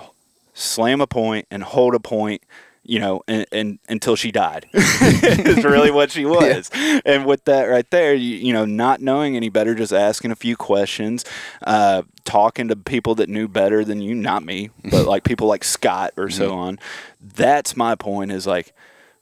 slam 0.54 1.00
a 1.00 1.08
point 1.08 1.48
and 1.50 1.64
hold 1.64 1.96
a 1.96 2.00
point 2.00 2.42
you 2.84 3.00
know 3.00 3.22
and, 3.28 3.46
and 3.52 3.80
until 3.90 4.16
she 4.16 4.32
died. 4.32 4.68
Is 4.74 5.64
really 5.64 5.92
what 5.92 6.12
she 6.12 6.26
was. 6.38 6.70
And 7.06 7.26
with 7.26 7.46
that 7.46 7.66
right 7.66 7.90
there 7.92 8.14
you, 8.14 8.36
you 8.38 8.54
know 8.54 8.66
not 8.66 9.02
knowing 9.02 9.36
any 9.36 9.50
better 9.50 9.76
just 9.76 9.94
asking 9.94 10.32
a 10.32 10.36
few 10.36 10.56
questions 10.56 11.26
uh, 11.64 12.04
talking 12.26 12.68
to 12.68 12.76
people 12.76 13.16
that 13.16 13.30
knew 13.30 13.48
better 13.48 13.84
than 13.84 14.02
you 14.02 14.16
not 14.16 14.44
me 14.44 14.70
but 14.90 15.06
like 15.06 15.24
people 15.24 15.48
like 15.48 15.64
scott 15.64 16.14
or 16.18 16.30
so 16.30 16.54
on 16.54 16.80
that's 17.22 17.76
my 17.76 17.96
point 17.96 18.32
is 18.32 18.46
like 18.48 18.74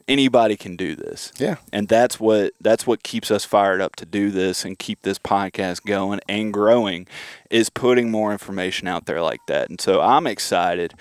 anybody 0.08 0.58
can 0.58 0.76
do 0.76 0.96
this. 0.96 1.32
Yeah. 1.38 1.58
and 1.72 1.88
that's 1.88 2.20
what 2.20 2.54
that's 2.60 2.88
what 2.88 3.04
keeps 3.04 3.30
us 3.30 3.46
fired 3.46 3.80
up 3.80 3.96
to 3.98 4.06
do 4.06 4.32
this 4.32 4.66
and 4.66 4.78
keep 4.78 5.04
this 5.04 5.20
podcast 5.20 5.86
going 5.86 6.20
and 6.28 6.52
growing 6.52 7.08
is 7.50 7.70
putting 7.70 8.10
more 8.10 8.32
information 8.32 8.88
out 8.88 9.06
there 9.06 9.22
like 9.22 9.42
that. 9.48 9.70
And 9.70 9.80
so 9.80 10.02
i'm 10.02 10.28
excited 10.28 10.94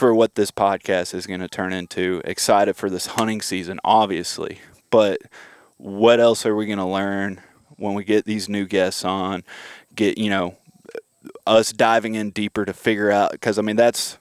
for 0.00 0.14
what 0.14 0.34
this 0.34 0.50
podcast 0.50 1.12
is 1.14 1.26
going 1.26 1.40
to 1.40 1.48
turn 1.48 1.74
into 1.74 2.22
excited 2.24 2.74
for 2.74 2.88
this 2.88 3.06
hunting 3.06 3.42
season 3.42 3.78
obviously 3.84 4.58
but 4.88 5.20
what 5.76 6.18
else 6.18 6.46
are 6.46 6.56
we 6.56 6.64
going 6.64 6.78
to 6.78 6.84
learn 6.86 7.38
when 7.76 7.92
we 7.92 8.02
get 8.02 8.24
these 8.24 8.48
new 8.48 8.64
guests 8.64 9.04
on 9.04 9.44
get 9.94 10.16
you 10.16 10.30
know 10.30 10.56
us 11.46 11.70
diving 11.72 12.14
in 12.14 12.30
deeper 12.30 12.64
to 12.64 12.72
figure 12.72 13.10
out 13.10 13.32
because 13.32 13.58
I 13.58 13.62
mean 13.62 13.76
that's 13.76 14.16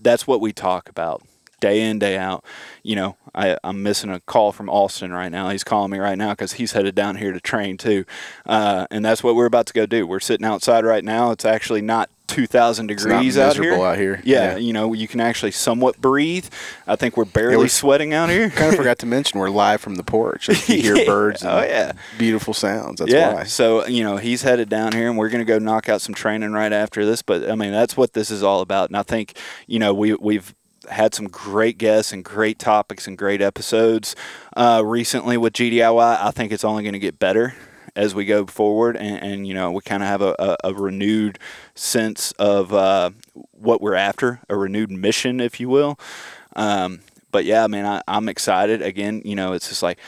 that's 0.00 0.26
what 0.26 0.40
we 0.40 0.52
talk 0.52 0.88
about 0.88 1.22
day 1.60 1.80
in 1.80 1.98
day 1.98 2.16
out. 2.16 2.44
You 2.82 2.96
know, 2.96 3.16
I, 3.34 3.56
I'm 3.64 3.82
missing 3.82 4.10
a 4.10 4.20
call 4.20 4.52
from 4.52 4.68
Austin 4.68 5.12
right 5.12 5.30
now. 5.30 5.48
He's 5.48 5.64
calling 5.64 5.90
me 5.90 5.98
right 5.98 6.18
now 6.18 6.30
because 6.30 6.54
he's 6.54 6.72
headed 6.72 6.94
down 6.94 7.16
here 7.16 7.32
to 7.32 7.40
train 7.40 7.76
too, 7.76 8.04
uh, 8.44 8.86
and 8.90 9.04
that's 9.04 9.22
what 9.22 9.34
we're 9.34 9.46
about 9.46 9.66
to 9.66 9.72
go 9.72 9.86
do. 9.86 10.06
We're 10.06 10.20
sitting 10.20 10.46
outside 10.46 10.84
right 10.84 11.04
now. 11.04 11.30
It's 11.30 11.44
actually 11.44 11.82
not 11.82 12.10
2,000 12.26 12.86
degrees 12.86 13.38
out 13.38 13.56
here. 13.56 13.74
out 13.74 13.98
here. 13.98 14.20
Yeah, 14.24 14.52
Yeah. 14.52 14.56
you 14.56 14.72
know, 14.72 14.92
you 14.92 15.08
can 15.08 15.20
actually 15.20 15.52
somewhat 15.52 16.00
breathe. 16.00 16.46
I 16.86 16.96
think 16.96 17.16
we're 17.16 17.24
barely 17.24 17.56
we're- 17.58 17.68
sweating 17.68 18.12
out 18.14 18.28
here. 18.30 18.50
Kind 18.50 18.70
of 18.72 18.76
forgot 18.78 18.98
to 19.00 19.06
mention 19.06 19.38
we're 19.40 19.50
live 19.50 19.80
from 19.80 19.94
the 19.96 20.02
porch. 20.02 20.48
Like, 20.48 20.68
you 20.68 20.82
hear 20.82 20.96
Yeah. 20.98 21.04
birds 21.06 21.42
and 21.42 21.50
Oh, 21.50 21.62
yeah. 21.62 21.92
beautiful 22.18 22.54
sounds. 22.54 22.98
That's 23.00 23.12
yeah. 23.12 23.34
why. 23.34 23.44
So 23.44 23.86
you 23.86 24.02
know 24.04 24.16
he's 24.16 24.42
headed 24.42 24.68
down 24.68 24.92
here, 24.92 25.08
and 25.08 25.16
we're 25.18 25.28
going 25.28 25.44
to 25.44 25.50
go 25.50 25.58
knock 25.58 25.88
out 25.88 26.00
some 26.00 26.14
training 26.14 26.52
right 26.52 26.72
after 26.72 27.04
this. 27.04 27.22
But 27.22 27.50
I 27.50 27.54
mean 27.54 27.72
that's 27.72 27.96
what 27.96 28.12
this 28.12 28.30
is 28.30 28.42
all 28.42 28.60
about. 28.60 28.88
And 28.90 28.96
I 28.96 29.02
think 29.02 29.36
you 29.66 29.78
know 29.78 29.92
we 29.94 30.14
we've 30.14 30.54
had 30.88 31.14
some 31.14 31.26
great 31.26 31.78
guests 31.78 32.12
and 32.12 32.24
great 32.24 32.58
topics 32.60 33.08
and 33.08 33.18
great 33.18 33.42
episodes 33.42 34.14
uh, 34.56 34.80
recently 34.84 35.36
with 35.36 35.52
GDIY. 35.52 36.18
I 36.22 36.30
think 36.30 36.52
it's 36.52 36.62
only 36.64 36.84
going 36.84 36.92
to 36.92 37.00
get 37.00 37.18
better 37.18 37.54
as 37.96 38.14
we 38.14 38.24
go 38.24 38.46
forward, 38.46 38.96
and, 38.96 39.22
and 39.22 39.46
you 39.46 39.54
know 39.54 39.72
we 39.72 39.80
kind 39.80 40.02
of 40.02 40.08
have 40.08 40.22
a, 40.22 40.36
a, 40.38 40.56
a 40.64 40.74
renewed 40.74 41.38
sense 41.74 42.32
of 42.32 42.72
uh, 42.72 43.10
what 43.52 43.80
we're 43.80 43.94
after, 43.94 44.40
a 44.48 44.56
renewed 44.56 44.90
mission, 44.90 45.40
if 45.40 45.58
you 45.58 45.68
will. 45.68 45.98
Um, 46.54 47.00
but 47.32 47.44
yeah, 47.44 47.66
man, 47.66 47.86
I, 47.86 48.02
I'm 48.06 48.28
excited. 48.28 48.82
Again, 48.82 49.22
you 49.24 49.34
know, 49.34 49.52
it's 49.52 49.68
just 49.68 49.82
like 49.82 49.98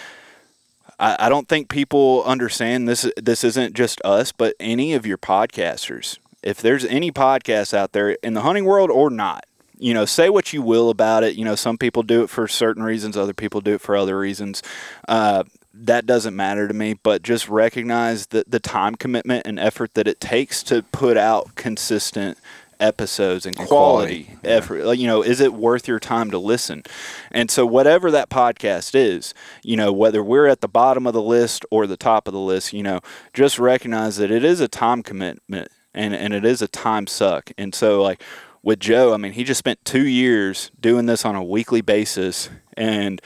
I, 0.98 1.16
I 1.18 1.28
don't 1.28 1.48
think 1.48 1.68
people 1.68 2.22
understand 2.24 2.88
this. 2.88 3.10
This 3.16 3.44
isn't 3.44 3.74
just 3.74 4.00
us, 4.04 4.32
but 4.32 4.54
any 4.60 4.94
of 4.94 5.06
your 5.06 5.18
podcasters. 5.18 6.18
If 6.42 6.60
there's 6.60 6.84
any 6.84 7.10
podcasts 7.10 7.74
out 7.74 7.92
there 7.92 8.10
in 8.22 8.34
the 8.34 8.42
hunting 8.42 8.64
world 8.64 8.90
or 8.90 9.10
not, 9.10 9.44
you 9.78 9.94
know, 9.94 10.04
say 10.04 10.28
what 10.28 10.52
you 10.52 10.62
will 10.62 10.90
about 10.90 11.22
it. 11.22 11.36
You 11.36 11.44
know, 11.44 11.54
some 11.54 11.78
people 11.78 12.02
do 12.02 12.22
it 12.22 12.30
for 12.30 12.48
certain 12.48 12.82
reasons, 12.82 13.16
other 13.16 13.34
people 13.34 13.60
do 13.60 13.74
it 13.74 13.80
for 13.80 13.96
other 13.96 14.18
reasons. 14.18 14.62
Uh, 15.06 15.44
that 15.84 16.06
doesn't 16.06 16.34
matter 16.34 16.68
to 16.68 16.74
me, 16.74 16.94
but 16.94 17.22
just 17.22 17.48
recognize 17.48 18.26
the, 18.26 18.44
the 18.46 18.60
time 18.60 18.94
commitment 18.94 19.46
and 19.46 19.58
effort 19.58 19.94
that 19.94 20.08
it 20.08 20.20
takes 20.20 20.62
to 20.64 20.82
put 20.82 21.16
out 21.16 21.54
consistent 21.54 22.38
episodes 22.80 23.44
and, 23.44 23.58
And 23.58 23.66
quality, 23.68 24.24
quality, 24.24 24.40
yeah. 24.44 24.50
effort. 24.50 24.84
Like, 24.84 24.98
you 25.00 25.08
know 25.08 25.22
is 25.22 25.40
it 25.40 25.52
worth 25.52 25.88
your 25.88 25.98
time 25.98 26.30
to 26.30 26.38
listen? 26.38 26.84
And 27.32 27.50
so 27.50 27.66
whatever 27.66 28.10
that 28.12 28.30
podcast 28.30 28.94
is 28.94 29.34
you 29.64 29.76
know 29.76 29.92
whether 29.92 30.22
we're 30.22 30.46
at 30.46 30.60
the 30.60 30.68
bottom 30.68 31.06
of 31.06 31.12
the 31.12 31.22
list 31.22 31.64
or 31.72 31.88
the 31.88 31.96
top 31.96 32.28
of 32.28 32.34
the 32.34 32.38
list 32.38 32.72
you 32.72 32.84
know 32.84 33.00
just 33.34 33.58
recognize 33.58 34.16
that 34.18 34.30
it 34.30 34.44
is 34.44 34.60
a 34.60 34.68
time 34.68 35.02
commitment 35.02 35.72
and 35.92 36.14
and 36.14 36.32
it 36.32 36.44
is 36.44 36.62
a 36.62 36.68
time 36.68 37.06
suck. 37.06 37.50
And 37.58 37.74
so 37.74 38.00
like 38.02 38.22
with 38.62 38.80
Joe, 38.80 39.12
I 39.12 39.16
mean, 39.16 39.32
he 39.32 39.44
just 39.44 39.58
spent 39.58 39.84
two 39.84 40.06
years 40.06 40.70
doing 40.80 41.06
this 41.06 41.24
on 41.24 41.34
a 41.34 41.44
weekly 41.44 41.80
basis, 41.80 42.48
and 42.76 43.20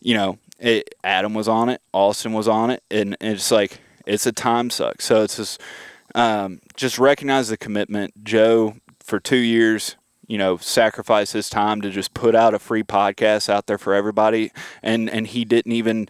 you 0.00 0.14
know, 0.14 0.38
it, 0.60 0.94
Adam 1.02 1.34
was 1.34 1.48
on 1.48 1.68
it, 1.68 1.80
Austin 1.92 2.32
was 2.32 2.46
on 2.46 2.70
it, 2.70 2.82
and, 2.90 3.16
and 3.20 3.34
it's 3.34 3.50
like 3.50 3.80
it's 4.06 4.26
a 4.26 4.32
time 4.32 4.70
suck. 4.70 5.00
So 5.00 5.22
it's 5.22 5.36
just 5.36 5.60
um, 6.14 6.60
just 6.76 6.98
recognize 6.98 7.48
the 7.48 7.56
commitment. 7.56 8.24
Joe 8.24 8.76
for 9.00 9.18
two 9.18 9.36
years, 9.36 9.96
you 10.26 10.38
know, 10.38 10.56
sacrificed 10.58 11.32
his 11.32 11.48
time 11.48 11.80
to 11.80 11.90
just 11.90 12.14
put 12.14 12.34
out 12.34 12.54
a 12.54 12.58
free 12.58 12.82
podcast 12.82 13.48
out 13.48 13.66
there 13.66 13.78
for 13.78 13.94
everybody, 13.94 14.52
and 14.82 15.08
and 15.10 15.26
he 15.26 15.44
didn't 15.44 15.72
even 15.72 16.08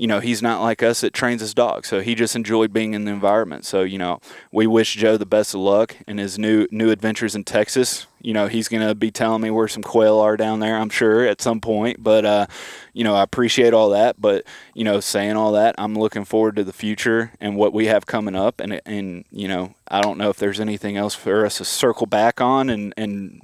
you 0.00 0.06
know, 0.06 0.20
he's 0.20 0.40
not 0.40 0.62
like 0.62 0.82
us 0.82 1.02
that 1.02 1.12
trains 1.12 1.42
his 1.42 1.52
dog. 1.52 1.84
So 1.84 2.00
he 2.00 2.14
just 2.14 2.34
enjoyed 2.34 2.72
being 2.72 2.94
in 2.94 3.04
the 3.04 3.12
environment. 3.12 3.66
So, 3.66 3.82
you 3.82 3.98
know, 3.98 4.18
we 4.50 4.66
wish 4.66 4.94
Joe 4.94 5.18
the 5.18 5.26
best 5.26 5.52
of 5.52 5.60
luck 5.60 5.94
in 6.06 6.16
his 6.16 6.38
new 6.38 6.66
new 6.70 6.90
adventures 6.90 7.34
in 7.34 7.44
Texas. 7.44 8.06
You 8.22 8.34
know, 8.34 8.48
he's 8.48 8.68
going 8.68 8.86
to 8.86 8.94
be 8.94 9.10
telling 9.10 9.42
me 9.42 9.50
where 9.50 9.68
some 9.68 9.82
quail 9.82 10.18
are 10.18 10.36
down 10.36 10.60
there, 10.60 10.76
I'm 10.76 10.90
sure, 10.90 11.24
at 11.24 11.40
some 11.40 11.60
point. 11.60 12.02
But, 12.02 12.24
uh, 12.24 12.46
you 12.92 13.04
know, 13.04 13.14
I 13.14 13.22
appreciate 13.22 13.72
all 13.72 13.90
that. 13.90 14.20
But, 14.20 14.44
you 14.74 14.84
know, 14.84 15.00
saying 15.00 15.36
all 15.36 15.52
that, 15.52 15.74
I'm 15.78 15.94
looking 15.94 16.24
forward 16.24 16.56
to 16.56 16.64
the 16.64 16.72
future 16.72 17.32
and 17.40 17.56
what 17.56 17.72
we 17.72 17.86
have 17.86 18.06
coming 18.06 18.36
up. 18.36 18.60
And, 18.60 18.80
and 18.84 19.24
you 19.30 19.48
know, 19.48 19.74
I 19.88 20.00
don't 20.02 20.18
know 20.18 20.28
if 20.30 20.36
there's 20.36 20.60
anything 20.60 20.96
else 20.96 21.14
for 21.14 21.46
us 21.46 21.58
to 21.58 21.64
circle 21.64 22.06
back 22.06 22.40
on 22.40 22.68
and, 22.70 22.92
and 22.96 23.40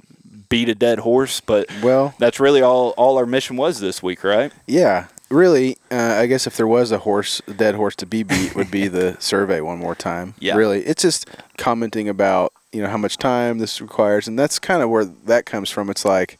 beat 0.49 0.69
a 0.69 0.75
dead 0.75 0.99
horse, 0.99 1.41
but 1.41 1.67
Well, 1.81 2.13
that's 2.19 2.39
really 2.39 2.61
all, 2.61 2.91
all 2.91 3.17
our 3.17 3.25
mission 3.25 3.57
was 3.57 3.79
this 3.79 4.01
week, 4.01 4.23
right? 4.23 4.51
yeah, 4.65 5.07
really, 5.29 5.77
uh, 5.91 5.95
I 6.19 6.25
guess 6.27 6.47
if 6.47 6.55
there 6.55 6.67
was 6.67 6.89
a 6.93 6.99
horse, 6.99 7.41
a 7.49 7.53
dead 7.53 7.75
horse 7.75 7.97
to 7.97 8.05
be 8.05 8.23
beat, 8.23 8.55
would 8.55 8.71
be 8.71 8.87
the 8.87 9.17
survey 9.19 9.59
one 9.59 9.77
more 9.77 9.93
time. 9.95 10.35
Yeah. 10.39 10.55
Really, 10.55 10.85
it's 10.85 11.01
just 11.01 11.27
commenting 11.57 12.07
about 12.07 12.53
you 12.77 12.83
know 12.83 12.89
how 12.89 12.97
much 12.97 13.17
time 13.17 13.57
this 13.57 13.81
requires, 13.81 14.27
and 14.27 14.37
that's 14.37 14.59
kind 14.59 14.83
of 14.83 14.89
where 14.91 15.05
that 15.05 15.47
comes 15.47 15.71
from. 15.71 15.89
It's 15.89 16.05
like, 16.05 16.37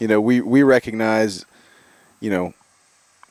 you 0.00 0.08
know, 0.08 0.20
we 0.20 0.40
we 0.40 0.64
recognize, 0.64 1.46
you 2.18 2.30
know. 2.30 2.54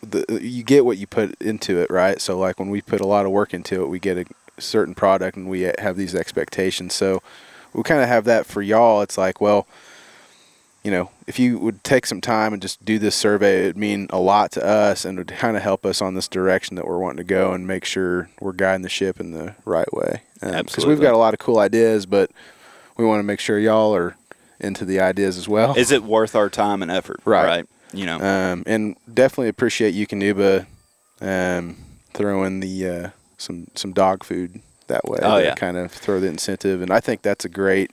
The, 0.02 0.40
you 0.42 0.64
get 0.64 0.86
what 0.86 0.98
you 0.98 1.08
put 1.08 1.40
into 1.42 1.80
it, 1.80 1.92
right? 1.92 2.22
So, 2.22 2.40
like 2.40 2.58
when 2.58 2.70
we 2.70 2.82
put 2.82 3.02
a 3.02 3.06
lot 3.06 3.26
of 3.26 3.34
work 3.34 3.54
into 3.54 3.84
it, 3.84 3.88
we 3.88 4.00
get 4.00 4.18
a 4.18 4.26
certain 4.60 4.96
product, 4.96 5.36
and 5.36 5.50
we 5.50 5.72
have 5.78 5.98
these 5.98 6.16
expectations. 6.16 6.94
So, 6.94 7.22
we 7.74 7.84
kind 7.84 8.02
of 8.02 8.08
have 8.08 8.24
that 8.24 8.46
for 8.46 8.62
y'all. 8.62 9.02
It's 9.02 9.18
like, 9.18 9.42
well, 9.42 9.68
you 10.84 10.90
know, 10.92 11.12
if 11.28 11.38
you 11.38 11.60
would 11.60 11.84
take 11.84 12.06
some 12.08 12.22
time 12.22 12.54
and 12.54 12.62
just 12.62 12.84
do 12.84 12.98
this 12.98 13.16
survey, 13.16 13.62
it'd 13.66 13.78
mean 13.78 14.08
a 14.10 14.20
lot 14.20 14.52
to 14.54 14.66
us 14.66 15.06
and 15.06 15.18
would 15.18 15.28
kind 15.28 15.56
of 15.56 15.64
help 15.64 15.86
us 15.86 16.02
on 16.02 16.16
this 16.16 16.28
direction 16.28 16.76
that 16.76 16.88
we're 16.88 16.98
wanting 16.98 17.18
to 17.18 17.24
go 17.24 17.54
and 17.54 17.68
make 17.68 17.86
sure 17.86 18.30
we're 18.40 18.52
guiding 18.52 18.82
the 18.82 18.90
ship 18.90 19.20
in 19.20 19.32
the 19.32 19.56
right 19.66 19.92
way. 19.94 20.24
Because 20.36 20.54
Absolutely. 20.56 20.96
we've 20.96 21.02
got 21.02 21.14
a 21.14 21.18
lot 21.18 21.34
of 21.36 21.40
cool 21.40 21.60
ideas, 21.60 22.06
but 22.08 22.32
we 22.98 23.06
want 23.06 23.20
to 23.20 23.24
make 23.24 23.40
sure 23.40 23.60
y'all 23.60 23.96
are 23.96 24.16
into 24.60 24.84
the 24.86 25.00
ideas 25.00 25.38
as 25.38 25.48
well. 25.48 25.76
Is 25.78 25.92
it 25.92 26.04
worth 26.04 26.36
our 26.36 26.50
time 26.50 26.82
and 26.82 26.90
effort? 26.92 27.20
Right. 27.26 27.46
Right. 27.46 27.66
You 27.94 28.06
know, 28.06 28.20
Um, 28.20 28.64
and 28.66 28.96
definitely 29.14 29.50
appreciate 29.50 29.94
Eukanuba 29.94 30.66
um, 31.20 31.78
throwing 32.14 32.60
the 32.62 32.88
uh, 32.88 33.10
some 33.38 33.68
some 33.76 33.92
dog 33.92 34.24
food 34.24 34.62
that 34.88 35.04
way. 35.06 35.20
Oh, 35.22 35.38
yeah. 35.38 35.56
kind 35.56 35.78
of 35.78 35.92
throw 35.92 36.20
the 36.20 36.28
incentive, 36.28 36.82
and 36.82 36.92
I 36.92 37.00
think 37.02 37.22
that's 37.22 37.44
a 37.46 37.50
great. 37.50 37.92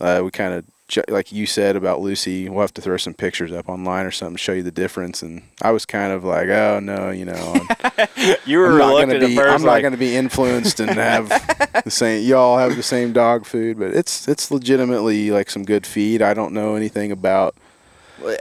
Uh, 0.00 0.20
we 0.24 0.30
kind 0.30 0.54
of 0.54 0.64
like 1.08 1.32
you 1.32 1.46
said 1.46 1.76
about 1.76 2.00
Lucy. 2.00 2.48
We'll 2.48 2.62
have 2.62 2.74
to 2.74 2.80
throw 2.80 2.96
some 2.96 3.14
pictures 3.14 3.52
up 3.52 3.68
online 3.68 4.06
or 4.06 4.10
something 4.10 4.36
to 4.36 4.42
show 4.42 4.52
you 4.52 4.62
the 4.62 4.70
difference. 4.70 5.22
And 5.22 5.42
I 5.60 5.70
was 5.70 5.84
kind 5.84 6.12
of 6.12 6.24
like, 6.24 6.48
oh 6.48 6.80
no, 6.80 7.10
you 7.10 7.26
know, 7.26 7.54
you 8.46 8.58
were 8.58 8.72
I'm 8.72 8.78
not 8.78 9.06
going 9.06 9.20
to 9.20 9.26
be. 9.26 9.38
I'm 9.38 9.62
not 9.62 9.80
going 9.80 9.92
to 9.92 9.98
be 9.98 10.16
influenced 10.16 10.80
and 10.80 10.90
have 10.90 11.28
the 11.84 11.90
same. 11.90 12.26
Y'all 12.26 12.58
have 12.58 12.76
the 12.76 12.82
same 12.82 13.12
dog 13.12 13.44
food, 13.44 13.78
but 13.78 13.92
it's 13.92 14.26
it's 14.28 14.50
legitimately 14.50 15.30
like 15.30 15.50
some 15.50 15.64
good 15.64 15.86
feed. 15.86 16.22
I 16.22 16.32
don't 16.34 16.54
know 16.54 16.74
anything 16.74 17.12
about. 17.12 17.54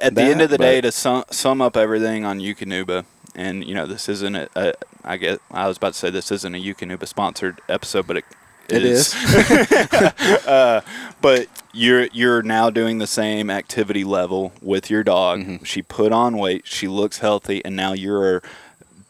at 0.02 0.16
the 0.16 0.24
end 0.24 0.42
of 0.42 0.50
the 0.50 0.58
day, 0.58 0.80
to 0.82 0.92
sum, 0.92 1.26
sum 1.30 1.62
up 1.62 1.76
everything 1.76 2.24
on 2.24 2.40
Eukanuba, 2.40 3.06
and 3.36 3.66
you 3.66 3.76
know, 3.76 3.86
this 3.86 4.08
isn't 4.08 4.36
a, 4.36 4.50
a. 4.56 4.74
I 5.04 5.18
guess 5.18 5.40
I 5.52 5.68
was 5.68 5.78
about 5.78 5.94
to 5.94 6.00
say 6.00 6.10
this 6.10 6.32
isn't 6.32 6.56
a 6.56 6.58
Eukanuba 6.58 7.08
sponsored 7.08 7.60
episode, 7.68 8.08
but 8.08 8.18
it. 8.18 8.26
It 8.70 8.84
is. 8.84 9.14
uh, 10.48 10.82
but 11.22 11.48
you're 11.74 12.08
you're 12.08 12.42
now 12.42 12.70
doing 12.70 12.98
the 12.98 13.08
same 13.08 13.50
activity 13.50 14.04
level 14.04 14.52
with 14.62 14.90
your 14.90 15.04
dog. 15.04 15.40
Mm-hmm. 15.40 15.64
She 15.64 15.82
put 15.82 16.12
on 16.12 16.38
weight. 16.38 16.66
She 16.68 16.88
looks 16.88 17.20
healthy, 17.20 17.64
and 17.64 17.76
now 17.76 17.94
you're 17.94 18.42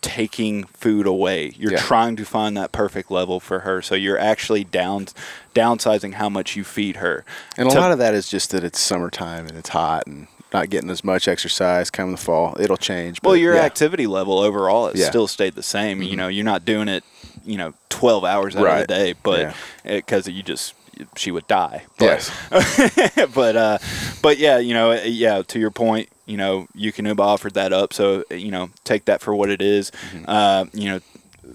taking 0.01 0.63
food 0.65 1.07
away. 1.07 1.51
You're 1.57 1.71
Yeah. 1.73 1.79
trying 1.79 2.15
to 2.17 2.25
find 2.25 2.55
that 2.55 2.71
perfect 2.71 3.09
level 3.11 3.39
for 3.39 3.59
her. 3.59 3.81
So 3.81 3.95
you're 3.95 4.17
actually 4.19 4.63
down 4.63 5.07
downsizing 5.55 6.13
how 6.13 6.29
much 6.29 6.55
you 6.55 6.63
feed 6.63 6.97
her. 6.97 7.25
And 7.57 7.67
a 7.67 7.73
lot 7.73 7.91
of 7.91 7.97
that 7.97 8.13
is 8.13 8.29
just 8.29 8.51
that 8.51 8.63
it's 8.63 8.79
summertime 8.79 9.47
and 9.47 9.57
it's 9.57 9.69
hot 9.69 10.05
and 10.05 10.27
not 10.53 10.69
getting 10.69 10.89
as 10.91 11.03
much 11.03 11.27
exercise. 11.27 11.89
Come 11.89 12.11
the 12.11 12.17
fall, 12.17 12.55
it'll 12.59 12.77
change. 12.77 13.19
Well, 13.23 13.33
but 13.33 13.39
your 13.39 13.55
yeah. 13.55 13.61
activity 13.63 14.05
level 14.07 14.37
overall 14.37 14.87
it 14.87 14.95
Yeah. 14.95 15.05
Mm-hmm. 15.05 15.09
still 15.11 15.27
stayed 15.27 15.55
the 15.55 15.63
same. 15.63 16.01
You 16.03 16.15
know, 16.15 16.27
you're 16.27 16.45
not 16.45 16.63
doing 16.63 16.87
it, 16.87 17.03
you 17.47 17.57
know, 17.57 17.73
12 17.89 18.23
hours 18.23 18.55
out 18.55 18.65
of 18.67 18.79
the 18.81 18.87
day, 18.87 19.13
but 19.23 19.39
Yeah. 19.39 19.53
because 19.95 20.27
you 20.27 20.43
just 20.43 20.73
she 21.15 21.31
would 21.31 21.45
die. 21.47 21.85
But, 21.99 22.05
Yes. 22.05 23.29
but 23.33 23.55
uh, 23.55 23.77
but 24.21 24.37
yeah, 24.37 24.57
you 24.57 24.73
know, 24.73 24.91
yeah. 24.93 25.41
To 25.43 25.59
your 25.59 25.71
point, 25.71 26.09
you 26.25 26.37
know, 26.37 26.67
Eukanuba 26.75 27.19
offered 27.19 27.53
that 27.53 27.71
up, 27.73 27.93
so 27.93 28.23
you 28.31 28.51
know, 28.51 28.69
take 28.83 29.05
that 29.05 29.21
for 29.21 29.33
what 29.35 29.49
it 29.49 29.61
is. 29.61 29.91
Mm-hmm. 29.91 30.25
Uh, 30.27 30.65
you 30.73 30.89
know. 30.89 30.99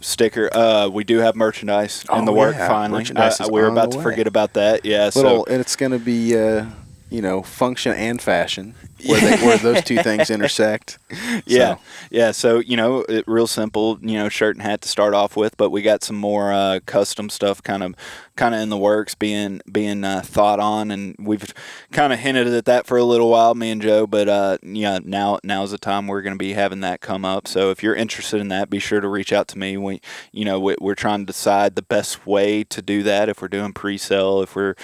Sticker. 0.00 0.48
Uh, 0.56 0.88
we 0.88 1.04
do 1.04 1.18
have 1.18 1.36
merchandise 1.36 2.02
in 2.10 2.22
Oh, 2.22 2.24
the 2.24 2.32
work 2.32 2.56
yeah. 2.56 2.66
finally. 2.66 3.04
Uh, 3.14 3.30
we 3.52 3.60
were 3.60 3.68
about 3.68 3.90
to 3.92 3.98
way. 3.98 4.02
forget 4.02 4.26
about 4.26 4.54
that. 4.54 4.86
Yeah. 4.86 5.10
Little, 5.14 5.44
so 5.44 5.44
and 5.44 5.60
it's 5.60 5.76
going 5.76 5.92
to 5.92 5.98
be, 5.98 6.34
uh, 6.36 6.64
you 7.10 7.20
know, 7.20 7.42
function 7.42 7.92
and 7.92 8.20
fashion 8.20 8.74
where, 9.06 9.20
they, 9.20 9.44
where 9.44 9.58
those 9.58 9.82
two 9.82 9.98
things 10.02 10.30
intersect. 10.30 10.98
Yeah, 11.46 11.74
So, 11.74 11.80
yeah. 12.10 12.30
So 12.32 12.58
you 12.58 12.76
know, 12.76 13.00
it, 13.08 13.24
real 13.26 13.46
simple. 13.46 13.98
You 14.00 14.18
know, 14.18 14.28
shirt 14.28 14.56
and 14.56 14.62
hat 14.62 14.80
to 14.82 14.88
start 14.88 15.14
off 15.14 15.36
with, 15.36 15.56
but 15.56 15.70
we 15.70 15.82
got 15.82 16.02
some 16.02 16.16
more 16.16 16.52
uh, 16.52 16.80
custom 16.86 17.28
stuff, 17.30 17.62
kind 17.62 17.82
of, 17.82 17.94
kind 18.36 18.54
of 18.54 18.60
in 18.60 18.68
the 18.68 18.78
works, 18.78 19.14
being 19.14 19.60
being 19.70 20.04
uh, 20.04 20.22
thought 20.24 20.60
on, 20.60 20.90
and 20.90 21.14
we've 21.18 21.52
kind 21.90 22.12
of 22.12 22.18
hinted 22.18 22.48
at 22.48 22.64
that 22.64 22.86
for 22.86 22.96
a 22.96 23.04
little 23.04 23.30
while, 23.30 23.54
me 23.54 23.70
and 23.70 23.82
Joe. 23.82 24.06
But 24.06 24.28
uh, 24.28 24.58
yeah, 24.62 24.98
now 25.04 25.38
now's 25.44 25.70
the 25.70 25.78
time 25.78 26.06
we're 26.06 26.22
going 26.22 26.34
to 26.34 26.38
be 26.38 26.52
having 26.54 26.80
that 26.80 27.00
come 27.00 27.24
up. 27.24 27.46
So 27.46 27.70
if 27.70 27.82
you're 27.82 27.94
interested 27.94 28.40
in 28.40 28.48
that, 28.48 28.70
be 28.70 28.78
sure 28.78 29.00
to 29.00 29.08
reach 29.08 29.32
out 29.32 29.48
to 29.48 29.58
me. 29.58 29.76
We, 29.76 30.00
you 30.32 30.44
know, 30.44 30.58
we, 30.58 30.76
we're 30.80 30.94
trying 30.94 31.20
to 31.20 31.26
decide 31.26 31.74
the 31.74 31.82
best 31.82 32.26
way 32.26 32.64
to 32.64 32.82
do 32.82 33.02
that. 33.02 33.28
If 33.28 33.42
we're 33.42 33.48
doing 33.48 33.72
pre-sale, 33.72 34.42
if 34.42 34.54
we're 34.56 34.74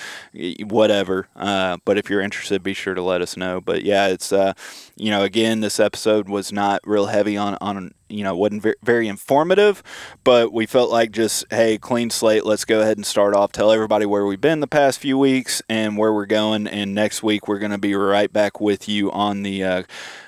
whatever. 0.65 1.29
Uh, 1.37 1.79
but 1.85 1.99
if 1.99 2.11
you're 2.11 2.21
interested, 2.21 2.63
be 2.63 2.75
sure 2.75 2.95
to 2.95 3.03
let 3.03 3.23
us 3.23 3.37
know. 3.37 3.61
But 3.61 3.83
yeah, 3.83 4.08
it's 4.13 4.33
uh, 4.33 4.53
you 4.97 5.11
know, 5.11 5.23
again, 5.23 5.61
this 5.61 5.79
episode 5.81 6.29
was 6.29 6.53
not 6.53 6.81
real 6.85 7.07
heavy 7.07 7.37
on 7.37 7.57
on 7.61 7.93
you 8.09 8.25
know 8.25 8.35
wasn't 8.37 8.63
very, 8.63 8.75
very 8.83 9.09
informative, 9.09 9.83
but 10.25 10.53
we 10.53 10.67
felt 10.67 10.91
like 10.91 11.13
just 11.13 11.45
hey, 11.51 11.79
clean 11.79 12.11
slate. 12.11 12.45
Let's 12.45 12.65
go 12.65 12.81
ahead 12.81 12.97
and 12.97 13.07
start 13.07 13.35
off. 13.35 13.53
Tell 13.53 13.71
everybody 13.71 14.07
where 14.07 14.27
we've 14.27 14.41
been 14.41 14.61
the 14.61 14.67
past 14.67 14.99
few 14.99 15.19
weeks 15.19 15.63
and 15.69 15.97
where 15.97 16.13
we're 16.13 16.27
going. 16.27 16.67
And 16.67 16.95
next 16.95 17.23
week 17.23 17.49
we're 17.49 17.59
going 17.59 17.73
to 17.73 17.79
be 17.79 17.95
right 17.95 18.33
back 18.33 18.61
with 18.61 18.89
you 18.89 19.11
on 19.13 19.43
the. 19.43 19.65
Uh, 19.65 19.83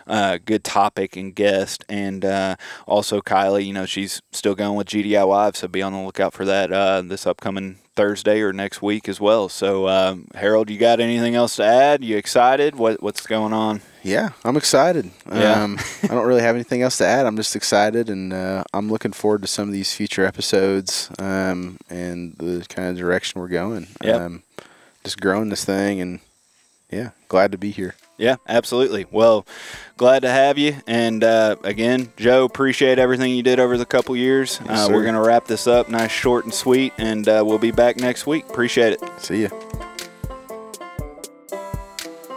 uh, 0.06 0.38
good 0.44 0.64
topic 0.64 1.16
and 1.16 1.36
guest, 1.36 1.84
and 1.88 2.24
uh, 2.24 2.56
also 2.84 3.20
Kylie. 3.20 3.64
You 3.64 3.72
know 3.72 3.86
she's 3.86 4.20
still 4.32 4.56
going 4.56 4.74
with 4.74 4.88
GDIY, 4.88 5.54
so 5.54 5.68
be 5.68 5.82
on 5.82 5.92
the 5.92 6.00
lookout 6.00 6.32
for 6.32 6.44
that 6.44 6.72
uh, 6.72 7.02
this 7.02 7.28
upcoming 7.28 7.78
Thursday 7.96 8.40
or 8.40 8.52
next 8.52 8.80
week 8.82 9.08
as 9.08 9.20
well. 9.20 9.48
So 9.48 9.88
um, 9.88 10.28
Harold, 10.34 10.70
you 10.70 10.78
got 10.78 11.00
anything 11.00 11.34
else 11.34 11.56
to 11.56 11.64
add? 11.64 12.04
You 12.04 12.16
excited? 12.16 12.76
What 12.76 13.02
what's 13.02 13.26
going 13.26 13.52
on? 13.52 13.82
yeah, 14.02 14.30
I'm 14.44 14.56
excited. 14.56 15.10
Yeah. 15.30 15.62
Um, 15.62 15.78
I 16.02 16.08
don't 16.08 16.26
really 16.26 16.42
have 16.42 16.54
anything 16.54 16.82
else 16.82 16.98
to 16.98 17.06
add. 17.06 17.26
I'm 17.26 17.36
just 17.36 17.54
excited, 17.54 18.08
and 18.08 18.32
uh, 18.32 18.64
I'm 18.72 18.90
looking 18.90 19.12
forward 19.12 19.42
to 19.42 19.48
some 19.48 19.68
of 19.68 19.72
these 19.72 19.92
future 19.92 20.24
episodes 20.24 21.10
um, 21.18 21.78
and 21.88 22.34
the 22.38 22.64
kind 22.68 22.88
of 22.88 22.96
direction 22.96 23.40
we're 23.40 23.48
going. 23.48 23.88
Yep. 24.02 24.20
Um, 24.20 24.42
just 25.04 25.20
growing 25.20 25.48
this 25.48 25.64
thing, 25.64 26.00
and 26.00 26.20
yeah, 26.90 27.10
glad 27.28 27.52
to 27.52 27.58
be 27.58 27.70
here. 27.70 27.94
Yeah, 28.20 28.36
absolutely. 28.46 29.06
Well, 29.10 29.46
glad 29.96 30.20
to 30.22 30.28
have 30.28 30.58
you. 30.58 30.76
And 30.86 31.24
uh, 31.24 31.56
again, 31.64 32.12
Joe, 32.18 32.44
appreciate 32.44 32.98
everything 32.98 33.34
you 33.34 33.42
did 33.42 33.58
over 33.58 33.78
the 33.78 33.86
couple 33.86 34.14
years. 34.14 34.60
Yes, 34.66 34.88
uh, 34.88 34.92
we're 34.92 35.02
going 35.02 35.14
to 35.14 35.22
wrap 35.22 35.46
this 35.46 35.66
up 35.66 35.88
nice, 35.88 36.10
short, 36.10 36.44
and 36.44 36.52
sweet, 36.52 36.92
and 36.98 37.26
uh, 37.26 37.42
we'll 37.44 37.58
be 37.58 37.70
back 37.70 37.96
next 37.96 38.26
week. 38.26 38.46
Appreciate 38.50 38.92
it. 38.92 39.00
See 39.18 39.44
ya. 39.44 39.48